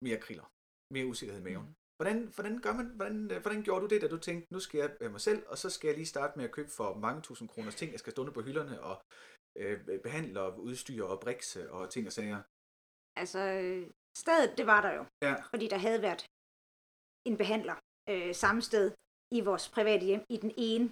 mere 0.06 0.20
kriller, 0.26 0.48
mere 0.94 1.06
usikkerhed 1.06 1.42
i 1.42 1.48
maven. 1.50 1.68
Mm. 1.68 1.76
Hvordan, 2.00 2.18
hvordan, 2.36 2.56
gør 2.66 2.74
man, 2.80 2.88
hvordan, 3.00 3.32
øh, 3.32 3.42
hvordan 3.42 3.64
gjorde 3.64 3.82
du 3.84 3.88
det, 3.94 4.02
da 4.02 4.08
du 4.08 4.18
tænkte, 4.18 4.54
nu 4.54 4.60
skal 4.60 4.78
jeg 4.80 5.12
mig 5.12 5.22
selv, 5.22 5.42
og 5.48 5.58
så 5.58 5.70
skal 5.70 5.88
jeg 5.88 5.98
lige 5.98 6.14
starte 6.16 6.34
med 6.38 6.46
at 6.46 6.52
købe 6.58 6.72
for 6.80 6.90
mange 7.06 7.22
tusind 7.22 7.50
kroners 7.50 7.76
ting, 7.76 7.92
jeg 7.92 8.00
skal 8.00 8.14
stå 8.14 8.32
på 8.32 8.42
hylderne 8.42 8.82
og 8.90 8.96
øh, 9.62 9.78
behandle 10.06 10.42
og 10.42 10.60
udstyre 10.60 11.08
og 11.08 11.20
brikse 11.20 11.72
og 11.72 11.90
ting 11.90 12.08
og 12.08 12.14
sager. 12.14 12.42
Altså, 13.22 13.42
stedet, 14.18 14.58
det 14.58 14.66
var 14.74 14.82
der 14.82 14.92
jo. 14.98 15.04
Ja. 15.28 15.36
Fordi 15.54 15.68
der 15.68 15.78
havde 15.78 16.02
været 16.02 16.26
en 17.30 17.38
behandler 17.38 17.76
øh, 18.10 18.36
samme 18.36 18.62
sted 18.62 18.86
i 19.38 19.40
vores 19.42 19.70
private 19.76 20.06
hjem, 20.06 20.24
i 20.30 20.38
den 20.38 20.52
ene 20.58 20.86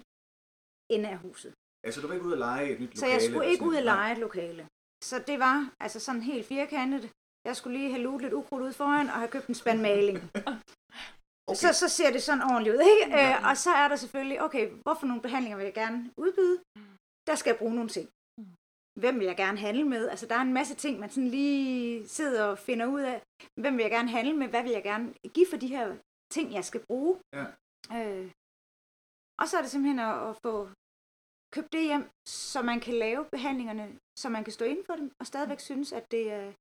ende 0.94 1.08
af 1.14 1.18
huset. 1.18 1.52
Altså, 1.86 2.00
du 2.00 2.06
var 2.06 2.14
ikke 2.14 2.26
ude 2.26 2.32
at 2.38 2.38
lege 2.38 2.70
et 2.72 2.80
nyt 2.80 2.86
lokale? 2.88 3.00
Så 3.00 3.06
jeg 3.06 3.22
skulle 3.22 3.46
ikke 3.52 3.64
ud 3.64 3.72
noget? 3.72 3.84
lege 3.84 4.12
et 4.12 4.18
lokale. 4.18 4.66
så 5.04 5.16
det 5.26 5.38
var 5.38 5.58
altså 5.80 6.00
sådan 6.00 6.22
helt 6.22 6.46
firkantet. 6.46 7.10
Jeg 7.48 7.56
skulle 7.56 7.78
lige 7.78 7.90
have 7.90 8.02
luet 8.02 8.22
lidt 8.22 8.32
ukrudt 8.32 8.62
ud 8.62 8.72
foran 8.72 9.06
og 9.06 9.18
have 9.22 9.28
købt 9.28 9.46
en 9.46 9.54
spand 9.54 9.80
maling. 9.80 10.18
Okay. 11.50 11.56
Så, 11.56 11.72
så 11.72 11.88
ser 11.88 12.10
det 12.12 12.22
sådan 12.22 12.42
ordentligt 12.42 12.76
ud, 12.76 12.80
ikke? 12.92 13.16
Ja. 13.16 13.38
Øh, 13.38 13.48
og 13.48 13.56
så 13.56 13.70
er 13.70 13.88
der 13.88 13.96
selvfølgelig, 13.96 14.42
okay, 14.42 14.70
hvorfor 14.82 15.06
nogle 15.06 15.22
behandlinger 15.22 15.56
vil 15.56 15.64
jeg 15.64 15.74
gerne 15.74 16.10
udbyde? 16.16 16.58
Der 17.26 17.34
skal 17.34 17.50
jeg 17.50 17.58
bruge 17.58 17.74
nogle 17.74 17.90
ting. 17.90 18.08
Hvem 19.00 19.18
vil 19.18 19.26
jeg 19.26 19.36
gerne 19.36 19.58
handle 19.58 19.84
med? 19.84 20.08
Altså, 20.08 20.26
der 20.26 20.34
er 20.34 20.40
en 20.40 20.52
masse 20.52 20.74
ting, 20.74 21.00
man 21.00 21.10
sådan 21.10 21.28
lige 21.28 22.08
sidder 22.08 22.44
og 22.44 22.58
finder 22.58 22.86
ud 22.86 23.00
af. 23.00 23.22
Hvem 23.60 23.76
vil 23.76 23.82
jeg 23.82 23.90
gerne 23.90 24.10
handle 24.10 24.36
med? 24.36 24.48
Hvad 24.48 24.62
vil 24.62 24.72
jeg 24.72 24.82
gerne 24.82 25.14
give 25.34 25.46
for 25.50 25.56
de 25.56 25.66
her 25.66 25.96
ting, 26.32 26.52
jeg 26.52 26.64
skal 26.64 26.80
bruge? 26.88 27.18
Ja. 27.32 27.44
Øh, 27.98 28.30
og 29.40 29.48
så 29.48 29.56
er 29.58 29.62
det 29.62 29.70
simpelthen 29.70 29.98
at, 29.98 30.28
at 30.28 30.36
få 30.46 30.68
købt 31.54 31.72
det 31.72 31.82
hjem, 31.82 32.10
så 32.26 32.62
man 32.62 32.80
kan 32.80 32.94
lave 32.94 33.22
behandlingerne, 33.32 33.98
så 34.18 34.28
man 34.28 34.44
kan 34.44 34.52
stå 34.52 34.64
inden 34.64 34.84
for 34.84 34.96
dem, 34.96 35.12
og 35.20 35.26
stadigvæk 35.26 35.60
synes, 35.60 35.92
at 35.92 36.10
det 36.10 36.32
er 36.32 36.52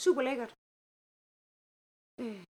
super 0.00 0.22
lækkert. 0.22 0.52
Øh, 2.20 2.44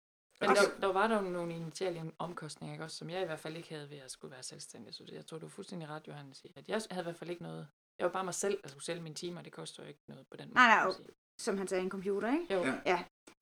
Men 0.40 0.48
der, 0.56 0.80
der 0.80 0.92
var 0.92 1.06
der 1.06 1.20
nogle 1.20 1.54
initiale 1.56 2.12
omkostninger, 2.18 2.72
ikke? 2.74 2.84
Også, 2.84 2.96
som 2.96 3.10
jeg 3.10 3.22
i 3.22 3.24
hvert 3.24 3.40
fald 3.40 3.56
ikke 3.56 3.68
havde 3.74 3.90
ved 3.90 3.98
at 3.98 4.10
skulle 4.10 4.32
være 4.32 4.42
selvstændig. 4.42 4.94
Så 4.94 5.04
jeg 5.12 5.26
tror, 5.26 5.38
du 5.38 5.46
er 5.46 5.50
fuldstændig 5.50 5.88
ret, 5.88 6.08
Johannes, 6.08 6.44
at 6.56 6.68
jeg 6.68 6.82
havde 6.90 7.02
i 7.02 7.08
hvert 7.08 7.16
fald 7.16 7.30
ikke 7.30 7.42
noget. 7.42 7.68
Jeg 7.98 8.04
var 8.06 8.12
bare 8.12 8.24
mig 8.24 8.34
selv, 8.34 8.60
altså 8.64 8.80
sælge 8.80 9.02
mine 9.02 9.14
timer, 9.14 9.42
det 9.42 9.52
koster 9.52 9.82
jo 9.82 9.88
ikke 9.88 10.00
noget 10.08 10.26
på 10.30 10.36
den 10.36 10.48
måde. 10.48 10.54
Nej, 10.54 10.68
nej, 10.74 10.84
jo. 10.86 10.92
som 11.40 11.58
han 11.58 11.68
sagde, 11.68 11.84
en 11.84 11.90
computer, 11.90 12.32
ikke? 12.32 12.54
Jo. 12.54 12.60
Ja. 12.64 12.74
Ja. 12.92 12.98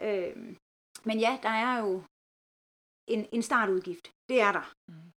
Øh, 0.08 0.36
men 1.04 1.18
ja, 1.18 1.38
der 1.42 1.48
er 1.48 1.78
jo 1.78 2.04
en, 3.06 3.28
en 3.32 3.42
startudgift. 3.42 4.12
Det 4.28 4.40
er 4.40 4.52
der. 4.52 4.72
Mhm. 4.90 5.12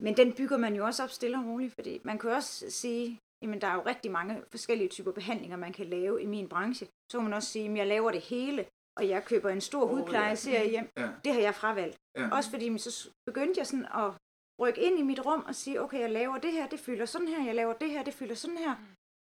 Men 0.00 0.16
den 0.16 0.32
bygger 0.32 0.56
man 0.56 0.76
jo 0.76 0.84
også 0.84 1.02
op 1.04 1.10
stille 1.10 1.38
og 1.38 1.44
roligt, 1.44 1.74
fordi 1.74 2.00
man 2.04 2.18
kan 2.18 2.30
også 2.30 2.70
sige, 2.70 3.20
jamen 3.42 3.60
der 3.60 3.66
er 3.66 3.74
jo 3.74 3.82
rigtig 3.86 4.10
mange 4.10 4.42
forskellige 4.50 4.88
typer 4.88 5.12
behandlinger, 5.12 5.56
man 5.56 5.72
kan 5.72 5.86
lave 5.86 6.22
i 6.22 6.26
min 6.26 6.48
branche. 6.48 6.86
Så 7.12 7.18
kan 7.18 7.24
man 7.24 7.32
også 7.32 7.48
sige, 7.48 7.70
at 7.70 7.76
jeg 7.76 7.86
laver 7.86 8.10
det 8.10 8.20
hele, 8.20 8.66
og 8.98 9.08
jeg 9.08 9.24
køber 9.24 9.50
en 9.50 9.60
stor 9.60 9.84
oh, 9.84 9.90
hudplejeserie 9.90 10.70
hjem. 10.70 10.90
Ja. 10.96 11.08
Det 11.24 11.32
har 11.34 11.40
jeg 11.40 11.54
fravalgt. 11.54 11.96
Ja. 12.16 12.28
Også 12.36 12.50
fordi 12.50 12.78
så 12.78 13.10
begyndte 13.26 13.58
jeg 13.58 13.66
sådan 13.66 13.86
at 13.86 14.12
rykke 14.60 14.80
ind 14.80 14.98
i 14.98 15.02
mit 15.02 15.26
rum 15.26 15.44
og 15.46 15.54
sige, 15.54 15.82
okay, 15.82 16.00
jeg 16.00 16.10
laver 16.10 16.38
det 16.38 16.52
her, 16.52 16.68
det 16.68 16.80
fylder 16.80 17.06
sådan 17.06 17.28
her, 17.28 17.44
jeg 17.44 17.54
laver 17.54 17.72
det 17.72 17.90
her, 17.90 18.02
det 18.04 18.14
fylder 18.14 18.34
sådan 18.34 18.58
her. 18.58 18.74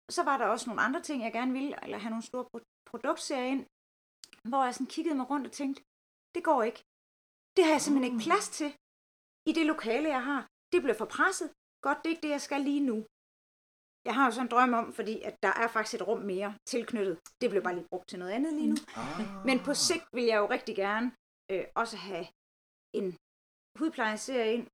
Og 0.08 0.14
så 0.14 0.24
var 0.24 0.38
der 0.38 0.46
også 0.46 0.70
nogle 0.70 0.82
andre 0.82 1.02
ting, 1.02 1.24
jeg 1.24 1.34
gerne 1.34 1.54
ville, 1.54 1.84
eller 1.84 1.98
have 1.98 2.10
nogle 2.10 2.24
store 2.24 2.46
pro- 2.52 2.84
produktserier 2.86 3.46
ind, 3.46 3.66
hvor 4.50 4.64
jeg 4.64 4.74
sådan 4.74 4.88
kiggede 4.88 5.16
mig 5.16 5.30
rundt 5.30 5.48
og 5.48 5.54
tænkte, 5.54 5.84
det 6.36 6.44
går 6.44 6.64
ikke. 6.64 6.84
Det 7.56 7.66
har 7.66 7.72
jeg 7.72 7.82
simpelthen 7.82 8.14
ikke 8.14 8.24
plads 8.24 8.50
til 8.50 8.70
i 9.50 9.52
det 9.58 9.66
lokale, 9.66 10.10
jeg 10.10 10.24
har. 10.30 10.42
Det 10.72 10.82
bliver 10.82 10.98
for 11.02 11.06
presset. 11.18 11.50
Godt, 11.86 11.98
det 11.98 12.06
er 12.06 12.16
ikke 12.16 12.26
det, 12.28 12.36
jeg 12.38 12.42
skal 12.42 12.62
lige 12.62 12.86
nu. 12.92 12.98
Jeg 14.08 14.16
har 14.16 14.26
jo 14.26 14.32
sådan 14.32 14.46
en 14.48 14.52
drøm 14.52 14.74
om, 14.74 14.94
fordi 14.94 15.22
at 15.22 15.36
der 15.44 15.54
er 15.64 15.68
faktisk 15.68 15.96
et 15.96 16.08
rum 16.08 16.22
mere 16.34 16.58
tilknyttet. 16.66 17.20
Det 17.42 17.50
bliver 17.50 17.64
bare 17.64 17.76
lige 17.76 17.88
brugt 17.92 18.08
til 18.10 18.20
noget 18.20 18.32
andet 18.32 18.54
lige 18.54 18.70
nu. 18.70 18.76
Ah. 18.96 19.46
Men 19.48 19.58
på 19.68 19.74
sigt 19.74 20.06
vil 20.14 20.24
jeg 20.32 20.38
jo 20.38 20.48
rigtig 20.56 20.76
gerne 20.76 21.08
øh, 21.52 21.66
også 21.76 21.98
have 21.98 22.26
en 23.00 23.08
hudplejeserie 23.80 24.54
ind, 24.56 24.68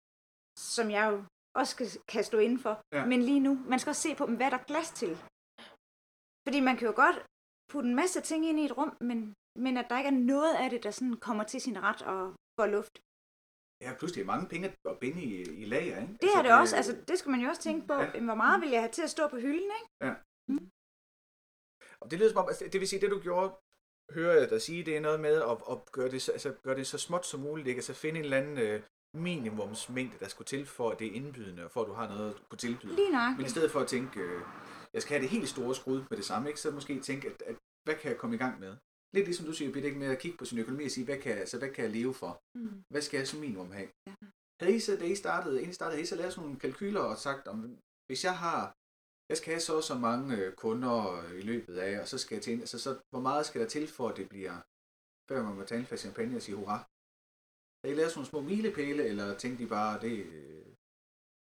som 0.76 0.92
jeg 0.92 1.04
jo 1.12 1.18
også 1.60 1.74
kan, 1.80 1.88
kan 2.08 2.24
stå 2.24 2.38
inden 2.38 2.60
for. 2.60 2.74
Ja. 2.96 3.06
Men 3.06 3.20
lige 3.30 3.40
nu, 3.40 3.54
man 3.72 3.80
skal 3.80 3.90
også 3.90 4.02
se 4.02 4.16
på, 4.16 4.26
hvad 4.26 4.46
er 4.46 4.54
der 4.58 4.64
plads 4.72 4.90
til. 5.02 5.12
Fordi 6.46 6.60
man 6.60 6.78
kan 6.78 6.88
jo 6.88 6.94
godt 7.04 7.18
putte 7.72 7.90
en 7.90 7.96
masse 7.96 8.22
ting 8.22 8.46
ind 8.46 8.60
i 8.60 8.66
et 8.66 8.78
rum, 8.78 8.98
men, 9.02 9.34
men 9.64 9.78
at 9.78 9.90
der 9.90 9.98
ikke 9.98 10.14
er 10.16 10.24
noget 10.34 10.54
af 10.64 10.70
det, 10.70 10.84
der 10.84 10.92
sådan 10.92 11.18
kommer 11.28 11.44
til 11.44 11.62
sin 11.62 11.84
ret 11.84 12.02
og 12.02 12.36
får 12.60 12.66
luft. 12.76 12.96
Ja, 13.82 13.94
pludselig 14.00 14.22
er 14.22 14.26
mange 14.26 14.48
penge 14.50 14.74
at 14.86 15.00
binde 15.00 15.22
i, 15.24 15.42
i 15.42 15.66
lager, 15.66 16.02
ikke? 16.02 16.14
Det 16.22 16.30
er 16.38 16.42
det 16.42 16.54
også, 16.62 16.76
altså 16.76 16.98
det 17.08 17.20
skal 17.20 17.32
man 17.32 17.42
jo 17.42 17.50
også 17.50 17.62
tænke 17.62 17.88
på. 17.88 17.94
Ja. 17.94 18.00
Ja. 18.14 18.24
Hvor 18.24 18.36
meget 18.36 18.62
vil 18.62 18.70
jeg 18.70 18.82
have 18.82 18.92
til 18.92 19.02
at 19.02 19.10
stå 19.10 19.28
på 19.28 19.38
hylden, 19.38 19.72
ikke? 19.80 19.90
Og 22.02 22.12
det 22.12 22.20
lyder 22.20 22.30
som 22.30 22.38
om, 22.38 22.48
altså, 22.48 22.70
det 22.74 22.80
vil 22.80 22.88
sige, 22.88 23.02
det 23.02 23.12
du 23.12 23.20
gjorde, 23.20 23.50
hører 24.14 24.40
jeg 24.40 24.50
dig 24.50 24.62
sige, 24.62 24.84
det 24.86 24.98
er 24.98 25.02
noget 25.02 25.20
med 25.20 25.36
at, 25.52 25.58
at 25.72 25.92
gøre, 25.92 26.10
det, 26.12 26.22
så- 26.22 26.32
altså, 26.32 26.54
gøre 26.64 26.76
det 26.76 26.88
så 26.88 26.98
småt 26.98 27.26
som 27.26 27.40
muligt, 27.40 27.68
ikke? 27.68 27.80
Altså 27.80 27.94
finde 27.94 28.20
en 28.20 28.24
eller 28.24 28.38
anden 28.38 28.58
øh, 28.58 28.82
minimumsmængde, 29.18 30.20
der 30.20 30.28
skulle 30.28 30.46
til 30.46 30.66
for, 30.66 30.90
at 30.92 31.00
det 31.00 31.08
er 31.08 31.12
indbydende, 31.12 31.66
og 31.66 31.72
for 31.72 31.82
at 31.82 31.88
du 31.88 31.94
har 31.94 32.08
noget 32.08 32.30
at 32.34 32.50
kunne 32.50 32.58
tilbyde. 32.58 32.96
Lige 32.96 33.12
Men 33.38 33.46
i 33.46 33.50
stedet 33.50 33.72
for 33.72 33.80
at 33.80 33.88
tænke, 33.88 34.20
øh, 34.20 34.42
jeg 34.94 35.02
skal 35.02 35.14
have 35.14 35.22
det 35.22 35.30
helt 35.30 35.50
store 35.50 35.76
skrud 35.76 36.00
med 36.10 36.18
det 36.18 36.26
samme, 36.26 36.48
ikke? 36.50 36.60
så 36.60 36.72
måske 36.72 37.00
tænke, 37.00 37.28
at, 37.28 37.42
at 37.42 37.56
hvad 37.86 37.96
kan 37.96 38.12
jeg 38.12 38.18
komme 38.20 38.36
i 38.36 38.40
gang 38.40 38.60
med? 38.60 38.76
Lidt 39.16 39.26
ligesom 39.26 39.46
du 39.46 39.54
siger, 39.54 39.72
Bitte, 39.72 39.88
ikke 39.88 40.00
med 40.00 40.08
at 40.16 40.20
kigge 40.20 40.38
på 40.38 40.46
sin 40.46 40.60
økonomi 40.60 40.84
og 40.86 40.92
sige, 40.92 41.06
hvad 41.06 41.20
kan, 41.26 41.38
altså, 41.38 41.58
hvad 41.60 41.70
kan 41.74 41.84
jeg 41.84 41.94
leve 41.94 42.14
for? 42.14 42.42
Mm. 42.56 42.84
Hvad 42.92 43.02
skal 43.02 43.18
jeg 43.18 43.28
som 43.28 43.40
minimum 43.40 43.72
have? 43.72 43.90
Ja. 44.08 44.16
Havde 44.62 44.76
I 44.76 44.80
så, 44.80 44.98
da 45.02 45.06
I 45.06 45.16
startede, 45.16 45.58
inden 45.58 45.70
I 45.70 45.74
startede, 45.74 45.96
havde 45.96 46.08
I 46.08 46.12
så 46.12 46.16
lavet 46.16 46.34
sådan 46.34 46.44
nogle 46.46 46.60
kalkyler 46.60 47.02
og 47.02 47.18
sagt, 47.18 47.48
om, 47.48 47.58
hvis 48.08 48.24
jeg 48.24 48.38
har, 48.38 48.62
jeg 49.30 49.38
skal 49.38 49.54
have 49.54 49.66
så 49.68 49.74
og 49.76 49.84
så 49.84 49.96
mange 50.08 50.38
øh, 50.38 50.54
kunder 50.64 50.98
i 51.42 51.42
løbet 51.42 51.78
af, 51.78 52.02
og 52.02 52.08
så 52.08 52.18
skal 52.18 52.36
jeg 52.36 52.44
tjene, 52.44 52.62
altså, 52.62 52.80
så 52.80 52.92
hvor 53.10 53.20
meget 53.20 53.46
skal 53.46 53.62
der 53.62 53.68
til 53.68 53.88
for, 53.88 54.10
at 54.10 54.18
det 54.18 54.30
bliver, 54.30 54.56
før 55.30 55.44
man 55.44 55.56
må 55.56 55.64
tage 55.64 55.80
en 55.80 55.86
flaske 55.86 56.06
champagne 56.06 56.36
og 56.36 56.42
sige 56.42 56.56
hurra? 56.56 56.78
Havde 57.80 57.94
I 57.96 57.98
lavet 57.98 58.12
sådan 58.12 58.20
nogle 58.20 58.32
små 58.32 58.42
milepæle, 58.42 59.04
eller 59.12 59.38
tænkte 59.38 59.64
I 59.64 59.68
bare, 59.78 60.02
det, 60.06 60.16
øh, 60.26 60.66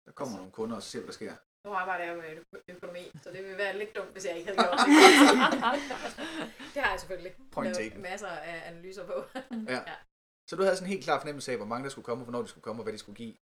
der 0.06 0.12
kommer 0.12 0.36
nogle 0.36 0.52
kunder, 0.52 0.76
og 0.76 0.82
så 0.82 0.90
ser 0.90 0.98
hvad 0.98 1.06
der 1.06 1.12
sker? 1.12 1.34
Nu 1.66 1.72
arbejder 1.72 2.04
jeg 2.04 2.16
med 2.16 2.62
økonomi, 2.68 3.12
så 3.22 3.30
det 3.30 3.42
ville 3.44 3.58
være 3.58 3.78
lidt 3.78 3.96
dumt, 3.96 4.12
hvis 4.12 4.26
jeg 4.26 4.36
ikke 4.36 4.50
havde 4.50 4.62
gjort 4.62 4.78
det. 4.86 4.88
det 6.74 6.82
har 6.82 6.90
jeg 6.90 7.00
selvfølgelig. 7.00 7.32
Point 7.52 7.76
taken. 7.76 8.02
masser 8.02 8.28
af 8.28 8.62
analyser 8.70 9.06
på. 9.06 9.24
Ja. 9.68 9.80
Så 10.50 10.56
du 10.56 10.62
havde 10.62 10.76
sådan 10.76 10.86
en 10.86 10.92
helt 10.92 11.04
klar 11.04 11.18
fornemmelse 11.20 11.52
af, 11.52 11.56
hvor 11.58 11.66
mange 11.66 11.84
der 11.84 11.90
skulle 11.90 12.04
komme, 12.04 12.24
hvornår 12.24 12.42
de 12.42 12.48
skulle 12.48 12.62
komme, 12.62 12.80
og 12.80 12.84
hvad 12.84 12.92
de 12.92 12.98
skulle 12.98 13.16
give. 13.16 13.34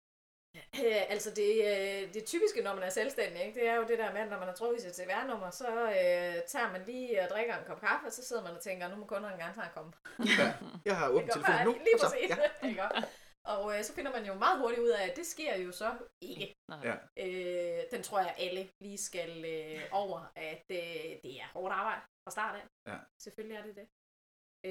Øh, 0.57 1.02
altså 1.14 1.31
det, 1.31 1.50
øh, 1.70 2.14
det 2.14 2.24
typiske, 2.24 2.62
når 2.62 2.74
man 2.74 2.83
er 2.85 2.90
selvstændig, 2.90 3.42
ikke? 3.46 3.61
det 3.61 3.68
er 3.68 3.74
jo 3.74 3.83
det 3.88 3.98
der 3.98 4.12
med, 4.12 4.20
at 4.20 4.28
når 4.31 4.38
man 4.38 4.48
har 4.48 4.54
trukket 4.54 4.83
sit 4.83 4.96
CVR-nummer, 4.96 5.50
så 5.50 5.68
øh, 5.68 6.35
tager 6.48 6.72
man 6.72 6.83
lige 6.87 7.22
og 7.22 7.28
drikker 7.28 7.54
en 7.57 7.64
kop 7.66 7.81
kaffe, 7.81 8.07
og 8.07 8.12
så 8.12 8.24
sidder 8.24 8.42
man 8.42 8.52
og 8.57 8.61
tænker, 8.61 8.88
nu 8.88 8.96
må 8.96 9.04
kunderne 9.07 9.37
gerne 9.42 9.54
snart 9.54 9.74
komme. 9.74 9.92
Ja. 10.38 10.52
Jeg 10.85 10.96
har 10.96 11.09
åbent 11.09 11.33
telefonen 11.33 11.64
nu. 11.64 11.72
Lige 11.72 11.98
præcis. 12.02 12.37
ja. 12.76 12.88
Og 13.44 13.79
øh, 13.79 13.85
så 13.85 13.94
finder 13.94 14.12
man 14.12 14.27
jo 14.27 14.35
meget 14.35 14.61
hurtigt 14.61 14.81
ud 14.81 14.88
af, 14.88 15.11
at 15.11 15.16
det 15.16 15.27
sker 15.27 15.57
jo 15.57 15.72
så 15.72 15.98
ikke. 16.20 16.57
Nej. 16.68 16.81
Ja. 16.88 16.96
Øh, 17.24 17.85
den 17.90 18.03
tror 18.03 18.20
jeg, 18.20 18.35
alle 18.38 18.70
lige 18.81 18.98
skal 18.98 19.44
øh, 19.44 19.83
over, 19.92 20.33
at 20.37 20.64
øh, 20.70 21.11
det 21.24 21.40
er 21.40 21.48
hårdt 21.53 21.74
arbejde 21.74 22.03
fra 22.24 22.31
start 22.31 22.55
af. 22.61 22.66
Ja. 22.92 22.98
Selvfølgelig 23.18 23.57
er 23.57 23.62
det 23.62 23.77
det. 23.77 23.88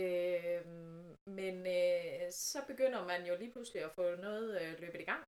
Øh, 0.01 0.65
men 1.39 1.55
øh, 1.79 2.31
så 2.31 2.59
begynder 2.67 3.07
man 3.07 3.25
jo 3.25 3.35
lige 3.37 3.51
pludselig 3.51 3.83
at 3.83 3.91
få 3.91 4.15
noget 4.15 4.61
øh, 4.61 4.79
løbet 4.79 5.01
i 5.01 5.09
gang. 5.11 5.23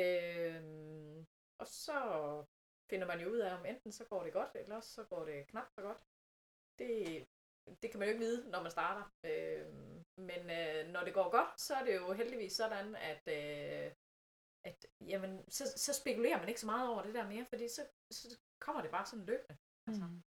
Øh, 0.00 1.24
og 1.60 1.66
så 1.66 1.98
finder 2.90 3.06
man 3.06 3.20
jo 3.20 3.28
ud 3.28 3.38
af, 3.38 3.54
om 3.58 3.66
enten 3.66 3.92
så 3.92 4.04
går 4.04 4.22
det 4.24 4.32
godt, 4.32 4.50
eller 4.54 4.76
også 4.76 4.92
så 4.92 5.04
går 5.04 5.24
det 5.24 5.46
knap 5.46 5.68
så 5.78 5.82
godt. 5.82 6.00
Det, 6.78 7.26
det 7.82 7.90
kan 7.90 7.98
man 7.98 8.08
jo 8.08 8.12
ikke 8.14 8.24
vide, 8.26 8.50
når 8.50 8.62
man 8.62 8.70
starter. 8.70 9.04
Øh, 9.28 9.66
men 10.28 10.42
øh, 10.58 10.80
når 10.94 11.02
det 11.04 11.14
går 11.14 11.28
godt, 11.30 11.60
så 11.60 11.74
er 11.74 11.84
det 11.84 11.94
jo 12.00 12.12
heldigvis 12.12 12.52
sådan, 12.52 12.88
at, 12.96 13.22
øh, 13.38 13.92
at 14.68 14.86
jamen, 15.12 15.32
så, 15.50 15.64
så 15.84 15.92
spekulerer 16.00 16.38
man 16.38 16.48
ikke 16.48 16.60
så 16.60 16.66
meget 16.66 16.90
over 16.92 17.02
det 17.02 17.14
der 17.14 17.28
mere, 17.28 17.44
fordi 17.52 17.68
så, 17.68 17.82
så 18.12 18.38
kommer 18.64 18.82
det 18.82 18.90
bare 18.90 19.06
sådan 19.06 19.26
løbende. 19.26 19.56
Altså. 19.88 20.04
Mm. 20.06 20.22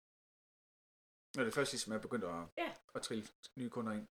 Når 1.36 1.44
det 1.44 1.54
først 1.54 1.72
ligesom 1.72 1.92
er 1.92 1.98
begyndt 2.06 2.24
at, 2.24 2.40
Ja. 2.62 2.70
at 2.94 3.02
trille 3.02 3.24
nye 3.58 3.70
kunder 3.70 3.92
ind. 3.92 4.08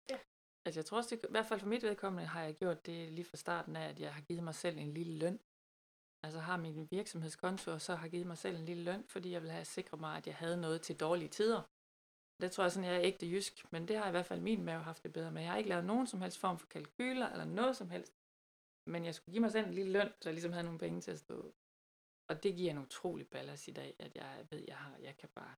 Altså 0.66 0.80
jeg 0.80 0.86
tror 0.86 0.96
også, 0.98 1.10
det, 1.16 1.24
i 1.24 1.30
hvert 1.30 1.46
fald 1.46 1.60
for 1.60 1.66
mit 1.68 1.82
vedkommende 1.82 2.26
har 2.26 2.42
jeg 2.42 2.54
gjort 2.56 2.86
det 2.86 3.12
lige 3.12 3.24
fra 3.24 3.36
starten 3.36 3.76
af, 3.76 3.88
at 3.88 4.00
jeg 4.00 4.14
har 4.14 4.22
givet 4.22 4.42
mig 4.44 4.54
selv 4.54 4.78
en 4.78 4.94
lille 4.94 5.18
løn. 5.18 5.40
Altså 6.24 6.40
har 6.40 6.56
min 6.56 6.88
virksomhedskonto, 6.90 7.70
og 7.72 7.80
så 7.80 7.94
har 7.94 8.08
givet 8.08 8.26
mig 8.26 8.38
selv 8.38 8.56
en 8.56 8.64
lille 8.64 8.84
løn, 8.84 9.08
fordi 9.08 9.30
jeg 9.30 9.42
vil 9.42 9.50
have 9.50 9.64
sikret 9.64 10.00
mig, 10.00 10.16
at 10.16 10.26
jeg 10.26 10.36
havde 10.36 10.60
noget 10.60 10.82
til 10.82 11.00
dårlige 11.00 11.28
tider. 11.28 11.62
Det 12.40 12.52
tror 12.52 12.64
jeg 12.64 12.72
sådan, 12.72 12.88
jeg 12.88 12.96
er 12.96 13.02
ægte 13.02 13.26
jysk, 13.30 13.72
men 13.72 13.88
det 13.88 13.96
har 13.96 14.08
i 14.08 14.10
hvert 14.10 14.26
fald 14.26 14.40
min 14.40 14.64
mave 14.64 14.82
haft 14.82 15.02
det 15.02 15.12
bedre 15.12 15.30
med. 15.32 15.42
Jeg 15.42 15.50
har 15.50 15.58
ikke 15.58 15.70
lavet 15.70 15.84
nogen 15.84 16.06
som 16.06 16.20
helst 16.22 16.38
form 16.38 16.58
for 16.58 16.66
kalkyler 16.66 17.28
eller 17.28 17.44
noget 17.44 17.76
som 17.76 17.90
helst. 17.90 18.14
Men 18.86 19.04
jeg 19.04 19.14
skulle 19.14 19.32
give 19.32 19.40
mig 19.40 19.52
selv 19.52 19.66
en 19.66 19.74
lille 19.74 19.92
løn, 19.92 20.08
så 20.20 20.28
jeg 20.28 20.34
ligesom 20.34 20.52
havde 20.52 20.64
nogle 20.64 20.78
penge 20.78 21.00
til 21.00 21.10
at 21.10 21.18
stå. 21.18 21.54
Og 22.28 22.42
det 22.42 22.54
giver 22.56 22.70
en 22.70 22.78
utrolig 22.78 23.28
ballast 23.28 23.68
i 23.68 23.70
dag, 23.72 23.96
at 23.98 24.16
jeg 24.16 24.46
ved, 24.50 24.64
jeg 24.68 24.76
har, 24.76 24.96
jeg 24.96 25.16
kan 25.16 25.28
bare... 25.34 25.54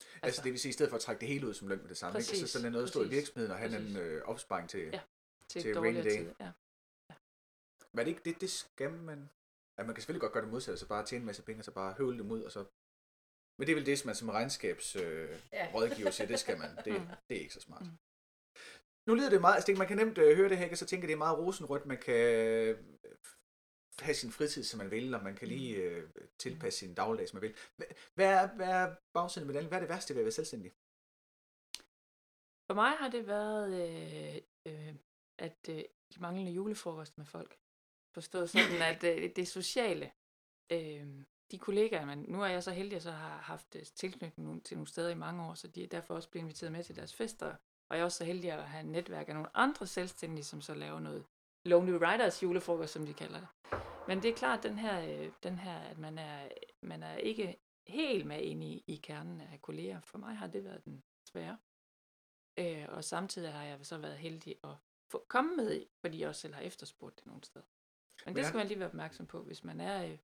Altså, 0.00 0.20
altså 0.22 0.42
det 0.42 0.52
vil 0.52 0.60
sige, 0.60 0.70
i 0.70 0.72
stedet 0.72 0.90
for 0.90 0.96
at 0.96 1.02
trække 1.02 1.20
det 1.20 1.28
hele 1.28 1.46
ud 1.48 1.54
som 1.54 1.68
løn 1.68 1.78
med 1.78 1.88
det 1.88 1.96
samme, 1.96 2.18
ikke? 2.18 2.18
Præcis, 2.18 2.32
Altså, 2.32 2.46
så 2.46 2.52
sådan 2.52 2.66
er 2.66 2.70
noget 2.70 2.82
at 2.84 2.88
stå 2.88 3.02
i 3.04 3.08
virksomheden 3.08 3.52
og 3.52 3.58
have 3.58 3.76
en 3.76 3.96
øh, 3.96 4.22
opsparing 4.22 4.68
til, 4.70 4.80
Ja. 4.92 5.00
til, 5.48 5.62
til 5.62 5.80
rainy 5.80 5.96
day. 6.04 6.10
tid. 6.10 6.34
Ja. 6.40 6.52
Men 7.92 7.98
er 7.98 8.04
det 8.04 8.08
ikke 8.08 8.22
det, 8.24 8.40
det 8.40 8.50
skal 8.50 8.90
man... 8.90 9.30
Ja, 9.78 9.82
man 9.84 9.94
kan 9.94 10.00
selvfølgelig 10.00 10.20
godt 10.20 10.32
gøre 10.32 10.42
det 10.42 10.50
modsatte, 10.50 10.78
så 10.78 10.88
bare 10.88 11.06
tjene 11.06 11.22
en 11.22 11.26
masse 11.26 11.42
penge, 11.42 11.60
og 11.60 11.64
så 11.64 11.70
bare 11.72 11.92
høvle 11.92 12.18
dem 12.18 12.30
ud, 12.30 12.42
og 12.42 12.52
så... 12.52 12.64
Men 13.58 13.66
det 13.66 13.72
er 13.72 13.76
vel 13.76 13.86
det, 13.86 13.98
som 13.98 14.06
man 14.06 14.14
som 14.16 14.28
regnskabsrådgiver 14.28 15.90
øh, 15.98 16.00
Ja. 16.04 16.10
siger, 16.16 16.26
det 16.26 16.38
skal 16.40 16.58
man. 16.58 16.70
Det, 16.84 16.92
Mm. 17.00 17.06
det 17.28 17.36
er 17.36 17.40
ikke 17.40 17.54
så 17.54 17.60
smart. 17.60 17.82
Mm. 17.82 17.98
Nu 19.08 19.14
lyder 19.14 19.30
det 19.30 19.40
meget, 19.40 19.54
altså 19.56 19.72
man 19.78 19.88
kan 19.88 19.96
nemt 19.96 20.18
øh, 20.18 20.36
høre 20.36 20.48
det 20.48 20.58
her, 20.58 20.70
og 20.70 20.76
så 20.78 20.86
tænker 20.86 21.06
det 21.06 21.12
er 21.12 21.18
meget 21.26 21.38
rosenrødt, 21.38 21.86
man 21.86 21.98
kan 21.98 22.14
øh, 22.14 22.84
have 24.00 24.14
sin 24.14 24.32
fritid, 24.32 24.64
som 24.64 24.78
man 24.78 24.90
vil, 24.90 25.14
og 25.14 25.22
man 25.22 25.36
kan 25.36 25.48
lige 25.48 25.76
øh, 25.76 26.10
tilpasse 26.38 26.78
sin 26.78 26.94
dagligdag, 26.94 27.28
som 27.28 27.36
man 27.36 27.42
vil. 27.42 27.56
Hvad- 27.76 27.86
Hvad 28.14 28.26
er, 28.26 28.46
hvad 28.56 28.68
er 28.68 28.94
bagsiden 29.12 29.42
af 29.42 29.46
medaljen? 29.46 29.68
Hvad 29.68 29.78
er 29.78 29.82
det 29.82 29.88
værste 29.88 30.14
ved 30.14 30.20
at 30.20 30.24
være 30.24 30.32
selvstændig? 30.32 30.70
For 32.70 32.74
mig 32.74 32.90
har 32.96 33.08
det 33.10 33.26
været, 33.26 33.68
øh, 33.84 34.36
øh, 34.68 34.94
at 35.38 35.68
øh, 35.68 35.82
de 36.14 36.20
manglende 36.20 36.52
julefrokost 36.52 37.18
med 37.18 37.26
folk. 37.26 37.58
Forstået 38.14 38.50
sådan, 38.50 38.82
at 38.92 39.04
øh, 39.04 39.36
det 39.36 39.48
sociale, 39.48 40.12
øh, 40.72 41.06
de 41.50 41.58
kollegaer, 41.58 42.04
man, 42.04 42.18
nu 42.18 42.42
er 42.42 42.46
jeg 42.46 42.62
så 42.62 42.70
heldig, 42.70 42.92
at 42.92 42.92
jeg 42.92 43.02
så 43.02 43.10
har 43.10 43.38
haft 43.38 43.76
øh, 43.76 43.82
tilknytning 43.82 44.64
til 44.64 44.76
nogle 44.76 44.88
steder 44.88 45.10
i 45.10 45.14
mange 45.14 45.44
år, 45.44 45.54
så 45.54 45.68
de 45.68 45.82
er 45.82 45.86
derfor 45.86 46.14
også 46.14 46.30
blevet 46.30 46.42
inviteret 46.42 46.72
med 46.72 46.84
til 46.84 46.96
deres 46.96 47.14
fester. 47.14 47.56
Og 47.88 47.96
jeg 47.96 48.00
er 48.00 48.04
også 48.04 48.18
så 48.18 48.24
heldig 48.24 48.52
at 48.52 48.68
have 48.68 48.80
et 48.80 48.88
netværk 48.88 49.28
af 49.28 49.34
nogle 49.34 49.56
andre 49.56 49.86
selvstændige, 49.86 50.44
som 50.44 50.60
så 50.60 50.74
laver 50.74 51.00
noget 51.00 51.24
Lonely 51.64 51.92
Riders 51.92 52.42
julefrokost, 52.42 52.92
som 52.92 53.06
de 53.06 53.14
kalder 53.14 53.40
det. 53.40 53.48
Men 54.08 54.22
det 54.22 54.30
er 54.30 54.34
klart, 54.34 54.62
den 54.62 54.78
her, 54.78 55.24
øh, 55.24 55.32
den 55.42 55.58
her 55.58 55.78
at 55.78 55.98
man 55.98 56.18
er, 56.18 56.48
man 56.82 57.02
er 57.02 57.16
ikke 57.16 57.56
helt 57.86 58.26
med 58.26 58.42
ind 58.42 58.64
i, 58.64 58.84
i 58.86 58.96
kernen 58.96 59.40
af 59.40 59.62
kolleger. 59.62 60.00
For 60.00 60.18
mig 60.18 60.36
har 60.36 60.46
det 60.46 60.64
været 60.64 60.84
den 60.84 61.04
svære. 61.28 61.58
Øh, 62.58 62.86
og 62.88 63.04
samtidig 63.04 63.52
har 63.52 63.64
jeg 63.64 63.86
så 63.86 63.98
været 63.98 64.18
heldig 64.18 64.56
at 64.64 64.74
få 65.10 65.26
komme 65.28 65.56
med 65.56 65.86
fordi 66.00 66.20
jeg 66.20 66.28
også 66.28 66.40
selv 66.40 66.54
har 66.54 66.62
efterspurgt 66.62 67.18
det 67.18 67.26
nogle 67.26 67.44
steder. 67.44 67.64
Men 68.24 68.34
det 68.34 68.36
Men 68.36 68.44
skal 68.44 68.58
man 68.58 68.66
lige 68.66 68.78
være 68.78 68.88
opmærksom 68.88 69.26
på, 69.26 69.42
hvis 69.42 69.64
man 69.64 69.80
er, 69.80 70.16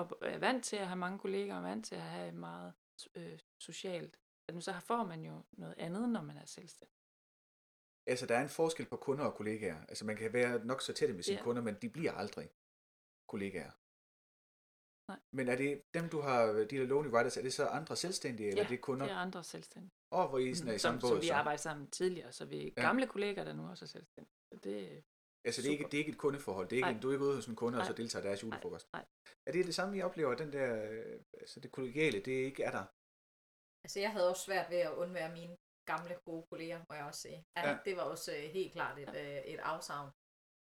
op, 0.00 0.12
er 0.22 0.38
vant 0.38 0.64
til 0.64 0.76
at 0.76 0.86
have 0.86 0.96
mange 0.98 1.18
kolleger, 1.18 1.54
og 1.54 1.58
er 1.62 1.68
vant 1.68 1.86
til 1.86 1.94
at 1.94 2.00
have 2.02 2.32
meget 2.32 2.72
øh, 3.14 3.38
socialt, 3.58 4.18
at 4.48 4.64
så 4.64 4.80
får 4.80 5.04
man 5.04 5.24
jo 5.24 5.42
noget 5.52 5.74
andet, 5.78 6.08
når 6.08 6.22
man 6.22 6.36
er 6.36 6.44
selvstændig. 6.46 6.96
Altså, 8.06 8.26
der 8.26 8.36
er 8.36 8.42
en 8.42 8.48
forskel 8.48 8.86
på 8.86 8.96
kunder 8.96 9.24
og 9.24 9.34
kollegaer. 9.34 9.80
Altså, 9.88 10.04
man 10.06 10.16
kan 10.16 10.32
være 10.32 10.64
nok 10.64 10.82
så 10.82 10.92
tæt 10.92 11.14
med 11.14 11.22
sine 11.22 11.36
Ja. 11.38 11.42
kunder, 11.44 11.62
men 11.62 11.74
de 11.82 11.88
bliver 11.90 12.12
aldrig 12.12 12.50
kollegaer. 13.28 13.70
Nej. 15.10 15.20
Men 15.32 15.48
er 15.48 15.56
det 15.56 15.82
dem, 15.94 16.08
du 16.08 16.20
har, 16.20 16.46
de 16.46 16.64
der 16.76 16.86
Lonely 16.86 17.08
Riders, 17.08 17.36
er 17.36 17.42
det 17.42 17.52
så 17.54 17.66
andre 17.66 17.96
selvstændige, 17.96 18.48
eller 18.48 18.64
er 18.64 18.68
det 18.68 18.80
kunder? 18.80 19.06
det 19.06 19.12
er 19.12 19.16
andre 19.18 19.44
selvstændige. 19.44 19.92
Og 20.10 20.28
hvor 20.28 20.38
I 20.38 20.54
sådan 20.54 20.70
er 20.70 20.74
i 20.74 20.78
som, 20.78 20.88
samme 20.88 21.00
båd? 21.00 21.10
som 21.10 21.20
vi 21.20 21.26
så? 21.26 21.34
arbejder 21.34 21.56
sammen 21.58 21.90
tidligere, 21.90 22.32
så 22.32 22.44
vi 22.44 22.66
er 22.66 22.70
Ja. 22.76 22.82
gamle 22.82 23.06
kollegaer, 23.06 23.44
der 23.44 23.52
nu 23.52 23.68
også 23.68 23.84
er 23.84 23.86
selvstændige. 23.86 24.34
Så 24.52 24.56
det, 24.64 25.04
Altså, 25.48 25.62
det 25.62 25.68
er, 25.68 25.72
ikke, 25.72 25.84
det 25.84 25.94
er 25.94 25.98
ikke 25.98 26.12
et 26.12 26.18
kundeforhold. 26.18 26.68
Det 26.68 26.76
er 26.76 26.80
ikke 26.86 26.96
en, 26.96 27.00
du 27.02 27.08
er 27.08 27.12
ikke 27.12 27.24
ude 27.24 27.34
hos 27.34 27.46
en 27.46 27.56
kunde, 27.56 27.78
og 27.78 27.86
så 27.86 27.92
deltager 27.92 28.22
deres 28.22 28.42
julefrokost. 28.42 28.86
nej. 28.92 29.04
Er 29.46 29.52
det 29.52 29.66
det 29.66 29.74
samme, 29.74 29.96
I 29.98 30.02
oplever, 30.02 30.34
den 30.34 30.52
der, 30.52 30.68
øh, 30.90 31.20
altså 31.40 31.60
det 31.60 31.72
kollegiale, 31.72 32.18
det 32.20 32.32
ikke 32.32 32.62
er 32.62 32.70
der? 32.70 32.84
Altså, 33.84 34.00
jeg 34.00 34.10
havde 34.12 34.28
også 34.30 34.42
svært 34.42 34.70
ved 34.70 34.78
at 34.78 34.92
undvære 34.92 35.32
mine 35.32 35.56
gamle 35.86 36.14
gode 36.24 36.46
kolleger, 36.50 36.78
må 36.88 36.94
jeg 36.96 37.04
også 37.04 37.20
sige. 37.20 37.44
Ja, 37.56 37.60
Ja. 37.62 37.70
ja. 37.70 37.78
Det 37.84 37.96
var 37.96 38.02
også 38.02 38.32
øh, 38.36 38.42
helt 38.42 38.72
klart 38.72 38.98
et, 38.98 39.14
øh, 39.14 39.36
et 39.52 39.58
afsavn. 39.72 40.10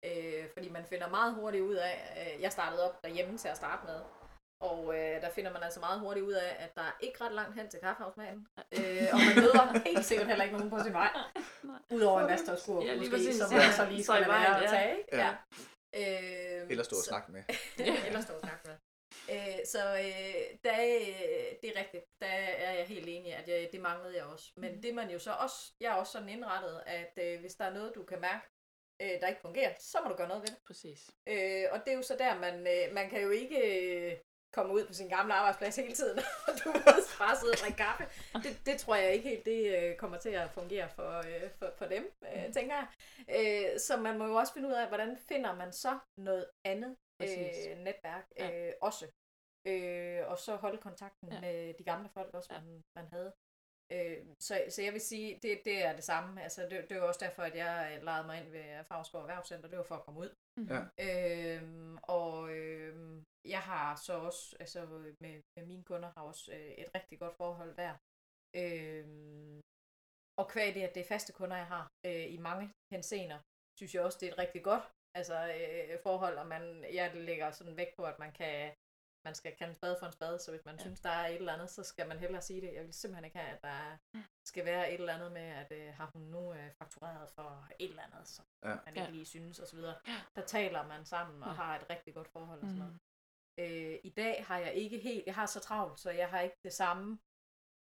Øh, 0.08 0.44
fordi 0.52 0.68
man 0.68 0.84
finder 0.84 1.08
meget 1.08 1.34
hurtigt 1.34 1.64
ud 1.64 1.74
af, 1.74 1.96
øh, 2.20 2.42
jeg 2.42 2.52
startede 2.52 2.82
op 2.90 3.02
derhjemme 3.04 3.38
til 3.38 3.48
at 3.48 3.56
starte 3.56 3.86
med, 3.86 4.00
og 4.60 4.94
øh, 4.98 5.20
der 5.22 5.30
finder 5.30 5.52
man 5.52 5.62
altså 5.62 5.80
meget 5.80 6.00
hurtigt 6.00 6.26
ud 6.26 6.32
af, 6.32 6.56
at 6.58 6.74
der 6.74 6.82
er 6.82 6.92
ikke 7.00 7.24
ret 7.24 7.32
langt 7.32 7.54
hen 7.54 7.68
til 7.70 7.80
kaffehavsmanden. 7.80 8.46
Øh, 8.72 9.08
og 9.12 9.18
man 9.26 9.34
møder 9.44 9.78
helt 9.88 10.04
sikkert 10.04 10.26
heller 10.28 10.44
ikke 10.44 10.56
nogen 10.56 10.70
på 10.70 10.78
sin 10.84 10.92
vej. 10.92 11.10
Udover 11.92 12.20
en 12.20 12.28
vasketøjskur, 12.28 12.84
Ja, 12.84 12.90
ja, 12.92 12.96
måske, 12.98 13.10
præcis. 13.10 13.36
som 13.36 13.52
man 13.52 13.72
så 13.76 13.86
lige 13.90 14.04
skal 14.04 14.14
vejen, 14.14 14.28
være 14.30 14.56
at 14.56 14.62
ja. 14.62 14.68
tage. 14.76 14.98
Ikke? 14.98 15.16
Ja. 15.16 15.34
Ja. 15.94 16.60
Øh, 16.62 16.70
Eller 16.70 16.84
stå 16.84 16.96
og 16.96 17.02
snakke 17.02 17.32
med. 17.32 17.42
Eller 18.06 18.20
stå 18.20 18.32
og 18.34 18.40
snakke 18.40 18.68
med. 18.68 18.76
Øh, 19.30 19.58
så 19.66 19.78
øh, 19.78 20.58
der, 20.64 20.74
øh, 20.84 21.44
det 21.62 21.68
er 21.76 21.80
rigtigt. 21.80 22.04
Der 22.20 22.26
er 22.26 22.72
jeg 22.72 22.86
helt 22.86 23.08
enig, 23.08 23.34
at 23.34 23.48
jeg, 23.48 23.68
det 23.72 23.80
manglede 23.80 24.16
jeg 24.16 24.24
også. 24.24 24.52
Men 24.56 24.72
Mhm. 24.72 24.82
det 24.82 24.94
man 24.94 25.10
jo 25.10 25.18
så 25.18 25.32
også, 25.32 25.72
jeg 25.80 25.88
er 25.92 25.94
også 25.94 26.12
sådan 26.12 26.28
indrettet, 26.28 26.82
at 26.86 27.18
øh, 27.22 27.40
hvis 27.40 27.54
der 27.54 27.64
er 27.64 27.74
noget, 27.74 27.94
du 27.94 28.02
kan 28.04 28.20
mærke, 28.20 28.46
øh, 29.02 29.20
der 29.20 29.26
ikke 29.28 29.40
fungerer, 29.40 29.72
så 29.80 29.98
må 30.04 30.08
du 30.10 30.16
gøre 30.16 30.28
noget 30.28 30.42
ved 30.42 30.48
det. 30.48 30.56
Præcis. 30.66 31.10
Øh, 31.28 31.64
og 31.72 31.78
det 31.84 31.92
er 31.92 31.96
jo 31.96 32.02
så 32.02 32.16
der, 32.18 32.38
man, 32.38 32.54
øh, 32.66 32.94
man 32.94 33.10
kan 33.10 33.22
jo 33.22 33.30
ikke 33.30 33.58
øh, 33.58 34.16
komme 34.54 34.72
ud 34.74 34.86
på 34.86 34.94
sin 34.94 35.08
gamle 35.08 35.34
arbejdsplads 35.34 35.76
hele 35.76 35.94
tiden, 35.94 36.18
og 36.48 36.52
du 36.64 36.68
ved, 36.72 37.18
bare 37.18 37.36
sidde 37.36 37.52
og 37.52 37.58
drikke 37.62 37.76
kaffe. 37.76 38.04
Det, 38.44 38.52
det 38.66 38.80
tror 38.80 38.94
jeg 38.94 39.12
ikke 39.12 39.28
helt, 39.28 39.44
det 39.46 39.60
øh, 39.78 39.96
kommer 39.96 40.18
til 40.18 40.28
at 40.28 40.50
fungere 40.50 40.88
for, 40.88 41.10
øh, 41.18 41.50
for, 41.58 41.72
for 41.78 41.84
dem, 41.86 42.12
øh, 42.22 42.52
tænker 42.52 42.74
jeg. 42.80 42.86
Øh, 43.74 43.80
så 43.80 43.96
man 43.96 44.18
må 44.18 44.26
jo 44.26 44.34
også 44.34 44.52
finde 44.52 44.68
ud 44.68 44.72
af, 44.72 44.88
hvordan 44.88 45.18
finder 45.28 45.54
man 45.54 45.72
så 45.72 45.98
noget 46.18 46.46
andet 46.64 46.96
øh, 47.22 47.78
netværk 47.78 48.26
Ja. 48.38 48.68
øh, 48.68 48.72
også. 48.82 49.06
Øh, 49.66 50.20
og 50.30 50.38
så 50.38 50.56
holde 50.56 50.78
kontakten 50.78 51.32
Ja. 51.32 51.40
med 51.40 51.74
de 51.74 51.84
gamle 51.84 52.08
folk 52.08 52.34
også, 52.34 52.52
man, 52.52 52.82
man 52.96 53.06
havde. 53.12 53.32
Øh, 53.92 54.26
så, 54.40 54.64
så 54.68 54.82
jeg 54.82 54.92
vil 54.92 55.00
sige, 55.00 55.38
det, 55.42 55.60
det 55.64 55.84
er 55.84 55.92
det 55.92 56.04
samme. 56.04 56.42
Altså, 56.42 56.62
det, 56.70 56.86
det 56.90 57.00
var 57.00 57.06
også 57.06 57.20
derfor, 57.24 57.42
at 57.42 57.56
jeg 57.56 57.98
lejede 58.02 58.26
mig 58.26 58.38
ind 58.40 58.50
ved 58.50 58.84
Favrskov 58.88 59.20
Erhvervscenter. 59.20 59.68
Det 59.68 59.78
var 59.78 59.84
for 59.84 59.94
at 59.94 60.04
komme 60.04 60.20
ud. 60.20 60.34
Ja. 60.70 60.80
Øhm, 61.06 61.98
og 62.02 62.50
øhm, 62.56 63.24
jeg 63.44 63.62
har 63.70 63.96
så 63.96 64.12
også, 64.28 64.56
altså 64.60 64.86
med, 65.20 65.42
med 65.56 65.66
mine 65.66 65.84
kunder, 65.84 66.12
har 66.16 66.22
også 66.22 66.52
øh, 66.52 66.72
et 66.82 66.90
rigtig 66.94 67.18
godt 67.18 67.36
forhold 67.36 67.76
der. 67.76 67.94
Øhm, 68.56 69.60
og 70.40 70.48
kvæg 70.48 70.74
det, 70.74 70.82
at 70.82 70.94
det 70.94 71.00
er 71.00 71.12
faste 71.14 71.32
kunder, 71.32 71.56
jeg 71.56 71.66
har 71.66 71.84
øh, 72.06 72.26
i 72.36 72.38
mange 72.38 72.72
hensener, 72.94 73.38
synes 73.78 73.94
jeg 73.94 74.02
også, 74.02 74.18
det 74.20 74.28
er 74.28 74.32
et 74.32 74.38
rigtig 74.38 74.62
godt 74.64 74.84
altså, 75.18 75.36
øh, 75.58 75.98
forhold, 76.02 76.36
og 76.38 76.46
man, 76.46 76.84
jeg 76.98 77.14
lægger 77.14 77.50
sådan 77.50 77.76
vægt 77.76 77.96
på, 77.96 78.04
at 78.04 78.18
man 78.18 78.32
kan 78.32 78.72
man 79.24 79.34
skal 79.34 79.56
kalde 79.56 79.70
en 79.70 79.76
spade 79.76 79.96
for 79.98 80.06
en 80.06 80.12
spade, 80.12 80.38
så 80.38 80.50
hvis 80.50 80.64
man 80.64 80.74
Ja. 80.74 80.78
ja. 80.78 80.84
synes, 80.84 81.00
der 81.00 81.10
er 81.10 81.26
et 81.28 81.34
eller 81.34 81.52
andet, 81.52 81.70
så 81.70 81.82
skal 81.82 82.08
man 82.08 82.18
hellere 82.18 82.42
sige 82.42 82.60
det. 82.60 82.74
Jeg 82.74 82.84
vil 82.84 82.92
simpelthen 82.94 83.24
ikke 83.24 83.38
have, 83.38 83.50
at 83.56 83.62
der 83.62 83.98
skal 84.44 84.64
være 84.64 84.92
et 84.92 85.00
eller 85.00 85.14
andet 85.14 85.32
med, 85.32 85.42
at 85.42 85.72
øh, 85.72 85.94
har 85.94 86.10
hun 86.12 86.22
nu 86.22 86.52
øh, 86.54 86.72
faktureret 86.72 87.30
for 87.30 87.68
et 87.78 87.88
eller 87.90 88.02
andet, 88.02 88.28
som 88.28 88.44
Ja. 88.62 88.68
ja. 88.70 88.74
man 88.84 88.88
ikke 88.96 89.00
Ja. 89.02 89.10
lige 89.10 89.24
synes, 89.24 89.58
og 89.58 89.66
så 89.68 89.76
videre. 89.76 89.96
Ja. 90.06 90.20
Der 90.34 90.46
taler 90.46 90.86
man 90.86 91.04
sammen 91.04 91.42
og 91.42 91.48
Ja. 91.48 91.54
har 91.54 91.78
et 91.80 91.90
rigtig 91.90 92.14
godt 92.14 92.28
forhold 92.28 92.60
og 92.62 92.66
sådan 92.68 92.78
noget. 92.78 92.92
Mm. 92.92 93.00
Øh, 93.58 93.98
I 94.04 94.10
dag 94.10 94.44
har 94.46 94.58
jeg 94.58 94.74
ikke 94.74 94.98
helt, 94.98 95.26
jeg 95.26 95.34
har 95.34 95.46
så 95.46 95.60
travlt, 95.60 96.00
så 96.00 96.10
jeg 96.10 96.30
har 96.30 96.40
ikke 96.40 96.56
det 96.64 96.72
samme 96.72 97.18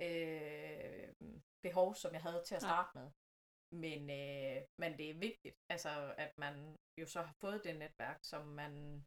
øh, 0.02 1.14
behov, 1.64 1.96
som 1.96 2.14
jeg 2.14 2.22
havde 2.22 2.44
til 2.46 2.56
at 2.56 2.62
starte 2.62 2.98
med. 2.98 3.12
Men, 3.72 4.02
øh, 4.10 4.62
men 4.80 4.98
det 4.98 5.10
er 5.10 5.14
vigtigt, 5.14 5.56
altså, 5.70 6.14
at 6.18 6.38
man 6.38 6.76
jo 7.02 7.06
så 7.08 7.22
har 7.22 7.34
fået 7.41 7.64
det 7.64 7.76
netværk, 7.80 8.20
som 8.24 8.46
man 8.48 9.06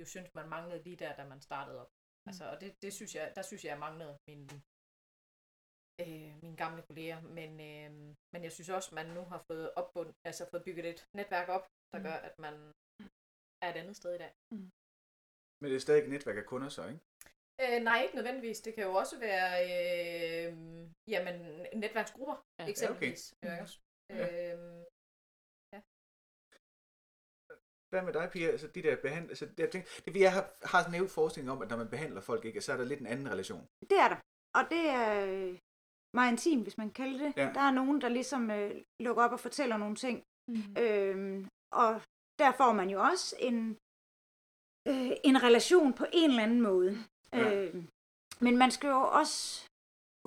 jo 0.00 0.04
synes, 0.04 0.34
man 0.34 0.48
manglede 0.48 0.82
lige 0.82 0.96
der, 0.96 1.16
da 1.16 1.24
man 1.32 1.40
startede 1.40 1.80
op. 1.82 1.90
Mm. 1.90 2.28
Altså, 2.30 2.44
og 2.52 2.60
det, 2.60 2.82
det 2.82 2.92
synes 2.92 3.14
jeg, 3.14 3.32
der 3.36 3.42
synes 3.42 3.64
jeg, 3.64 3.70
jeg 3.70 3.78
manglede 3.86 4.14
min, 4.28 4.42
øh, 6.02 6.30
mine 6.42 6.56
gamle 6.56 6.82
kolleger. 6.88 7.20
Men, 7.38 7.50
øh, 7.70 7.90
men 8.32 8.40
jeg 8.46 8.52
synes 8.52 8.68
også, 8.68 8.94
man 8.94 9.06
nu 9.16 9.22
har 9.32 9.40
fået 9.50 9.74
opbund, 9.80 10.10
altså 10.28 10.42
fået 10.50 10.64
bygget 10.64 10.86
et 10.92 11.00
netværk 11.16 11.48
op, 11.48 11.64
der 11.92 11.98
Mm. 11.98 12.04
gør, 12.04 12.16
at 12.28 12.38
man 12.38 12.54
er 13.62 13.68
et 13.72 13.76
andet 13.82 13.96
sted 13.96 14.14
i 14.14 14.18
dag. 14.24 14.32
Men 15.60 15.66
det 15.70 15.76
er 15.76 15.80
stadig 15.86 16.02
et 16.02 16.10
netværk 16.10 16.36
af 16.36 16.46
kunder 16.46 16.68
så, 16.68 16.82
ikke? 16.92 17.00
Øh, 17.62 17.78
nej, 17.88 17.98
ikke 18.02 18.14
nødvendigvis. 18.16 18.60
Det 18.60 18.74
kan 18.74 18.84
jo 18.84 18.92
også 19.02 19.18
være 19.28 19.50
øh, 19.68 20.52
jamen, 21.14 21.36
netværksgrupper, 21.84 22.36
Ja, 22.58 22.64
ja, 22.64 22.70
eksempelvis. 22.70 23.32
okay. 23.32 23.46
Okay. 23.46 23.54
Mhm. 23.54 23.62
Også. 23.62 23.76
Øh, 24.10 24.77
Hvad 27.90 28.02
med 28.02 28.12
dig, 28.12 28.30
Pia? 28.32 28.48
Altså, 28.48 28.66
de 28.66 28.82
der 28.82 28.96
behand... 28.96 29.28
altså, 29.28 29.48
jeg, 29.58 29.70
tænker, 29.70 29.88
det, 30.04 30.20
jeg 30.20 30.32
har, 30.32 30.50
har 30.62 30.78
sådan 30.78 30.94
en 30.94 30.98
nævnt 30.98 31.10
forestilling 31.10 31.50
om, 31.52 31.62
at 31.62 31.68
når 31.70 31.76
man 31.76 31.88
behandler 31.88 32.20
folk, 32.20 32.44
ikke, 32.44 32.60
så 32.60 32.72
er 32.72 32.76
der 32.76 32.84
lidt 32.84 33.00
en 33.00 33.06
anden 33.06 33.30
relation. 33.30 33.66
Det 33.90 33.98
er 33.98 34.08
der. 34.08 34.16
Og 34.54 34.64
det 34.70 34.88
er 34.88 35.26
øh, 35.26 35.58
meget 36.14 36.32
intim, 36.32 36.62
hvis 36.62 36.78
man 36.78 36.90
kalder 36.90 37.18
det. 37.24 37.36
Ja. 37.36 37.50
Der 37.54 37.60
er 37.60 37.70
nogen, 37.70 38.00
der 38.00 38.08
ligesom 38.08 38.50
øh, 38.50 38.82
lukker 39.00 39.22
op 39.24 39.32
og 39.32 39.40
fortæller 39.40 39.76
nogle 39.76 39.96
ting. 39.96 40.22
Mm. 40.48 40.76
Øhm, 40.78 41.48
og 41.72 42.00
der 42.38 42.52
får 42.52 42.72
man 42.72 42.90
jo 42.90 43.02
også 43.02 43.36
en, 43.38 43.76
øh, 44.88 45.12
en 45.24 45.42
relation 45.42 45.92
på 45.92 46.06
en 46.12 46.30
eller 46.30 46.42
anden 46.42 46.60
måde. 46.60 46.98
Ja. 47.32 47.54
Øh, 47.54 47.84
men 48.40 48.58
man 48.58 48.70
skal 48.70 48.88
jo 48.88 49.00
også 49.00 49.67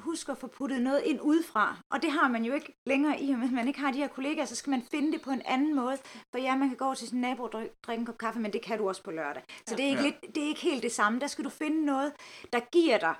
huske 0.01 0.31
at 0.31 0.37
få 0.37 0.47
puttet 0.47 0.81
noget 0.81 1.01
ind 1.03 1.19
udefra. 1.21 1.77
Og 1.93 2.01
det 2.01 2.11
har 2.11 2.27
man 2.27 2.45
jo 2.45 2.53
ikke 2.53 2.73
længere 2.85 3.21
i, 3.21 3.31
og 3.31 3.39
med 3.39 3.47
at 3.47 3.53
man 3.53 3.67
ikke 3.67 3.79
har 3.79 3.91
de 3.91 3.97
her 3.97 4.07
kollegaer, 4.07 4.45
så 4.45 4.55
skal 4.55 4.71
man 4.71 4.81
finde 4.91 5.11
det 5.11 5.21
på 5.21 5.29
en 5.31 5.41
anden 5.45 5.75
måde. 5.75 5.97
For 6.31 6.37
ja, 6.37 6.55
man 6.57 6.67
kan 6.67 6.77
gå 6.77 6.93
til 6.95 7.07
sin 7.07 7.21
nabo 7.21 7.43
og 7.43 7.51
drikke, 7.51 7.99
en 7.99 8.05
kop 8.05 8.17
kaffe, 8.17 8.39
men 8.39 8.53
det 8.53 8.61
kan 8.61 8.77
du 8.77 8.87
også 8.87 9.03
på 9.03 9.11
lørdag. 9.11 9.43
Så 9.67 9.71
Ja. 9.71 9.75
det, 9.77 9.85
er 9.85 9.89
ikke 9.89 10.01
Ja. 10.03 10.09
lidt, 10.09 10.35
det 10.35 10.43
er 10.43 10.47
ikke 10.47 10.61
helt 10.61 10.83
det 10.83 10.91
samme. 10.91 11.19
Der 11.19 11.27
skal 11.27 11.45
du 11.45 11.49
finde 11.49 11.85
noget, 11.85 12.13
der 12.53 12.59
giver 12.71 12.97
dig 12.99 13.15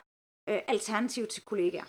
øh, 0.50 0.62
alternativ 0.68 1.28
til 1.28 1.44
kollegaer. 1.46 1.86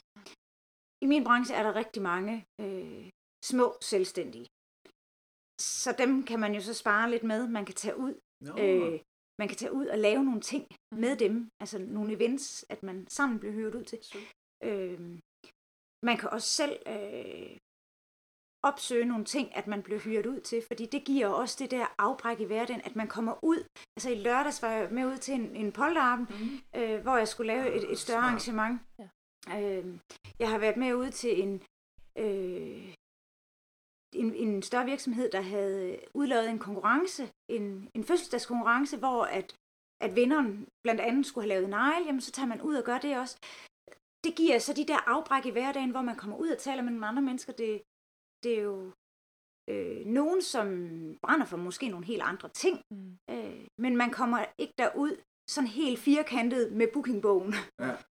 I 1.04 1.06
min 1.06 1.24
branche 1.24 1.54
er 1.54 1.62
der 1.62 1.74
rigtig 1.74 2.02
mange 2.02 2.44
øh, 2.60 3.10
små 3.44 3.76
selvstændige. 3.80 4.46
Så 5.60 5.94
dem 5.98 6.22
kan 6.22 6.38
man 6.40 6.54
jo 6.54 6.60
så 6.60 6.74
spare 6.74 7.10
lidt 7.10 7.22
med. 7.22 7.48
Man 7.48 7.64
kan 7.64 7.74
tage 7.74 7.96
ud, 7.96 8.14
Nå, 8.40 8.52
øh, 8.58 9.00
man 9.38 9.48
kan 9.48 9.56
tage 9.56 9.72
ud 9.72 9.86
og 9.86 9.98
lave 9.98 10.24
nogle 10.24 10.40
ting 10.40 10.66
Mhm. 10.92 11.00
med 11.00 11.16
dem. 11.16 11.48
Altså 11.60 11.78
nogle 11.78 12.12
events, 12.16 12.64
at 12.68 12.82
man 12.82 13.06
sammen 13.10 13.38
bliver 13.40 13.52
hørt 13.54 13.74
ud 13.74 13.84
til. 13.84 13.98
Øh, 14.62 15.00
man 16.04 16.16
kan 16.16 16.30
også 16.30 16.48
selv 16.48 16.76
øh, 16.86 17.56
opsøge 18.64 19.04
nogle 19.04 19.24
ting, 19.24 19.56
at 19.56 19.66
man 19.66 19.82
bliver 19.82 20.00
hyret 20.00 20.26
ud 20.26 20.40
til, 20.40 20.62
fordi 20.66 20.86
det 20.86 21.04
giver 21.04 21.26
også 21.28 21.56
det 21.58 21.70
der 21.70 21.94
afbræk 21.98 22.40
i 22.40 22.44
hverdagen, 22.44 22.80
at 22.84 22.96
man 22.96 23.08
kommer 23.08 23.44
ud. 23.44 23.64
Altså 23.96 24.10
i 24.10 24.14
lørdags 24.14 24.62
var 24.62 24.70
jeg 24.70 24.88
med 24.92 25.04
ud 25.06 25.16
til 25.16 25.34
en, 25.34 25.56
en 25.56 25.72
polterarben, 25.72 26.26
Mm. 26.30 26.80
øh, 26.80 27.02
hvor 27.02 27.16
jeg 27.16 27.28
skulle 27.28 27.52
lave 27.52 27.74
et, 27.76 27.92
et 27.92 27.98
større 27.98 28.18
arrangement. 28.22 28.80
Ja. 28.98 29.08
Øh, 29.60 29.98
jeg 30.38 30.50
har 30.50 30.58
været 30.58 30.76
med 30.76 30.94
ud 30.94 31.10
til 31.10 31.42
en, 31.42 31.52
øh, 32.18 32.94
en, 34.14 34.34
en 34.34 34.62
større 34.62 34.84
virksomhed, 34.84 35.30
der 35.30 35.40
havde 35.40 36.00
udlavet 36.14 36.50
en 36.50 36.58
konkurrence, 36.58 37.30
en, 37.48 37.90
en 37.94 38.04
fødselsdagskonkurrence, 38.04 38.96
hvor 38.98 39.24
at, 39.24 39.56
at 40.00 40.16
vinderen 40.16 40.68
blandt 40.84 41.00
andet 41.00 41.26
skulle 41.26 41.42
have 41.44 41.54
lavet 41.54 41.70
negl, 41.70 42.04
jamen 42.06 42.20
så 42.20 42.32
tager 42.32 42.46
man 42.48 42.62
ud 42.62 42.74
og 42.74 42.84
gør 42.84 42.98
det 42.98 43.18
også. 43.18 43.36
Det 44.24 44.34
giver 44.36 44.58
så 44.58 44.72
de 44.72 44.86
der 44.86 45.08
afbræk 45.10 45.46
i 45.46 45.50
hverdagen, 45.50 45.90
hvor 45.90 46.02
man 46.02 46.16
kommer 46.16 46.36
ud 46.36 46.48
og 46.48 46.58
taler 46.58 46.82
med 46.82 46.92
nogle 46.92 47.06
andre 47.06 47.22
mennesker. 47.22 47.52
Det, 47.52 47.82
det 48.42 48.58
er 48.58 48.62
jo 48.62 48.92
øh, 49.70 50.06
nogen, 50.06 50.42
som 50.42 50.66
brænder 51.22 51.46
for 51.46 51.56
måske 51.56 51.88
nogle 51.88 52.06
helt 52.06 52.22
andre 52.22 52.48
ting, 52.48 52.82
Mm. 52.90 53.18
øh, 53.30 53.66
men 53.78 53.96
man 53.96 54.10
kommer 54.10 54.44
ikke 54.58 54.74
derud 54.78 55.16
sådan 55.48 55.68
helt 55.68 55.98
firkantet 55.98 56.72
med 56.72 56.86
bookingbogen. 56.92 57.54
Ja. 57.80 57.96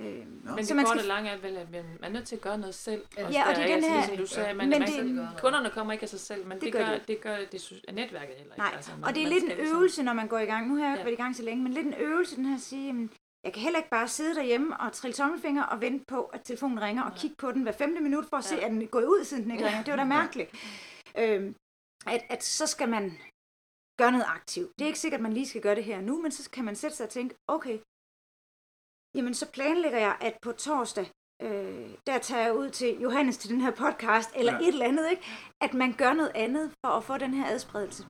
Øh. 0.00 0.26
Men 0.56 0.64
så 0.64 0.68
det 0.68 0.76
man 0.76 0.84
korte 0.84 0.98
skal, 0.98 1.10
og 1.10 1.14
lange 1.16 1.30
er 1.30 1.36
vel, 1.36 1.56
at 1.56 1.70
man 1.70 1.84
man 1.84 2.04
er 2.04 2.08
nødt 2.08 2.26
til 2.26 2.36
at 2.36 2.42
gøre 2.42 2.58
noget 2.58 2.74
selv. 2.74 3.04
Ja, 3.16 3.24
og 3.26 3.32
der, 3.32 3.54
det 3.54 3.58
er 3.58 3.64
ikke? 3.64 3.74
den 3.74 3.74
Altså, 3.74 3.88
her- 3.90 3.96
Ligesom 3.96 4.16
du 4.16 4.26
sagde, 4.26 4.54
man, 4.54 4.68
men 4.68 4.78
man, 4.78 4.88
det- 4.88 5.14
man, 5.14 5.26
kunderne 5.38 5.70
kommer 5.70 5.92
ikke 5.92 6.02
af 6.02 6.08
sig 6.08 6.20
selv, 6.20 6.46
men 6.46 6.52
det, 6.52 6.60
Det 6.60 6.72
det, 6.72 6.80
gør 6.80 6.86
gør, 6.86 6.98
de. 6.98 7.04
det 7.08 7.20
gør 7.20 7.36
det, 7.52 7.60
sy- 7.60 7.72
netværket 7.92 8.36
heller 8.36 8.54
ikke. 8.54 8.58
Nej, 8.58 8.70
altså, 8.74 8.90
og 9.04 9.14
det 9.14 9.22
er 9.22 9.28
lidt 9.28 9.44
en 9.44 9.48
ligesom- 9.50 9.76
øvelse, 9.76 10.02
når 10.02 10.12
man 10.12 10.28
går 10.28 10.38
i 10.38 10.44
gang. 10.44 10.68
Nu 10.68 10.74
har 10.76 10.82
jeg 10.82 10.88
jo 10.90 10.92
ikke 10.94 10.98
Ja. 11.00 11.04
været 11.04 11.18
i 11.18 11.22
gang 11.22 11.36
så 11.36 11.42
længe, 11.42 11.62
men 11.62 11.72
lidt 11.72 11.86
en 11.86 11.94
øvelse, 11.94 12.36
den 12.36 12.44
her 12.44 12.54
at 12.54 12.60
sige, 12.60 12.86
jamen, 12.86 13.10
jeg 13.44 13.52
kan 13.52 13.62
heller 13.62 13.78
ikke 13.78 13.90
bare 13.90 14.08
sidde 14.08 14.34
derhjemme 14.34 14.80
og 14.80 14.92
trille 14.92 15.14
tommelfinger 15.14 15.62
og 15.62 15.80
vente 15.80 16.04
på, 16.08 16.24
at 16.24 16.40
telefonen 16.44 16.80
ringer, 16.80 17.02
og 17.02 17.10
Nej. 17.10 17.18
kigge 17.18 17.36
på 17.36 17.52
den 17.52 17.62
hver 17.62 17.72
femte 17.72 18.00
minut 18.00 18.26
for 18.30 18.36
at 18.36 18.44
se, 18.44 18.54
Ja. 18.54 18.64
at 18.64 18.70
den 18.70 18.82
er 18.82 18.86
gået 18.86 19.04
ud, 19.06 19.24
siden 19.24 19.42
den 19.44 19.50
ikke 19.50 19.64
Ja. 19.64 19.68
ringer. 19.68 19.84
Det 19.84 19.90
var 19.90 19.96
da 19.96 20.04
mærkeligt. 20.04 20.50
Øhm, 21.18 21.54
at, 22.06 22.22
at 22.34 22.44
så 22.44 22.66
skal 22.66 22.88
man 22.88 23.18
gøre 24.00 24.12
noget 24.12 24.24
aktivt. 24.28 24.70
Det 24.78 24.84
er 24.84 24.86
ikke 24.86 24.98
sikkert, 24.98 25.18
at 25.18 25.22
man 25.22 25.32
lige 25.32 25.48
skal 25.48 25.62
gøre 25.62 25.74
det 25.74 25.84
her 25.84 26.00
nu, 26.00 26.22
men 26.22 26.32
så 26.32 26.50
kan 26.50 26.64
man 26.64 26.76
sætte 26.76 26.96
sig 26.96 27.04
og 27.04 27.10
tænke, 27.10 27.34
okay, 27.48 27.78
jamen 29.16 29.34
så 29.34 29.50
planlægger 29.52 29.98
jeg, 29.98 30.16
at 30.20 30.34
på 30.42 30.52
torsdag, 30.52 31.06
øh, 31.42 31.90
der 32.06 32.18
tager 32.18 32.42
jeg 32.42 32.54
ud 32.56 32.70
til 32.70 33.00
Johannes 33.00 33.38
til 33.38 33.50
den 33.50 33.60
her 33.60 33.70
podcast, 33.70 34.30
eller 34.36 34.52
Ja. 34.52 34.58
ja. 34.58 34.64
et 34.68 34.72
eller 34.74 34.86
andet, 34.86 35.10
ikke? 35.10 35.22
At 35.60 35.74
man 35.74 35.92
gør 35.92 36.12
noget 36.12 36.32
andet 36.34 36.72
for 36.84 36.92
at 36.92 37.04
få 37.04 37.18
den 37.18 37.34
her 37.34 37.46
adspredelse. 37.54 38.02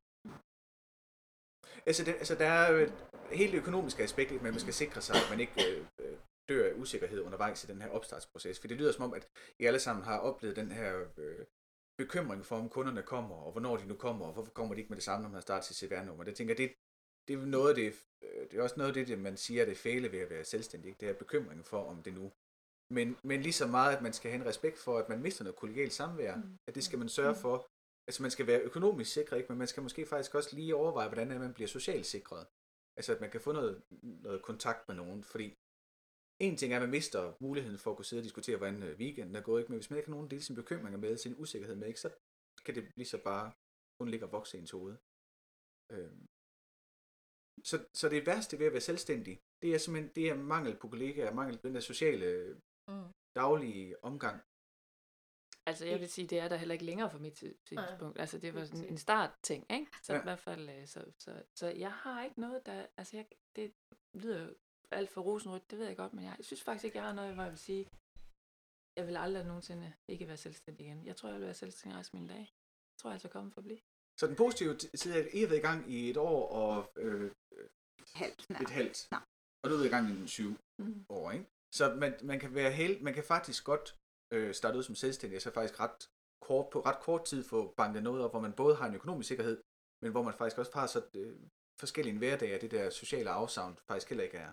Altså, 1.87 2.05
det, 2.05 2.15
altså 2.15 2.35
der 2.35 2.47
er 2.47 2.73
jo 2.73 2.79
et 2.79 2.93
helt 3.33 3.55
økonomisk 3.55 4.01
aspekt, 4.01 4.31
ikke? 4.31 4.45
men 4.45 4.53
man 4.53 4.61
skal 4.61 4.75
sikre 4.75 5.01
sig, 5.01 5.17
at 5.17 5.31
man 5.31 5.41
ikke 5.41 5.53
øh, 5.71 5.87
øh, 5.99 6.19
dør 6.49 6.69
af 6.69 6.73
usikkerhed 6.77 7.21
undervejs 7.21 7.65
i 7.65 7.67
den 7.67 7.83
her 7.83 7.89
opstartsproces. 7.89 8.61
For 8.61 8.69
det 8.69 8.77
lyder 8.77 8.93
som 8.93 9.05
om, 9.05 9.15
at 9.15 9.29
I 9.59 9.65
alle 9.65 9.79
sammen 9.81 10.05
har 10.05 10.19
oplevet 10.19 10.57
den 10.57 10.71
her 10.73 11.05
øh, 11.17 11.47
bekymring 11.99 12.47
for, 12.47 12.57
om 12.57 12.69
kunderne 12.69 13.03
kommer, 13.03 13.37
og 13.37 13.53
hvornår 13.53 13.77
de 13.77 13.87
nu 13.87 13.95
kommer, 13.95 14.27
og 14.27 14.33
hvorfor 14.33 14.53
kommer 14.53 14.75
de 14.75 14.81
ikke 14.81 14.89
med 14.89 14.97
det 14.97 15.05
samme, 15.05 15.23
når 15.23 15.29
man 15.29 15.35
har 15.35 15.41
startet 15.41 15.65
sit 15.69 15.77
CVR-nummer. 15.77 16.25
Det 16.25 16.35
tænker 16.35 16.55
det, 16.55 16.73
det 17.29 17.35
er 17.35 17.47
noget 17.47 17.69
af 17.69 17.75
det, 17.75 17.95
øh, 18.23 18.51
det 18.51 18.59
er 18.59 18.63
også 18.63 18.75
noget 18.77 18.89
af 18.89 18.95
det, 18.95 19.09
det, 19.09 19.19
man 19.19 19.37
siger, 19.37 19.63
at 19.63 19.69
det 19.69 19.77
fæle 19.77 20.13
ved 20.13 20.19
at 20.19 20.31
være 20.31 20.45
selvstændig. 20.45 21.01
Det 21.01 21.09
er 21.09 21.13
bekymringen 21.15 21.65
for, 21.65 21.85
om 21.85 22.03
det 22.03 22.15
nu. 22.15 22.33
Men, 22.91 23.17
men 23.25 23.43
lige 23.43 23.53
så 23.53 23.67
meget, 23.67 23.97
at 23.97 24.03
man 24.03 24.13
skal 24.13 24.31
have 24.31 24.41
en 24.43 24.47
respekt 24.49 24.79
for, 24.79 24.99
at 24.99 25.09
man 25.09 25.23
mister 25.23 25.45
noget 25.45 25.57
kollegialt 25.57 25.93
samvær, 25.93 26.37
Mm. 26.37 26.59
at 26.69 26.75
det 26.75 26.85
skal 26.85 26.99
man 26.99 27.09
sørge 27.09 27.35
for, 27.35 27.67
Altså 28.09 28.23
man 28.23 28.31
skal 28.31 28.47
være 28.47 28.61
økonomisk 28.61 29.13
sikret, 29.13 29.37
ikke? 29.39 29.53
men 29.53 29.59
man 29.59 29.67
skal 29.67 29.83
måske 29.83 30.07
faktisk 30.07 30.35
også 30.35 30.57
lige 30.57 30.77
overveje, 30.77 31.09
hvordan 31.09 31.31
det 31.31 31.41
man 31.41 31.55
bliver 31.55 31.69
socialt 31.69 32.07
sikret. 32.07 32.47
Altså 32.97 33.15
at 33.15 33.21
man 33.21 33.31
kan 33.31 33.41
få 33.41 33.53
noget, 33.53 33.83
noget 34.03 34.43
kontakt 34.43 34.89
med 34.89 34.97
nogen, 34.97 35.25
fordi 35.25 35.47
en 36.47 36.57
ting 36.57 36.73
er, 36.73 36.77
at 36.77 36.83
man 36.83 36.91
mister 36.91 37.23
muligheden 37.41 37.79
for 37.79 37.91
at 37.91 37.97
kunne 37.97 38.05
sidde 38.05 38.21
og 38.21 38.25
diskutere, 38.25 38.57
hvordan 38.57 38.83
øh, 38.83 38.99
weekenden 38.99 39.37
er 39.37 39.41
gået, 39.41 39.61
ikke? 39.61 39.73
men 39.73 39.79
hvis 39.79 39.91
man 39.91 39.97
ikke 39.97 40.09
har 40.09 40.17
nogen 40.17 40.33
af 40.33 40.43
sine 40.43 40.57
bekymringer 40.63 40.99
med, 40.99 41.17
sin 41.17 41.35
usikkerhed 41.39 41.77
med, 41.77 41.89
ikke? 41.89 42.01
så 42.01 42.11
kan 42.65 42.75
det 42.75 42.93
lige 42.97 43.07
så 43.15 43.23
bare 43.25 43.53
kun 43.99 44.09
ligge 44.09 44.27
og 44.27 44.33
vokse 44.33 44.57
i 44.57 44.61
ens 44.61 44.71
hoved. 44.71 44.97
Øhm. 45.93 46.27
Så, 47.65 47.77
så 47.95 48.09
det 48.09 48.27
værste 48.27 48.59
ved 48.59 48.67
at 48.67 48.73
være 48.73 48.89
selvstændig, 48.91 49.41
det 49.63 49.75
er 49.75 49.79
simpelthen 49.79 50.15
det 50.15 50.29
er 50.29 50.35
mangel 50.35 50.79
på 50.81 50.89
kollegaer, 50.89 51.35
mangel 51.35 51.59
på 51.59 51.67
den 51.67 51.75
der 51.75 51.81
sociale, 51.81 52.61
Mm. 52.89 53.13
daglige 53.35 54.05
omgang. 54.05 54.43
Altså 55.67 55.87
jeg 55.87 56.01
vil 56.01 56.09
sige, 56.11 56.27
det 56.27 56.39
er 56.39 56.49
der 56.49 56.57
heller 56.57 56.73
ikke 56.73 56.85
længere 56.85 57.11
for 57.11 57.19
mit 57.19 57.35
ty- 57.35 57.53
synspunkt. 57.65 58.21
Altså 58.21 58.39
det 58.39 58.55
var 58.55 58.61
Helt 58.61 58.71
sådan 58.71 58.89
en 58.89 58.99
startting, 58.99 59.67
ikke? 59.73 59.87
Så 60.03 60.13
Ja. 60.13 60.17
ja. 60.17 60.23
i 60.23 60.25
hvert 60.25 60.39
fald, 60.39 60.69
øh, 60.69 60.87
så, 60.87 61.05
så, 61.19 61.43
så 61.55 61.67
jeg 61.69 61.93
har 61.93 62.25
ikke 62.25 62.41
noget, 62.41 62.67
der, 62.67 62.87
altså 62.97 63.17
jeg, 63.17 63.27
det 63.57 63.73
lyder 64.15 64.53
alt 64.91 65.11
for 65.11 65.21
rosenrødt, 65.21 65.71
det 65.71 65.79
ved 65.79 65.87
jeg 65.87 65.97
godt, 65.97 66.13
men 66.13 66.25
jeg 66.25 66.37
synes 66.41 66.63
faktisk 66.63 66.85
ikke, 66.85 66.99
jeg 66.99 67.05
har 67.07 67.13
noget, 67.15 67.35
hvor 67.35 67.43
jeg 67.43 67.53
vil 67.53 67.59
sige, 67.59 67.89
jeg 68.97 69.07
vil 69.07 69.17
aldrig 69.17 69.45
nogensinde 69.45 69.93
ikke 70.09 70.27
være 70.29 70.37
selvstændig 70.37 70.87
igen. 70.87 71.07
Jeg 71.07 71.17
tror, 71.17 71.29
jeg 71.29 71.39
vil 71.39 71.45
være 71.47 71.55
selvstændig 71.55 71.99
resten 71.99 72.19
af 72.19 72.23
mine 72.23 72.35
dage. 72.35 72.41
Jeg 72.93 72.99
tror, 72.99 73.11
jeg 73.11 73.21
skal 73.21 73.31
komme 73.31 73.53
for 73.53 73.61
at 73.61 73.65
blive. 73.65 73.81
Så 74.21 74.27
den 74.27 74.37
positive 74.37 74.79
side 74.95 75.15
er, 75.15 75.25
at 75.25 75.29
I 75.35 75.41
har 75.41 75.47
været 75.49 75.59
i 75.59 75.63
gang 75.63 75.91
i 75.93 76.11
et 76.11 76.17
år 76.17 76.49
og 76.49 76.93
øh, 76.97 77.31
Halvt 78.15 78.43
snart. 78.43 78.63
et 78.63 78.71
halvt. 78.71 79.09
Nej. 79.11 79.21
Og 79.63 79.71
du 79.71 79.75
har 79.75 79.79
været 79.83 79.87
i 79.91 79.95
gang 79.97 80.09
i 80.11 80.13
en 80.21 80.29
syv 80.29 80.57
Mm. 80.79 81.05
år, 81.09 81.31
ikke? 81.31 81.47
Så 81.75 81.95
man, 81.95 82.19
man 82.23 82.41
kan 82.41 82.55
være 82.55 82.71
held, 82.73 83.01
man 83.01 83.15
kan 83.15 83.25
faktisk 83.25 83.65
godt 83.65 83.97
øh, 84.35 84.55
starte 84.55 84.79
ud 84.79 84.83
som 84.83 84.95
selvstændig, 84.95 85.37
og 85.37 85.43
så 85.43 85.51
faktisk 85.53 85.81
ret 85.81 85.99
kort, 86.47 86.67
på 86.73 86.81
ret 86.81 87.01
kort 87.07 87.25
tid 87.25 87.45
få 87.45 87.75
banket 87.81 88.03
noget 88.03 88.25
op, 88.25 88.31
hvor 88.31 88.41
man 88.41 88.53
både 88.53 88.75
har 88.77 88.87
en 88.89 88.95
økonomisk 88.95 89.29
sikkerhed, 89.29 89.63
men 90.03 90.11
hvor 90.13 90.23
man 90.23 90.35
faktisk 90.35 90.59
også 90.59 90.73
har 90.75 90.87
så 90.87 91.01
øh, 91.17 91.37
forskellige 91.81 92.19
hverdage, 92.19 92.55
og 92.57 92.61
det 92.61 92.71
der 92.71 92.91
sociale 92.91 93.31
afsavn 93.31 93.79
faktisk 93.89 94.09
heller 94.11 94.25
ikke 94.25 94.37
er. 94.37 94.53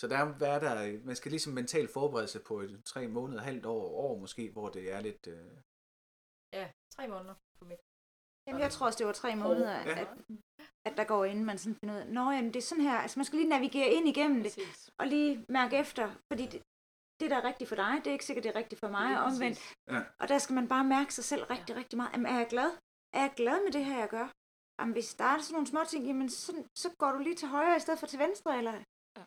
Så 0.00 0.08
der 0.10 0.16
er, 0.16 0.26
hvad 0.38 0.48
er 0.56 0.60
der, 0.66 1.04
man 1.04 1.16
skal 1.16 1.30
ligesom 1.30 1.52
mentalt 1.52 1.90
forberede 1.90 2.28
sig 2.28 2.42
på 2.42 2.60
et 2.60 2.82
tre 2.84 3.08
måneder, 3.08 3.42
halvt 3.42 3.66
år, 3.66 3.84
år 4.06 4.18
måske, 4.18 4.50
hvor 4.50 4.68
det 4.68 4.92
er 4.92 5.00
lidt, 5.00 5.26
øh, 5.26 5.52
Ja, 6.58 6.72
tre 6.96 7.08
måneder 7.08 7.34
for 7.58 7.64
mit. 7.64 7.80
Jamen, 8.46 8.60
jeg 8.62 8.72
tror 8.72 8.86
også, 8.86 8.98
det 8.98 9.06
var 9.06 9.12
tre 9.12 9.36
måneder, 9.36 9.76
Ja. 9.90 10.00
at, 10.02 10.08
at 10.88 10.94
der 10.96 11.04
går 11.04 11.24
inden 11.24 11.44
man 11.44 11.58
sådan 11.58 11.76
finder 11.80 11.94
ud 11.94 12.00
af, 12.00 12.08
Nå, 12.08 12.30
jamen, 12.30 12.52
det 12.54 12.60
er 12.60 12.68
sådan 12.70 12.84
her, 12.84 12.98
altså 12.98 13.18
man 13.18 13.24
skal 13.24 13.38
lige 13.38 13.48
navigere 13.48 13.88
ind 13.96 14.08
igennem 14.08 14.42
det, 14.42 14.52
Præcis. 14.56 14.90
og 15.00 15.06
lige 15.06 15.46
mærke 15.48 15.76
efter, 15.76 16.04
fordi 16.32 16.44
det, 16.52 16.62
det, 17.20 17.30
der 17.30 17.36
er 17.36 17.44
rigtigt 17.50 17.68
for 17.68 17.76
dig, 17.76 17.92
det 18.02 18.06
er 18.06 18.12
ikke 18.12 18.24
sikkert, 18.24 18.44
det 18.44 18.50
er 18.54 18.56
rigtigt 18.62 18.80
for 18.80 18.88
mig, 18.88 19.18
og 19.18 19.24
omvendt. 19.24 19.58
Ja. 19.92 20.00
Og 20.20 20.28
der 20.28 20.38
skal 20.38 20.54
man 20.54 20.68
bare 20.68 20.84
mærke 20.84 21.14
sig 21.14 21.24
selv 21.24 21.44
rigtig, 21.44 21.76
rigtig 21.76 21.96
meget. 21.96 22.12
Jamen, 22.12 22.26
er 22.26 22.38
jeg 22.38 22.48
glad? 22.54 22.70
Er 23.16 23.20
jeg 23.26 23.32
glad 23.36 23.64
med 23.64 23.72
det 23.72 23.84
her, 23.84 23.98
jeg 23.98 24.08
gør? 24.08 24.26
Jamen, 24.80 24.92
hvis 24.92 25.14
der 25.14 25.24
er 25.24 25.38
sådan 25.38 25.52
nogle 25.54 25.66
små 25.72 25.80
ting, 25.84 26.06
jamen, 26.06 26.28
så, 26.30 26.64
så 26.82 26.88
går 27.00 27.10
du 27.12 27.18
lige 27.18 27.34
til 27.36 27.48
højre 27.48 27.76
i 27.76 27.80
stedet 27.80 28.00
for 28.00 28.06
til 28.06 28.18
venstre, 28.18 28.58
eller 28.58 28.72
Ja. 29.16 29.24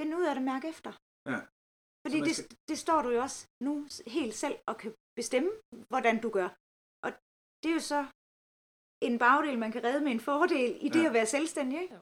find 0.00 0.14
ud 0.18 0.24
af 0.24 0.34
det, 0.34 0.44
mærke 0.52 0.68
efter. 0.68 0.92
Ja. 1.32 1.38
Fordi 2.04 2.16
man 2.20 2.28
det, 2.28 2.36
skal- 2.36 2.56
det 2.68 2.78
står 2.78 3.02
du 3.02 3.08
jo 3.16 3.20
også 3.26 3.40
nu 3.66 3.72
helt 4.06 4.34
selv 4.34 4.56
og 4.66 4.76
kan 4.76 4.94
bestemme, 5.16 5.50
hvordan 5.92 6.20
du 6.24 6.28
gør. 6.38 6.48
Og 7.04 7.10
det 7.62 7.68
er 7.70 7.74
jo 7.80 7.80
så 7.94 8.00
en 9.08 9.18
bagdel, 9.18 9.58
man 9.58 9.72
kan 9.72 9.84
redde 9.84 10.00
med 10.06 10.12
en 10.12 10.20
fordel 10.20 10.72
i 10.86 10.88
det 10.88 11.02
Ja. 11.02 11.06
at 11.08 11.12
være 11.18 11.26
selvstændig, 11.36 11.76
ikke? 11.82 11.98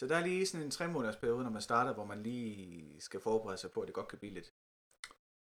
Så 0.00 0.06
der 0.10 0.16
er 0.16 0.24
lige 0.30 0.46
sådan 0.46 0.66
en 0.66 0.70
tre 0.78 0.86
måneders 0.88 1.20
periode, 1.22 1.42
når 1.44 1.50
man 1.58 1.62
starter, 1.62 1.92
hvor 1.94 2.04
man 2.12 2.22
lige 2.22 3.00
skal 3.00 3.20
forberede 3.20 3.58
sig 3.58 3.70
på, 3.70 3.78
at 3.82 3.86
det 3.88 3.94
godt 3.94 4.08
kan 4.08 4.18
blive 4.18 4.34
lidt. 4.38 4.48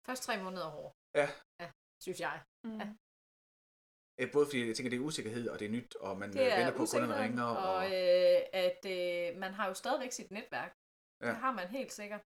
Først 0.06 0.22
tre 0.22 0.42
måneder 0.44 0.68
hårdt. 0.76 0.94
Ja. 1.20 1.28
Ja, 1.60 1.68
synes 2.04 2.20
jeg. 2.26 2.36
Mm. 2.64 2.78
Ja. 2.80 4.26
Både 4.32 4.46
fordi 4.46 4.58
jeg 4.68 4.76
tænker, 4.76 4.90
det 4.90 5.00
er 5.00 5.08
usikkerhed, 5.10 5.44
og 5.52 5.58
det 5.58 5.66
er 5.66 5.74
nyt, 5.78 5.92
og 6.06 6.12
man 6.22 6.28
Det 6.32 6.40
øh, 6.40 6.46
er 6.46 6.56
venter 6.58 6.76
på, 6.78 6.82
at 6.82 6.92
kunderne 6.92 7.22
ringer. 7.24 7.44
og, 7.44 7.74
Og, 7.74 7.82
øh, 7.98 8.40
at 8.66 8.82
øh, 8.96 9.26
man 9.42 9.52
har 9.58 9.66
jo 9.70 9.74
stadigvæk 9.74 10.12
sit 10.12 10.30
netværk. 10.30 10.72
Ja. 11.20 11.28
Det 11.28 11.36
har 11.44 11.52
man 11.52 11.68
helt 11.68 11.92
sikkert. 11.92 12.22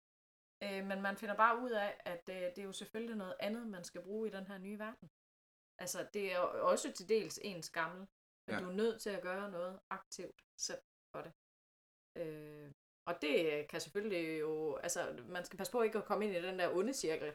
Øh, 0.64 0.82
men 0.90 1.02
man 1.08 1.16
finder 1.22 1.36
bare 1.44 1.56
ud 1.64 1.72
af, 1.86 1.92
at 2.14 2.24
øh, 2.30 2.36
det 2.36 2.60
er 2.60 2.70
jo 2.72 2.76
selvfølgelig 2.82 3.18
noget 3.24 3.36
andet, 3.40 3.68
man 3.68 3.84
skal 3.84 4.02
bruge 4.08 4.28
i 4.28 4.32
den 4.32 4.48
her 4.48 4.58
nye 4.58 4.80
verden. 4.80 5.08
Altså, 5.84 6.00
det 6.14 6.24
er 6.34 6.38
jo 6.38 6.70
også 6.72 6.92
til 6.92 7.10
dels 7.10 7.40
ens 7.50 7.70
gammel, 7.70 8.08
men 8.48 8.56
ja. 8.56 8.60
du 8.62 8.70
er 8.70 8.78
nødt 8.82 9.02
til 9.02 9.10
at 9.10 9.22
gøre 9.22 9.52
noget 9.52 9.80
aktivt 9.90 10.38
selv 10.68 10.82
for 11.12 11.22
det. 11.26 11.34
Øh, 12.20 12.72
og 13.08 13.16
det 13.22 13.66
kan 13.70 13.80
selvfølgelig 13.82 14.40
jo, 14.40 14.76
altså, 14.76 15.00
man 15.28 15.46
skal 15.46 15.58
passe 15.58 15.72
på 15.72 15.82
ikke 15.82 15.98
at 15.98 16.06
komme 16.06 16.26
ind 16.26 16.36
i 16.36 16.42
den 16.48 16.60
der 16.60 16.76
onde 16.76 16.94
cirkel. 16.94 17.34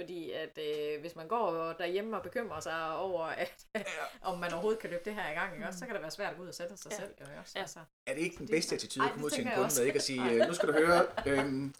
Fordi 0.00 0.30
at 0.30 0.58
øh, 0.58 1.00
hvis 1.00 1.16
man 1.16 1.28
går 1.28 1.72
derhjemme 1.72 2.16
og 2.16 2.22
bekymrer 2.22 2.60
sig 2.60 2.96
over, 2.96 3.24
at, 3.44 3.66
om 4.22 4.38
man 4.38 4.52
overhovedet 4.52 4.80
kan 4.80 4.90
løbe 4.90 5.02
det 5.04 5.14
her 5.14 5.30
i 5.30 5.34
gang, 5.34 5.54
ikke? 5.54 5.66
også, 5.66 5.78
så 5.78 5.86
kan 5.86 5.94
det 5.94 6.02
være 6.02 6.10
svært 6.10 6.30
at 6.30 6.36
gå 6.36 6.42
ud 6.42 6.48
og 6.48 6.54
sætte 6.54 6.76
sig 6.76 6.90
Ja. 6.92 6.96
selv. 6.96 7.14
Jo, 7.20 7.24
også, 7.40 7.52
Ja. 7.56 7.60
altså. 7.60 7.80
er 8.06 8.14
det 8.14 8.20
ikke 8.20 8.36
den 8.38 8.48
bedste 8.48 8.74
attitude 8.74 9.04
at 9.06 9.12
komme 9.12 9.24
ud 9.26 9.30
til 9.30 9.40
en 9.46 9.50
kunde 9.52 9.64
også. 9.64 9.80
med, 9.80 9.86
ikke 9.86 9.96
at 9.96 10.02
sige, 10.02 10.30
øh, 10.32 10.46
nu 10.48 10.54
skal 10.54 10.68
du 10.68 10.72
høre, 10.72 11.00
øhm, 11.26 11.74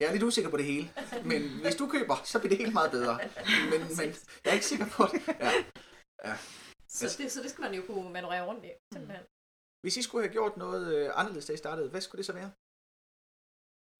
jeg 0.00 0.08
er 0.08 0.12
lidt 0.12 0.22
usikker 0.22 0.50
på 0.50 0.56
det 0.56 0.64
hele, 0.64 0.86
men 1.24 1.42
hvis 1.64 1.76
du 1.76 1.88
køber, 1.88 2.16
så 2.24 2.38
bliver 2.38 2.48
det 2.48 2.58
helt 2.58 2.72
meget 2.72 2.90
bedre. 2.90 3.18
Men, 3.70 3.80
men 3.98 4.08
jeg 4.44 4.50
er 4.50 4.52
ikke 4.58 4.66
sikker 4.66 4.86
på 4.96 5.02
det. 5.12 5.22
Ja. 6.24 6.34
Så, 6.88 7.16
det, 7.18 7.32
så 7.32 7.42
det 7.42 7.50
skal 7.50 7.62
man 7.62 7.74
jo 7.74 7.82
kunne 7.86 8.10
manøvrere 8.12 8.46
rundt 8.46 8.64
i, 8.64 8.70
simpelthen. 8.92 9.24
Hvis 9.84 9.96
I 10.00 10.02
skulle 10.02 10.24
have 10.24 10.36
gjort 10.38 10.54
noget 10.64 10.84
øh, 10.96 11.08
anderledes, 11.20 11.46
da 11.46 11.52
I 11.52 11.64
startede, 11.64 11.90
hvad 11.90 12.02
skulle 12.04 12.20
det 12.20 12.28
så 12.30 12.34
være? 12.40 12.50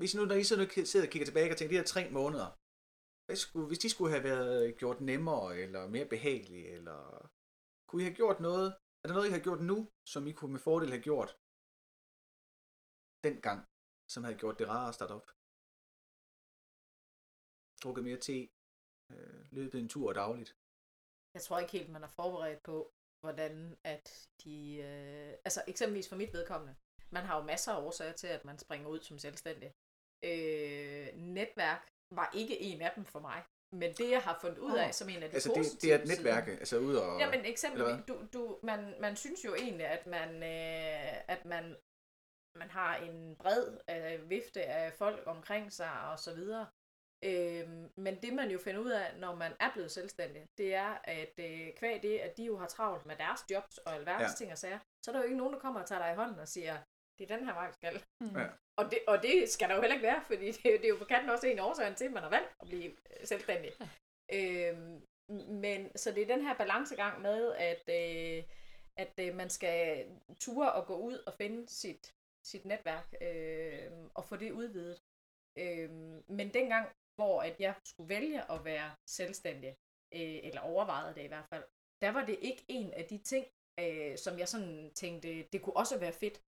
Hvis 0.01 0.15
nu, 0.15 0.23
når 0.25 0.37
I 0.43 0.45
så 0.51 0.55
nu 0.57 0.65
sidder 0.93 1.07
og 1.07 1.13
kigger 1.13 1.29
tilbage 1.29 1.51
og 1.53 1.57
tænker, 1.57 1.73
de 1.75 1.81
her 1.81 1.93
tre 1.95 2.03
måneder, 2.19 2.49
hvad 3.27 3.37
skulle, 3.45 3.67
hvis 3.71 3.83
de 3.85 3.91
skulle 3.95 4.13
have 4.15 4.29
været 4.31 4.55
øh, 4.63 4.69
gjort 4.81 5.01
nemmere, 5.11 5.49
eller 5.65 5.83
mere 5.97 6.09
behagelige, 6.15 6.67
eller 6.77 6.99
kunne 7.89 8.03
I 8.03 8.09
have 8.09 8.21
gjort 8.21 8.39
noget, 8.49 8.69
er 9.03 9.07
der 9.07 9.15
noget, 9.17 9.29
I 9.31 9.37
har 9.37 9.47
gjort 9.47 9.63
nu, 9.71 9.79
som 10.13 10.23
I 10.31 10.33
kunne 10.39 10.55
med 10.57 10.65
fordel 10.67 10.91
have 10.95 11.07
gjort 11.09 11.31
dengang, 13.27 13.61
som 14.13 14.25
havde 14.25 14.41
gjort 14.43 14.59
det 14.59 14.67
rarere 14.73 14.91
at 14.93 14.99
starte 14.99 15.15
op? 15.19 15.27
Drukket 17.83 18.05
mere 18.09 18.21
te, 18.27 18.39
øh, 19.13 19.41
løbet 19.59 19.79
en 19.81 19.93
tur 19.95 20.09
dagligt. 20.23 20.51
Jeg 21.35 21.43
tror 21.43 21.59
ikke 21.59 21.77
helt, 21.79 21.91
man 21.97 22.05
er 22.07 22.13
forberedt 22.21 22.63
på, 22.71 22.77
hvordan 23.25 23.77
at 23.85 24.27
de... 24.45 24.77
Øh, 24.77 25.33
altså 25.47 25.61
eksempelvis 25.67 26.09
for 26.09 26.17
mit 26.17 26.33
vedkommende. 26.33 26.75
Man 27.11 27.25
har 27.25 27.37
jo 27.39 27.43
masser 27.53 27.73
af 27.73 27.81
årsager 27.87 28.13
til, 28.13 28.27
at 28.27 28.45
man 28.45 28.59
springer 28.59 28.89
ud 28.89 29.01
som 29.01 29.19
selvstændig. 29.19 29.71
Øh, 30.25 31.07
netværk 31.15 31.83
var 32.11 32.31
ikke 32.35 32.61
en 32.61 32.81
af 32.83 32.93
dem 32.97 33.05
for 33.05 33.21
mig. 33.21 33.43
Men 33.73 33.91
det, 33.93 34.11
jeg 34.11 34.23
har 34.23 34.39
fundet 34.41 34.59
ud 34.59 34.77
af 34.77 34.95
som 34.95 35.09
en 35.09 35.23
af 35.23 35.29
de 35.31 35.35
Altså 35.35 35.49
det, 35.49 35.57
positive 35.57 35.81
det 35.81 35.91
er 35.93 36.03
et 36.03 36.09
sider- 36.09 36.17
netværk, 36.17 36.49
altså 36.49 36.79
ud 36.79 36.95
og... 36.97 37.21
Ja, 37.21 37.27
men 37.27 37.35
eller 37.35 37.51
eksempelvis, 37.51 38.05
du, 38.09 38.15
du, 38.33 38.59
man, 38.63 38.95
man 39.01 39.17
synes 39.17 39.45
jo 39.45 39.55
egentlig, 39.55 39.87
at 39.87 40.07
man, 40.07 40.31
øh, 40.43 41.31
at 41.35 41.45
man, 41.45 41.65
man 42.61 42.71
har 42.71 42.97
en 42.97 43.37
bred 43.37 43.79
øh, 43.91 44.31
vifte 44.31 44.63
af 44.63 44.93
folk 44.93 45.23
omkring 45.27 45.73
sig 45.73 45.93
og 46.11 46.19
så 46.19 46.35
videre. 46.35 46.67
Øhm, 47.23 47.91
men 47.97 48.23
det 48.23 48.33
man 48.33 48.51
jo 48.51 48.59
finder 48.59 48.81
ud 48.81 48.91
af, 48.91 49.17
når 49.19 49.35
man 49.35 49.53
er 49.61 49.73
blevet 49.73 49.91
selvstændig, 49.91 50.47
det 50.59 50.75
er, 50.75 50.99
at 51.05 51.33
øh, 51.39 51.75
kvæg 51.77 52.03
det, 52.03 52.19
at 52.19 52.37
de 52.37 52.45
jo 52.45 52.57
har 52.57 52.67
travlt 52.67 53.07
med 53.07 53.17
deres 53.17 53.41
jobs 53.51 53.79
og 53.79 53.95
alverdens 53.95 54.31
Ja. 54.31 54.37
ting 54.37 54.53
og 54.53 54.59
sager, 54.59 54.79
så 55.05 55.11
er 55.11 55.13
der 55.13 55.21
jo 55.21 55.25
ikke 55.25 55.37
nogen, 55.37 55.53
der 55.55 55.61
kommer 55.61 55.81
og 55.81 55.87
tager 55.87 56.03
dig 56.03 56.13
i 56.13 56.17
hånden 56.17 56.39
og 56.39 56.49
siger, 56.49 56.79
det 57.19 57.31
er 57.31 57.37
den 57.37 57.47
her 57.47 57.55
vej, 57.55 57.67
vi 57.67 57.73
skal. 57.73 58.05
Mm. 58.21 58.37
Ja. 58.39 58.47
Og 58.77 58.91
det, 58.91 58.99
og 59.07 59.23
det 59.23 59.49
skal 59.49 59.69
der 59.69 59.75
jo 59.75 59.81
heller 59.81 59.95
ikke 59.95 60.07
være, 60.07 60.23
fordi 60.27 60.47
det, 60.53 60.63
det 60.63 60.85
er 60.85 60.89
jo 60.89 60.97
på 60.97 61.05
kanten 61.05 61.31
også 61.31 61.47
en 61.47 61.59
af 61.59 61.69
årsagen 61.69 61.95
til, 61.95 62.05
at 62.05 62.13
man 62.13 62.23
har 62.23 62.31
valgt 62.31 62.55
at 62.61 62.67
blive 62.69 62.91
øh, 62.91 63.27
selvstændig. 63.27 63.71
Ja. 63.81 63.89
Øhm, 64.39 65.03
men 65.49 65.97
så 65.97 66.13
det 66.13 66.23
er 66.23 66.27
den 66.37 66.47
her 66.47 66.55
balancegang 66.57 67.23
med, 67.23 67.53
at, 67.53 67.83
øh, 67.89 68.45
at 68.97 69.13
øh, 69.21 69.35
man 69.35 69.51
skal 69.51 70.07
ture 70.41 70.73
og 70.73 70.87
gå 70.87 70.97
ud 70.97 71.19
og 71.27 71.35
finde 71.35 71.69
sit, 71.69 72.15
sit 72.47 72.65
netværk 72.65 73.15
øh, 73.21 73.91
og 74.15 74.25
få 74.25 74.37
det 74.37 74.51
udvidet. 74.53 75.03
Øh, 75.59 75.91
men 76.29 76.55
dengang, 76.55 76.89
hvor 77.17 77.43
at 77.43 77.57
jeg 77.61 77.75
skulle 77.85 78.09
vælge 78.09 78.51
at 78.53 78.65
være 78.65 78.91
selvstændig, 79.07 79.69
øh, 80.15 80.39
eller 80.43 80.61
overvejede 80.61 81.15
det 81.15 81.23
i 81.25 81.27
hvert 81.27 81.47
fald, 81.53 81.65
der 82.03 82.11
var 82.13 82.25
det 82.25 82.39
ikke 82.41 82.65
en 82.69 82.93
af 82.93 83.05
de 83.05 83.19
ting, 83.19 83.47
øh, 83.81 84.19
som 84.19 84.39
jeg 84.39 84.49
sådan 84.49 84.93
tænkte, 84.95 85.43
det 85.53 85.63
kunne 85.63 85.77
også 85.77 85.99
være 85.99 86.13
fedt 86.13 86.43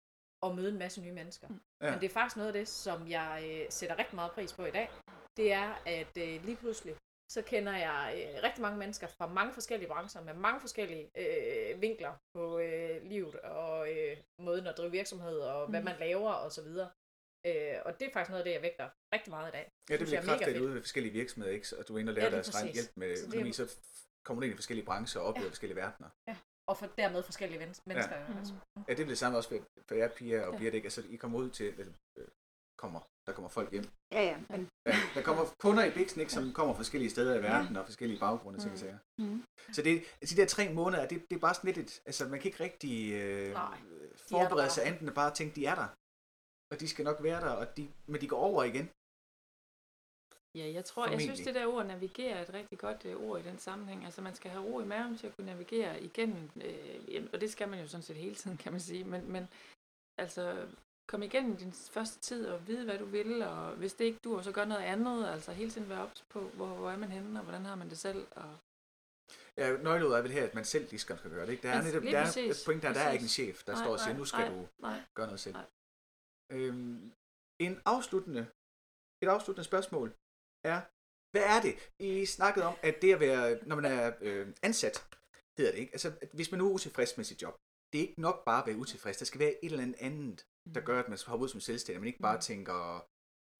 at 0.43 0.55
møde 0.55 0.69
en 0.69 0.77
masse 0.79 1.01
nye 1.01 1.11
mennesker. 1.11 1.47
Ja. 1.81 1.91
Men 1.91 1.99
det 2.01 2.05
er 2.09 2.13
faktisk 2.13 2.37
noget 2.37 2.47
af 2.47 2.53
det, 2.53 2.67
som 2.67 3.07
jeg 3.07 3.43
øh, 3.49 3.65
sætter 3.69 3.97
rigtig 3.99 4.15
meget 4.15 4.31
pris 4.31 4.53
på 4.53 4.65
i 4.65 4.71
dag. 4.71 4.89
Det 5.37 5.53
er, 5.53 5.81
at 5.85 6.17
øh, 6.17 6.43
lige 6.45 6.55
pludselig, 6.57 6.95
så 7.31 7.41
kender 7.41 7.77
jeg 7.77 8.13
øh, 8.17 8.43
rigtig 8.43 8.61
mange 8.61 8.77
mennesker 8.77 9.07
fra 9.07 9.27
mange 9.27 9.53
forskellige 9.53 9.89
brancher, 9.89 10.21
med 10.23 10.33
mange 10.33 10.59
forskellige 10.61 11.11
øh, 11.17 11.81
vinkler 11.81 12.13
på 12.35 12.59
øh, 12.59 13.03
livet, 13.03 13.35
og 13.35 13.91
øh, 13.91 14.17
måden 14.39 14.67
at 14.67 14.77
drive 14.77 14.91
virksomhed, 14.91 15.39
og 15.39 15.67
hvad 15.69 15.79
Mm. 15.79 15.85
man 15.85 15.99
laver, 15.99 16.31
og 16.31 16.51
så 16.51 16.61
videre. 16.63 16.89
Øh, 17.47 17.75
og 17.85 17.99
det 17.99 18.05
er 18.07 18.13
faktisk 18.13 18.29
noget 18.29 18.41
af 18.43 18.45
det, 18.45 18.53
jeg 18.53 18.61
vægter 18.61 18.89
rigtig 19.15 19.31
meget 19.31 19.47
i 19.49 19.51
dag. 19.57 19.65
Ja, 19.89 19.97
det 19.97 20.05
bliver 20.07 20.21
er 20.21 20.25
kraftigt 20.25 20.57
ude 20.61 20.73
ved 20.73 20.81
forskellige 20.81 21.13
virksomheder, 21.13 21.53
ikke? 21.53 21.67
Og 21.79 21.87
du 21.87 21.95
er 21.95 21.99
inde 21.99 22.09
og 22.11 22.15
Ja, 22.15 22.19
lærer 22.21 22.29
lige 22.29 22.35
deres 22.35 22.51
præcis. 22.51 22.73
hjælp 22.73 22.91
med 22.95 23.15
Så 23.17 23.23
er 23.23 23.27
økonomi, 23.27 23.53
så 23.53 23.75
kommer 24.25 24.41
du 24.41 24.45
ind 24.45 24.53
i 24.53 24.57
forskellige 24.57 24.85
brancher 24.85 25.21
og 25.21 25.27
oplever 25.27 25.45
Ja. 25.45 25.49
forskellige 25.49 25.75
verdener. 25.83 26.09
Og 26.67 26.77
for 26.77 26.85
dermed 26.97 27.23
forskellige 27.23 27.59
mennesker. 27.59 27.91
Ja. 27.91 28.37
Altså. 28.39 28.53
Ja, 28.87 28.93
det 28.93 28.99
er 29.03 29.05
det 29.07 29.17
samme 29.17 29.37
også 29.37 29.49
for, 29.49 29.57
for 29.87 29.95
jer, 29.95 30.07
Pia 30.17 30.41
og 30.45 30.53
Ja. 30.53 30.59
Birte, 30.59 30.75
ikke? 30.75 30.85
Altså, 30.85 31.03
I 31.09 31.15
kommer 31.15 31.39
ud 31.39 31.49
til, 31.49 31.67
eller, 31.79 31.93
øh, 32.17 32.27
kommer, 32.77 32.99
der 33.27 33.33
kommer 33.33 33.49
folk 33.49 33.71
hjem. 33.71 33.83
Ja, 34.11 34.21
ja. 34.21 34.37
Men, 34.49 34.69
Ja, 34.87 34.95
der 35.15 35.21
kommer 35.23 35.43
kunder 35.59 35.83
i 35.85 35.91
Bixen, 35.91 36.21
ikke, 36.21 36.33
som 36.33 36.53
kommer 36.53 36.73
fra 36.73 36.77
forskellige 36.79 37.09
steder 37.09 37.35
i 37.39 37.43
verden 37.43 37.75
og 37.77 37.85
forskellige 37.85 38.19
baggrunde, 38.19 38.59
ting 38.59 38.71
og 38.71 38.77
sager. 38.79 38.97
mm. 39.17 39.43
Så 39.73 39.81
det, 39.81 40.03
altså, 40.21 40.35
de 40.35 40.41
der 40.41 40.47
tre 40.47 40.73
måneder, 40.73 41.07
det, 41.07 41.25
det 41.29 41.35
er 41.35 41.39
bare 41.39 41.53
sådan 41.53 41.67
lidt 41.73 41.77
et, 41.77 42.01
altså 42.05 42.27
man 42.27 42.39
kan 42.39 42.47
ikke 42.51 42.63
rigtig 42.63 43.13
øh, 43.13 43.53
Nej, 43.53 43.77
forberede 44.29 44.69
sig 44.69 44.87
enten 44.87 45.07
at 45.09 45.15
bare 45.15 45.33
tænke, 45.33 45.55
de 45.55 45.65
er 45.65 45.75
der. 45.75 45.87
Og 46.73 46.79
de 46.79 46.87
skal 46.87 47.05
nok 47.05 47.23
være 47.23 47.41
der, 47.41 47.49
og 47.49 47.77
de, 47.77 47.91
men 48.07 48.21
de 48.21 48.27
går 48.27 48.37
over 48.37 48.63
igen. 48.63 48.89
Ja, 50.55 50.71
jeg 50.73 50.85
tror, 50.85 51.07
jeg 51.07 51.19
synes, 51.21 51.29
Formentlig. 51.29 51.45
det 51.45 51.55
der 51.55 51.67
ord 51.67 51.85
navigere 51.85 52.37
er 52.37 52.41
et 52.41 52.53
rigtig 52.53 52.79
godt 52.79 53.05
øh, 53.05 53.21
ord 53.21 53.39
i 53.39 53.43
den 53.43 53.57
sammenhæng. 53.57 54.05
Altså, 54.05 54.21
man 54.21 54.35
skal 54.35 54.51
have 54.51 54.63
ro 54.63 54.79
i 54.79 54.85
maven 54.85 55.17
til 55.17 55.27
at 55.27 55.35
kunne 55.35 55.45
navigere 55.45 56.03
igennem, 56.03 56.49
øh, 56.55 57.27
og 57.33 57.41
det 57.41 57.51
skal 57.51 57.69
man 57.69 57.79
jo 57.79 57.87
sådan 57.87 58.03
set 58.03 58.15
hele 58.15 58.35
tiden, 58.35 58.57
kan 58.63 58.71
man 58.71 58.81
sige. 58.81 59.03
Men, 59.03 59.31
men 59.31 59.47
altså, 60.17 60.67
kom 61.07 61.23
igennem 61.23 61.57
din 61.57 61.71
første 61.71 62.19
tid 62.19 62.47
og 62.47 62.67
vide, 62.67 62.85
hvad 62.85 62.97
du 62.97 63.05
vil, 63.05 63.41
og 63.41 63.75
hvis 63.75 63.93
det 63.93 64.05
ikke 64.05 64.19
dur, 64.23 64.41
så 64.41 64.51
gør 64.51 64.65
noget 64.65 64.81
andet. 64.81 65.27
Altså, 65.27 65.51
hele 65.51 65.71
tiden 65.71 65.89
være 65.89 66.03
ops 66.03 66.21
på, 66.29 66.39
hvor, 66.39 66.67
hvor 66.67 66.91
er 66.91 66.97
man 66.97 67.11
henne, 67.11 67.39
og 67.39 67.43
hvordan 67.43 67.65
har 67.65 67.75
man 67.75 67.89
det 67.89 67.97
selv. 67.97 68.27
Og, 68.31 68.57
Ja, 69.57 69.77
nøgleordet 69.77 70.17
er 70.17 70.21
vel 70.21 70.31
her, 70.31 70.43
at 70.43 70.55
man 70.55 70.65
selv 70.65 70.89
lige 70.89 70.99
skal 70.99 71.19
gøre 71.23 71.45
det. 71.45 71.51
Ikke? 71.51 71.67
Der 71.67 71.73
er 71.73 71.83
netop, 71.83 72.03
der 72.03 72.19
er 72.19 72.63
point 72.65 72.83
der, 72.83 72.93
der 72.93 72.99
er 72.99 73.11
ikke 73.11 73.23
en 73.23 73.29
chef, 73.29 73.63
der 73.63 73.73
Nej, 73.73 73.83
står 73.83 73.91
og 73.91 73.99
siger, 73.99 74.17
nu 74.17 74.25
skal 74.25 74.39
nej, 74.39 74.49
du 74.49 74.67
nej. 74.79 75.01
gøre 75.13 75.27
noget 75.27 75.39
selv. 75.39 75.55
Nej. 75.55 75.65
Øhm, 76.55 77.11
en 77.65 77.75
afsluttende, 77.93 78.43
et 79.23 79.29
afsluttende 79.35 79.67
spørgsmål 79.71 80.07
er, 80.73 80.79
hvad 81.33 81.45
er 81.55 81.59
det? 81.67 81.73
I 81.99 82.25
snakkede 82.37 82.65
om, 82.65 82.75
at 82.87 82.95
det 83.01 83.13
at 83.13 83.19
være, 83.19 83.43
når 83.69 83.75
man 83.79 83.85
er 83.85 84.03
øh, 84.21 84.47
ansat, 84.67 84.95
hedder 85.57 85.71
det 85.71 85.79
ikke? 85.79 85.93
Altså, 85.97 86.09
hvis 86.37 86.51
man 86.51 86.57
nu 86.59 86.65
er 86.69 86.73
utilfreds 86.77 87.17
med 87.17 87.25
sit 87.25 87.41
job, 87.41 87.55
det 87.89 87.97
er 87.99 88.07
ikke 88.07 88.21
nok 88.21 88.45
bare 88.45 88.61
at 88.61 88.67
være 88.67 88.77
utilfreds. 88.83 89.17
Der 89.17 89.25
skal 89.25 89.39
være 89.39 89.55
et 89.63 89.71
eller 89.71 89.83
andet 89.83 89.99
andet, 90.07 90.37
der 90.75 90.81
gør, 90.81 90.99
at 90.99 91.09
man 91.09 91.17
skal 91.17 91.29
hoppe 91.31 91.43
ud 91.43 91.49
som 91.49 91.59
selvstændig, 91.59 92.01
man 92.01 92.07
ikke 92.07 92.27
bare 92.29 92.35
Mm. 92.37 92.41
tænker, 92.41 92.79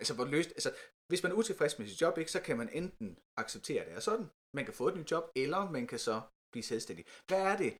altså 0.02 0.14
hvor 0.16 0.26
løst, 0.26 0.50
altså 0.50 0.72
hvis 1.10 1.24
man 1.24 1.32
er 1.32 1.36
utilfreds 1.36 1.80
med 1.80 1.88
sit 1.88 2.02
job, 2.02 2.18
ikke, 2.18 2.32
så 2.32 2.42
kan 2.42 2.58
man 2.58 2.70
enten 2.82 3.18
acceptere, 3.38 3.82
at 3.82 3.88
det 3.88 3.96
er 3.96 4.00
sådan, 4.00 4.30
man 4.56 4.66
kan 4.66 4.74
få 4.74 4.88
et 4.88 4.96
nyt 4.98 5.12
job, 5.12 5.24
eller 5.36 5.72
man 5.78 5.88
kan 5.88 6.00
så 6.00 6.22
blive 6.52 6.64
selvstændig. 6.64 7.06
Hvad 7.28 7.42
er 7.52 7.58
det, 7.58 7.72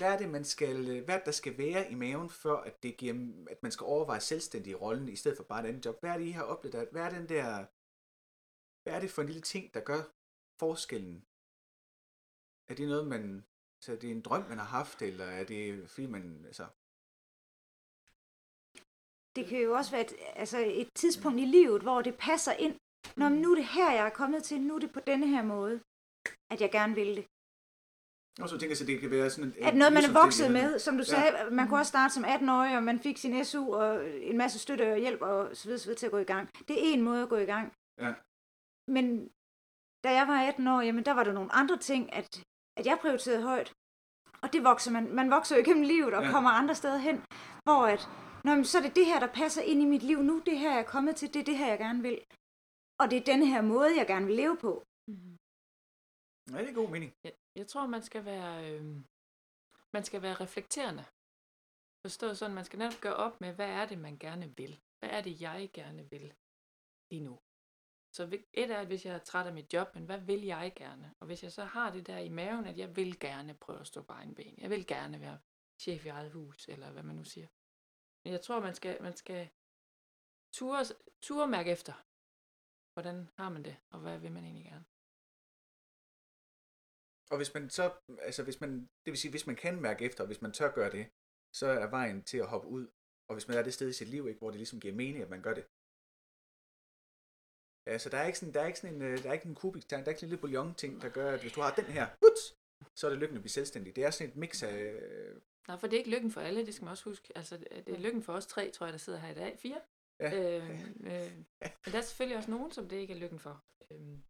hvad 0.00 0.12
er 0.14 0.18
det, 0.18 0.28
man 0.28 0.44
skal, 0.44 0.76
øh, 0.88 1.04
hvad 1.04 1.20
der 1.24 1.30
skal 1.40 1.58
være 1.58 1.90
i 1.90 1.94
maven, 1.94 2.30
for 2.30 2.56
at, 2.56 2.82
det 2.82 2.96
giver, 2.96 3.14
at 3.50 3.62
man 3.62 3.72
skal 3.72 3.84
overveje 3.84 4.20
selvstændig 4.20 4.80
rollen, 4.80 5.08
i 5.08 5.16
stedet 5.16 5.36
for 5.36 5.44
bare 5.44 5.60
et 5.64 5.68
andet 5.68 5.84
job? 5.86 5.96
Hvad 6.00 6.10
er 6.10 6.18
det, 6.18 6.24
I 6.24 6.30
har 6.30 6.42
oplevet? 6.42 6.72
der- 6.72 6.90
Hvad 6.92 7.02
er 7.02 7.10
den 7.18 7.28
der, 7.28 7.46
hvad 8.82 8.92
er 8.96 9.00
det 9.00 9.10
for 9.10 9.22
en 9.22 9.28
lille 9.28 9.42
ting, 9.42 9.64
der 9.74 9.80
gør 9.90 10.02
forskellen? 10.62 11.16
Er 12.70 12.74
det 12.74 12.88
noget, 12.88 13.06
man, 13.14 13.44
så 13.84 13.92
er 13.92 13.96
det 13.96 14.10
en 14.10 14.20
drøm, 14.20 14.44
man 14.48 14.58
har 14.58 14.70
haft, 14.78 15.02
eller 15.02 15.24
er 15.40 15.44
det 15.44 15.90
fordi 15.90 16.06
man, 16.06 16.44
altså, 16.50 16.66
det 19.36 19.46
kan 19.48 19.60
jo 19.66 19.72
også 19.78 19.90
være 19.90 20.00
et, 20.08 20.12
altså 20.42 20.58
et 20.82 20.88
tidspunkt 20.94 21.38
i 21.40 21.44
livet, 21.44 21.82
hvor 21.82 22.02
det 22.02 22.14
passer 22.28 22.52
ind. 22.52 22.74
Når 23.16 23.28
nu 23.28 23.50
er 23.52 23.54
det 23.54 23.68
her, 23.76 23.90
jeg 23.98 24.06
er 24.06 24.10
kommet 24.20 24.44
til, 24.44 24.60
nu 24.60 24.74
er 24.74 24.78
det 24.78 24.92
på 24.92 25.00
denne 25.00 25.26
her 25.34 25.42
måde, 25.42 25.74
at 26.52 26.60
jeg 26.60 26.70
gerne 26.78 26.94
vil 26.94 27.16
det 27.16 27.26
og 28.40 28.48
så 28.48 28.58
tænker 28.58 28.70
jeg, 28.70 28.76
så 28.76 28.84
det 28.86 29.00
kan 29.00 29.10
være 29.10 29.30
sådan 29.30 29.44
en... 29.58 29.64
At 29.64 29.74
noget, 29.76 29.92
man 29.92 30.04
er 30.04 30.12
vokset 30.22 30.50
med, 30.52 30.78
som 30.78 30.94
du 30.94 31.02
Ja. 31.02 31.04
sagde, 31.14 31.50
man 31.54 31.68
kunne 31.68 31.80
også 31.80 31.90
starte 31.90 32.14
som 32.14 32.24
18-årig, 32.24 32.76
og 32.76 32.82
man 32.82 32.98
fik 33.00 33.18
sin 33.18 33.44
SU 33.44 33.74
og 33.74 34.10
en 34.30 34.36
masse 34.38 34.58
støtte 34.58 34.92
og 34.92 34.98
hjælp 34.98 35.22
og 35.22 35.56
så 35.56 35.64
videre, 35.64 35.78
så 35.78 35.84
videre 35.86 35.98
til 35.98 36.06
at 36.06 36.12
gå 36.12 36.18
i 36.18 36.24
gang. 36.24 36.48
Det 36.68 36.76
er 36.88 36.92
en 36.94 37.02
måde 37.02 37.22
at 37.22 37.28
gå 37.28 37.36
i 37.36 37.44
gang. 37.44 37.72
Ja. 38.00 38.12
Men 38.88 39.30
da 40.04 40.10
jeg 40.12 40.28
var 40.28 40.38
18 40.48 40.66
år, 40.68 40.80
jamen 40.80 41.04
der 41.04 41.12
var 41.12 41.24
der 41.24 41.32
nogle 41.32 41.52
andre 41.52 41.78
ting, 41.78 42.12
at, 42.12 42.44
at 42.76 42.86
jeg 42.86 42.98
prioriterede 43.00 43.42
højt. 43.42 43.72
Og 44.42 44.52
det 44.52 44.64
vokser 44.64 44.90
man. 44.90 45.14
Man 45.14 45.30
vokser 45.30 45.56
jo 45.56 45.62
igennem 45.62 45.82
livet 45.82 46.14
og 46.14 46.22
Ja. 46.24 46.30
kommer 46.30 46.50
andre 46.50 46.74
steder 46.74 46.98
hen, 46.98 47.16
hvor 47.64 47.86
at, 47.86 48.08
Nå, 48.44 48.54
men 48.54 48.64
så 48.64 48.78
er 48.78 48.82
det 48.82 48.96
det 48.96 49.06
her, 49.06 49.20
der 49.20 49.26
passer 49.26 49.62
ind 49.62 49.82
i 49.82 49.84
mit 49.84 50.02
liv 50.02 50.22
nu. 50.22 50.42
Det 50.46 50.58
her, 50.58 50.70
jeg 50.70 50.78
er 50.80 50.84
kommet 50.94 51.16
til. 51.16 51.34
Det 51.34 51.40
er 51.40 51.44
det 51.44 51.58
her, 51.58 51.66
jeg 51.66 51.78
gerne 51.78 52.02
vil. 52.02 52.18
Og 53.00 53.10
det 53.10 53.16
er 53.18 53.24
denne 53.32 53.46
her 53.46 53.62
måde, 53.62 53.96
jeg 53.98 54.06
gerne 54.06 54.26
vil 54.26 54.36
leve 54.36 54.56
på. 54.56 54.84
mm. 55.08 55.36
Ja, 56.52 56.58
det 56.60 56.68
er 56.68 56.74
god 56.74 56.90
mening. 56.90 57.12
Jeg, 57.24 57.32
jeg 57.54 57.66
tror, 57.66 57.86
man 57.86 58.02
skal 58.02 58.24
være, 58.24 58.72
øh, 58.72 58.84
man 59.92 60.04
skal 60.04 60.22
være 60.22 60.34
reflekterende. 60.34 61.04
Forstået 62.04 62.38
sådan, 62.38 62.54
man 62.54 62.64
skal 62.64 62.78
netop 62.78 63.00
gøre 63.00 63.16
op 63.16 63.40
med, 63.40 63.52
hvad 63.52 63.68
er 63.68 63.86
det, 63.86 63.98
man 63.98 64.18
gerne 64.18 64.56
vil? 64.56 64.80
Hvad 64.98 65.10
er 65.10 65.20
det, 65.20 65.40
jeg 65.40 65.70
gerne 65.72 66.10
vil 66.10 66.34
lige 67.10 67.24
nu? 67.24 67.40
Så 68.12 68.42
et 68.52 68.70
er, 68.70 68.78
at 68.78 68.86
hvis 68.86 69.06
jeg 69.06 69.14
er 69.14 69.18
træt 69.18 69.46
af 69.46 69.52
mit 69.52 69.72
job, 69.72 69.94
men 69.94 70.04
hvad 70.04 70.20
vil 70.20 70.42
jeg 70.42 70.72
gerne? 70.76 71.14
Og 71.20 71.26
hvis 71.26 71.42
jeg 71.42 71.52
så 71.52 71.64
har 71.64 71.90
det 71.90 72.06
der 72.06 72.18
i 72.18 72.28
maven, 72.28 72.66
at 72.66 72.78
jeg 72.78 72.96
vil 72.96 73.20
gerne 73.20 73.54
prøve 73.54 73.80
at 73.80 73.86
stå 73.86 74.02
på 74.02 74.12
egen 74.12 74.34
ben. 74.34 74.58
Jeg 74.58 74.70
vil 74.70 74.86
gerne 74.86 75.20
være 75.20 75.38
chef 75.78 76.06
i 76.06 76.08
eget 76.08 76.32
hus, 76.32 76.68
eller 76.68 76.90
hvad 76.90 77.02
man 77.02 77.16
nu 77.16 77.24
siger. 77.24 77.46
Men 78.24 78.32
jeg 78.32 78.40
tror, 78.40 78.60
man 78.60 78.74
skal, 78.74 79.02
man 79.02 79.16
skal 79.16 79.48
ture, 80.52 80.84
ture 81.22 81.48
mærke 81.48 81.70
efter. 81.70 81.92
Hvordan 82.92 83.28
har 83.36 83.48
man 83.48 83.64
det, 83.64 83.76
og 83.90 84.00
hvad 84.00 84.18
vil 84.18 84.32
man 84.32 84.44
egentlig 84.44 84.64
gerne? 84.64 84.84
Og 87.30 87.36
hvis 87.36 87.54
man 87.54 87.70
så, 87.70 87.84
altså 88.28 88.42
hvis 88.44 88.60
man, 88.60 88.70
det 89.04 89.10
vil 89.12 89.18
sige, 89.18 89.30
hvis 89.30 89.46
man 89.46 89.56
kan 89.56 89.80
mærke 89.80 90.04
efter, 90.04 90.24
og 90.24 90.26
hvis 90.26 90.42
man 90.42 90.52
tør 90.52 90.70
gøre 90.78 90.90
det, 90.90 91.06
så 91.60 91.66
er 91.66 91.86
vejen 91.86 92.22
til 92.22 92.38
at 92.38 92.46
hoppe 92.46 92.68
ud. 92.68 92.86
Og 93.28 93.34
hvis 93.34 93.48
man 93.48 93.58
er 93.58 93.62
det 93.62 93.74
sted 93.74 93.88
i 93.88 93.92
sit 93.92 94.08
liv, 94.08 94.28
ikke, 94.28 94.38
hvor 94.38 94.50
det 94.50 94.56
ligesom 94.56 94.80
giver 94.80 94.94
mening, 94.94 95.22
at 95.22 95.30
man 95.30 95.42
gør 95.42 95.54
det. 95.54 95.64
Ja, 97.88 97.98
så 97.98 98.08
der 98.10 98.18
er 98.18 98.26
ikke 98.26 98.38
sådan, 98.38 98.54
der 98.54 98.60
er 98.60 98.66
ikke 98.66 98.78
sådan 98.78 98.96
en, 98.96 99.02
øh, 99.02 99.22
der 99.22 99.28
er 99.28 99.32
ikke 99.32 99.48
en 99.48 99.54
kubik, 99.54 99.90
der 99.90 99.96
er 99.96 100.00
ikke 100.00 100.20
sådan 100.20 100.26
en 100.26 100.30
lille 100.30 100.40
bouillon 100.40 100.74
ting, 100.74 101.02
der 101.02 101.08
gør, 101.08 101.32
at 101.34 101.40
hvis 101.40 101.52
du 101.52 101.60
har 101.60 101.74
den 101.74 101.84
her, 101.84 102.06
puts, 102.22 102.42
så 102.98 103.06
er 103.06 103.10
det 103.10 103.18
lykken 103.20 103.36
at 103.36 103.42
blive 103.42 103.58
selvstændig. 103.58 103.96
Det 103.96 104.04
er 104.04 104.10
sådan 104.10 104.30
et 104.30 104.36
mix 104.36 104.62
af, 104.62 104.78
øh, 104.78 105.40
Nej, 105.68 105.76
for 105.78 105.86
det 105.86 105.94
er 105.94 105.98
ikke 105.98 106.10
lykken 106.10 106.30
for 106.30 106.40
alle, 106.40 106.66
det 106.66 106.74
skal 106.74 106.84
man 106.84 106.90
også 106.90 107.04
huske. 107.04 107.32
Altså, 107.36 107.56
det 107.56 107.94
er 107.94 107.98
lykken 107.98 108.22
for 108.22 108.32
os 108.32 108.46
tre, 108.46 108.70
tror 108.70 108.86
jeg, 108.86 108.92
der 108.92 108.98
sidder 108.98 109.18
her 109.18 109.30
i 109.30 109.34
dag. 109.34 109.58
Fire. 109.58 109.80
Ja. 110.20 110.58
Øh, 110.58 110.80
øh, 110.80 111.32
men 111.62 111.92
der 111.92 111.98
er 111.98 112.00
selvfølgelig 112.00 112.36
også 112.36 112.50
nogen, 112.50 112.72
som 112.72 112.88
det 112.88 112.96
ikke 112.96 113.14
er 113.14 113.18
lykken 113.18 113.38
for. 113.38 113.64
Øhm, 113.90 114.22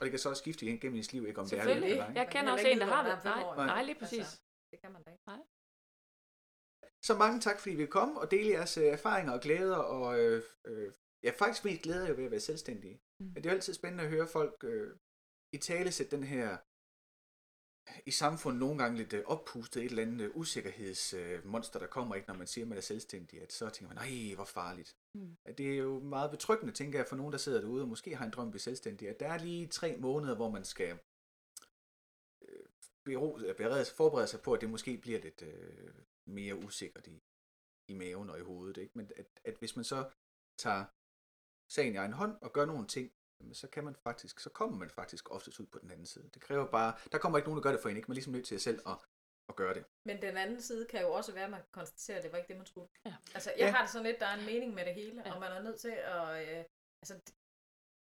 og 0.00 0.04
det 0.04 0.10
kan 0.10 0.18
så 0.18 0.28
også 0.28 0.40
skifte 0.40 0.66
igen 0.66 0.80
gennem 0.80 0.96
ens 0.96 1.12
liv, 1.12 1.26
ikke 1.26 1.40
om 1.40 1.46
det 1.46 1.52
er 1.52 1.56
Selvfølgelig. 1.56 1.88
lykken 1.88 2.02
eller 2.02 2.06
ej. 2.06 2.22
Jeg 2.22 2.26
kender 2.32 2.42
kan 2.42 2.52
også 2.52 2.68
en, 2.68 2.78
der 2.78 2.86
har 2.86 3.02
det. 3.08 3.24
Nej, 3.24 3.66
nej, 3.66 3.80
jo. 3.80 3.86
lige 3.86 3.98
præcis. 3.98 4.18
Altså, 4.18 4.40
det 4.72 4.80
kan 4.82 4.92
man 4.92 5.02
da 5.02 5.10
ikke. 5.10 5.24
Så 7.02 7.14
mange 7.18 7.40
tak, 7.40 7.58
fordi 7.60 7.72
I 7.72 7.76
vil 7.76 7.86
komme 7.86 8.20
og 8.20 8.30
dele 8.30 8.50
jeres 8.50 8.78
øh, 8.78 8.84
erfaringer 8.84 9.32
og 9.32 9.40
glæder, 9.40 9.76
og 9.76 10.20
øh, 10.20 10.42
øh, 10.66 10.92
ja, 11.22 11.30
faktisk 11.38 11.64
mest 11.64 11.82
glæder 11.82 12.06
jeg 12.06 12.16
ved 12.16 12.24
at 12.24 12.30
være 12.30 12.40
selvstændige. 12.40 13.00
Mm. 13.20 13.26
Men 13.26 13.34
det 13.34 13.46
er 13.46 13.50
jo 13.50 13.54
altid 13.54 13.74
spændende 13.74 14.04
at 14.04 14.10
høre 14.10 14.26
folk 14.26 14.64
øh, 14.64 14.96
i 15.52 15.58
tale 15.58 15.92
sætte 15.92 16.16
den 16.16 16.24
her 16.24 16.58
i 18.06 18.10
samfundet 18.10 18.60
nogle 18.60 18.78
gange 18.78 18.98
lidt 18.98 19.12
øh, 19.12 19.24
oppustet 19.26 19.84
et 19.84 19.90
eller 19.90 20.02
andet 20.02 20.20
øh, 20.20 20.36
usikkerhedsmonster, 20.36 21.76
øh, 21.76 21.80
der 21.80 21.86
kommer 21.86 22.14
ikke, 22.14 22.28
når 22.28 22.34
man 22.34 22.46
siger, 22.46 22.64
at 22.64 22.68
man 22.68 22.78
er 22.78 22.82
selvstændig, 22.82 23.42
at 23.42 23.52
så 23.52 23.68
tænker 23.68 23.94
man, 23.94 24.04
nej, 24.04 24.34
hvor 24.34 24.44
farligt. 24.44 24.96
Mm. 25.14 25.36
Det 25.58 25.72
er 25.72 25.76
jo 25.76 26.00
meget 26.00 26.30
betryggende, 26.30 26.72
tænker 26.72 26.98
jeg, 26.98 27.06
for 27.08 27.16
nogen, 27.16 27.32
der 27.32 27.38
sidder 27.38 27.60
derude 27.60 27.82
og 27.82 27.88
måske 27.88 28.16
har 28.16 28.24
en 28.24 28.30
drøm 28.30 28.46
at 28.46 28.52
blive 28.52 28.60
selvstændig, 28.60 29.08
at 29.08 29.20
der 29.20 29.28
er 29.28 29.38
lige 29.38 29.66
tre 29.66 29.96
måneder, 29.96 30.36
hvor 30.36 30.50
man 30.50 30.64
skal 30.64 30.98
bero, 33.04 33.38
berede, 33.56 33.84
forberede 33.96 34.26
sig 34.26 34.40
på, 34.40 34.52
at 34.52 34.60
det 34.60 34.70
måske 34.70 34.98
bliver 34.98 35.20
lidt 35.20 35.42
øh, 35.42 35.94
mere 36.26 36.56
usikkert 36.56 37.06
i, 37.06 37.22
i 37.88 37.94
maven 37.94 38.30
og 38.30 38.38
i 38.38 38.42
hovedet. 38.42 38.76
Ikke? 38.76 38.92
Men 38.98 39.10
at, 39.16 39.26
at 39.44 39.56
hvis 39.58 39.76
man 39.76 39.84
så 39.84 40.10
tager 40.58 40.84
sagen 41.68 41.94
i 41.94 41.96
egen 41.96 42.12
hånd 42.12 42.38
og 42.42 42.52
gør 42.52 42.64
nogle 42.64 42.86
ting, 42.86 43.12
så 43.52 43.66
kan 43.68 43.84
man 43.84 43.94
faktisk, 43.94 44.40
så 44.40 44.50
kommer 44.50 44.76
man 44.78 44.90
faktisk 44.90 45.30
oftest 45.30 45.60
ud 45.60 45.66
på 45.66 45.78
den 45.78 45.90
anden 45.90 46.06
side. 46.06 46.30
Det 46.34 46.42
kræver 46.42 46.66
bare, 46.70 46.98
der 47.12 47.18
kommer 47.18 47.38
ikke 47.38 47.48
nogen, 47.48 47.56
der 47.58 47.62
gør 47.62 47.72
det 47.72 47.80
for 47.82 47.88
en, 47.88 47.96
ikke? 47.96 48.06
Man 48.08 48.12
er 48.12 48.20
ligesom 48.20 48.32
nødt 48.32 48.46
til 48.46 48.54
at 48.54 48.60
selv 48.60 48.80
at, 48.88 48.96
at 49.48 49.56
gøre 49.56 49.74
det. 49.74 49.84
Men 50.06 50.22
den 50.22 50.36
anden 50.36 50.60
side 50.62 50.86
kan 50.86 51.00
jo 51.02 51.12
også 51.12 51.32
være, 51.32 51.44
at 51.44 51.50
man 51.50 51.60
kan 51.60 51.68
konstatere, 51.72 52.16
at 52.16 52.22
det 52.24 52.32
var 52.32 52.38
ikke 52.38 52.48
det, 52.48 52.56
man 52.56 52.66
troede. 52.66 52.88
Ja. 53.04 53.14
Altså, 53.34 53.50
jeg 53.50 53.58
Ja. 53.58 53.64
ja. 53.66 53.70
har 53.72 53.82
det 53.82 53.90
sådan 53.90 54.06
lidt, 54.06 54.20
der 54.20 54.26
er 54.26 54.36
en 54.40 54.46
mening 54.46 54.74
med 54.74 54.84
det 54.84 54.94
hele, 54.94 55.22
Ja. 55.22 55.28
ja. 55.28 55.34
og 55.34 55.40
man 55.40 55.52
er 55.52 55.62
nødt 55.62 55.80
til 55.80 55.94
at... 56.14 56.24
Øh, 56.58 56.64
altså, 57.02 57.14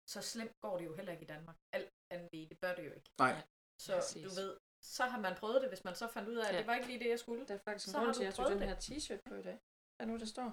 så 0.10 0.22
slemt 0.22 0.52
går 0.62 0.78
det 0.78 0.86
jo 0.86 0.96
heller 0.96 1.12
ikke 1.12 1.24
i 1.24 1.28
Danmark. 1.36 1.58
Alt 1.74 1.90
andet 2.12 2.30
lige, 2.34 2.50
det 2.50 2.58
bør 2.60 2.76
det 2.76 2.86
jo 2.86 2.94
ikke. 2.94 3.10
Nej. 3.20 3.42
Så 3.82 3.94
Præcis. 3.96 4.24
du 4.24 4.30
ved, 4.42 4.58
så 4.84 5.04
har 5.04 5.20
man 5.20 5.36
prøvet 5.36 5.62
det, 5.62 5.70
hvis 5.70 5.84
man 5.84 5.96
så 5.96 6.08
fandt 6.08 6.30
ud 6.30 6.36
af, 6.36 6.48
at 6.48 6.54
Ja. 6.54 6.60
det 6.60 6.68
var 6.68 6.76
ikke 6.76 6.88
lige 6.88 7.00
det, 7.00 7.10
jeg 7.10 7.20
skulle. 7.20 7.46
Der 7.48 7.54
er 7.54 7.58
faktisk 7.68 7.88
en 7.88 7.92
Så 7.92 7.98
grund 7.98 8.08
har 8.08 8.14
til, 8.14 8.20
du 8.22 8.24
at 8.24 8.26
jeg 8.26 8.34
tog 8.36 8.44
prøvet 8.46 8.62
den 8.62 8.70
det. 8.70 8.78
her 8.78 8.82
t-shirt 8.98 9.22
på 9.30 9.36
i 9.36 9.42
dag. 9.50 9.60
Hvad 9.98 10.08
nu 10.08 10.18
der 10.18 10.26
står? 10.26 10.50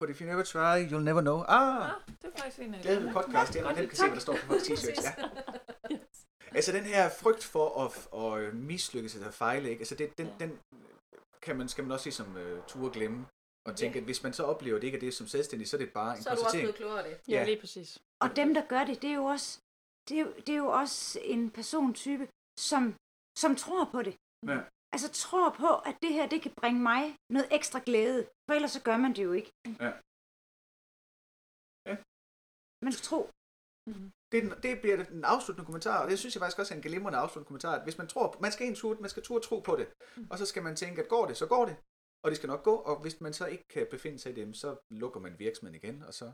But 0.00 0.10
if 0.10 0.20
you 0.20 0.26
never 0.26 0.42
try, 0.42 0.76
you'll 0.90 1.04
never 1.10 1.20
know. 1.20 1.38
Ah, 1.48 1.76
Ah, 1.76 1.90
det 2.22 2.30
er 2.34 2.38
faktisk 2.38 2.58
en 2.58 2.74
af 2.74 2.80
glæde 2.82 3.02
ved 3.04 3.12
podcast, 3.12 3.52
det 3.52 3.60
er, 3.60 3.74
den 3.74 3.88
kan 3.88 3.96
se, 3.96 4.02
hvad 4.06 4.14
der 4.14 4.20
står 4.20 4.36
på 4.42 4.46
vores 4.48 4.62
t-shirts. 4.62 5.02
Ja. 5.04 5.14
Altså 6.54 6.72
den 6.72 6.84
her 6.84 7.08
frygt 7.10 7.44
for 7.44 7.68
at, 7.84 7.92
at 8.48 8.54
mislykkes 8.54 9.14
eller 9.14 9.30
fejle, 9.30 9.70
ikke? 9.70 9.80
Altså 9.80 9.94
det, 9.94 10.18
den, 10.18 10.26
Ja. 10.26 10.46
den 10.46 10.58
kan 11.42 11.56
man, 11.56 11.68
skal 11.68 11.84
man 11.84 11.92
også 11.92 12.02
sige 12.02 12.12
som 12.12 12.26
uh, 12.36 12.64
ture 12.68 12.92
glemme. 12.92 13.26
Og 13.68 13.76
tænke, 13.76 13.98
at 13.98 14.04
hvis 14.04 14.22
man 14.22 14.32
så 14.32 14.42
oplever, 14.42 14.76
at 14.76 14.82
det 14.82 14.88
ikke 14.88 14.96
er 14.96 15.00
det 15.00 15.14
som 15.14 15.26
selvstændig, 15.26 15.68
så 15.68 15.76
er 15.76 15.78
det 15.78 15.92
bare 15.92 16.16
en 16.16 16.22
Så 16.22 16.30
er 16.30 16.34
du 16.34 16.42
også 16.44 16.56
blevet 16.58 16.74
klogere 16.74 16.98
af 17.04 17.10
det. 17.10 17.32
Ja, 17.32 17.38
Ja. 17.38 17.44
lige 17.44 17.60
præcis. 17.60 17.98
Og 18.22 18.36
dem, 18.36 18.54
der 18.54 18.62
gør 18.68 18.84
det, 18.84 19.02
det 19.02 19.10
er 19.10 19.14
jo 19.14 19.24
også, 19.24 19.58
det 20.08 20.16
er, 20.18 20.22
jo- 20.22 20.32
det 20.46 20.48
er 20.48 20.56
jo 20.56 20.66
også 20.66 21.18
en 21.22 21.50
persontype, 21.50 22.28
som, 22.60 22.94
som 23.38 23.56
tror 23.56 23.84
på 23.84 24.02
det. 24.02 24.14
Ja. 24.46 24.58
Altså 24.92 25.08
tror 25.12 25.50
på, 25.50 25.68
at 25.74 25.96
det 26.02 26.12
her, 26.12 26.28
det 26.28 26.42
kan 26.42 26.52
bringe 26.60 26.80
mig 26.80 27.16
noget 27.30 27.48
ekstra 27.50 27.80
glæde. 27.86 28.26
For 28.46 28.52
ellers 28.54 28.72
så 28.72 28.82
gør 28.82 28.96
man 28.96 29.12
det 29.16 29.24
jo 29.24 29.32
ikke. 29.32 29.52
Ja. 29.84 29.92
Ja. 31.90 31.96
Man 32.84 32.92
skal 32.92 33.04
tro. 33.10 33.20
Mm-hmm. 33.88 34.12
Det, 34.32 34.42
den- 34.42 34.62
det 34.62 34.80
bliver 34.82 34.96
den 35.04 35.24
afsluttende 35.24 35.66
kommentar, 35.66 36.02
og 36.04 36.10
det 36.10 36.18
synes 36.18 36.34
jeg 36.34 36.40
faktisk 36.40 36.58
også 36.58 36.74
er 36.74 36.76
en 36.76 36.82
glimrende 36.82 37.18
afsluttende 37.18 37.46
kommentar, 37.48 37.74
at 37.78 37.82
hvis 37.86 37.98
man 37.98 38.08
tror, 38.08 38.36
man 38.40 38.52
skal 38.52 38.66
en 38.66 38.74
tur, 38.74 39.00
man 39.00 39.10
skal 39.10 39.22
turde 39.22 39.46
tro 39.46 39.60
på 39.60 39.76
det, 39.76 39.86
Mm. 40.16 40.26
og 40.30 40.38
så 40.38 40.46
skal 40.46 40.62
man 40.62 40.76
tænke, 40.76 41.02
at 41.02 41.08
går 41.08 41.26
det, 41.26 41.36
så 41.36 41.46
går 41.46 41.64
det, 41.66 41.76
og 42.22 42.30
det 42.30 42.36
skal 42.36 42.46
nok 42.46 42.62
gå, 42.64 42.74
og 42.76 43.00
hvis 43.02 43.20
man 43.20 43.32
så 43.32 43.46
ikke 43.46 43.64
kan 43.68 43.86
befinde 43.90 44.18
sig 44.18 44.32
i 44.32 44.34
dem, 44.34 44.54
så 44.54 44.76
lukker 44.90 45.20
man 45.20 45.38
virksomheden 45.38 45.74
igen, 45.82 46.02
og 46.02 46.14
så 46.14 46.26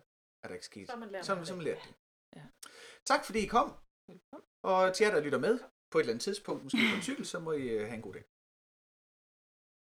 er 0.42 0.48
der 0.48 0.54
ikke 0.54 0.66
sket. 0.66 0.88
Så 0.90 0.96
man 0.96 1.08
lært 1.10 1.26
Så, 1.26 1.34
noget 1.34 1.48
så 1.48 1.54
man 1.56 1.64
det. 1.66 1.74
lært 1.74 1.82
det. 1.88 1.94
Ja. 2.36 2.42
Tak 3.06 3.24
fordi 3.24 3.38
I 3.44 3.46
kom, 3.46 3.68
Velkommen. 4.08 4.46
og 4.62 4.94
til 4.94 5.04
jer, 5.04 5.14
der 5.14 5.20
lytter 5.20 5.38
med 5.38 5.58
på 5.90 5.98
et 5.98 6.02
eller 6.02 6.12
andet 6.12 6.24
tidspunkt, 6.24 6.62
måske 6.64 6.78
på 6.90 6.96
en 6.96 7.02
cykel, 7.02 7.26
så 7.26 7.38
må 7.40 7.52
I 7.52 7.68
øh, 7.68 7.80
have 7.80 7.94
en 7.94 8.02
god 8.02 8.12
dag. 8.14 8.24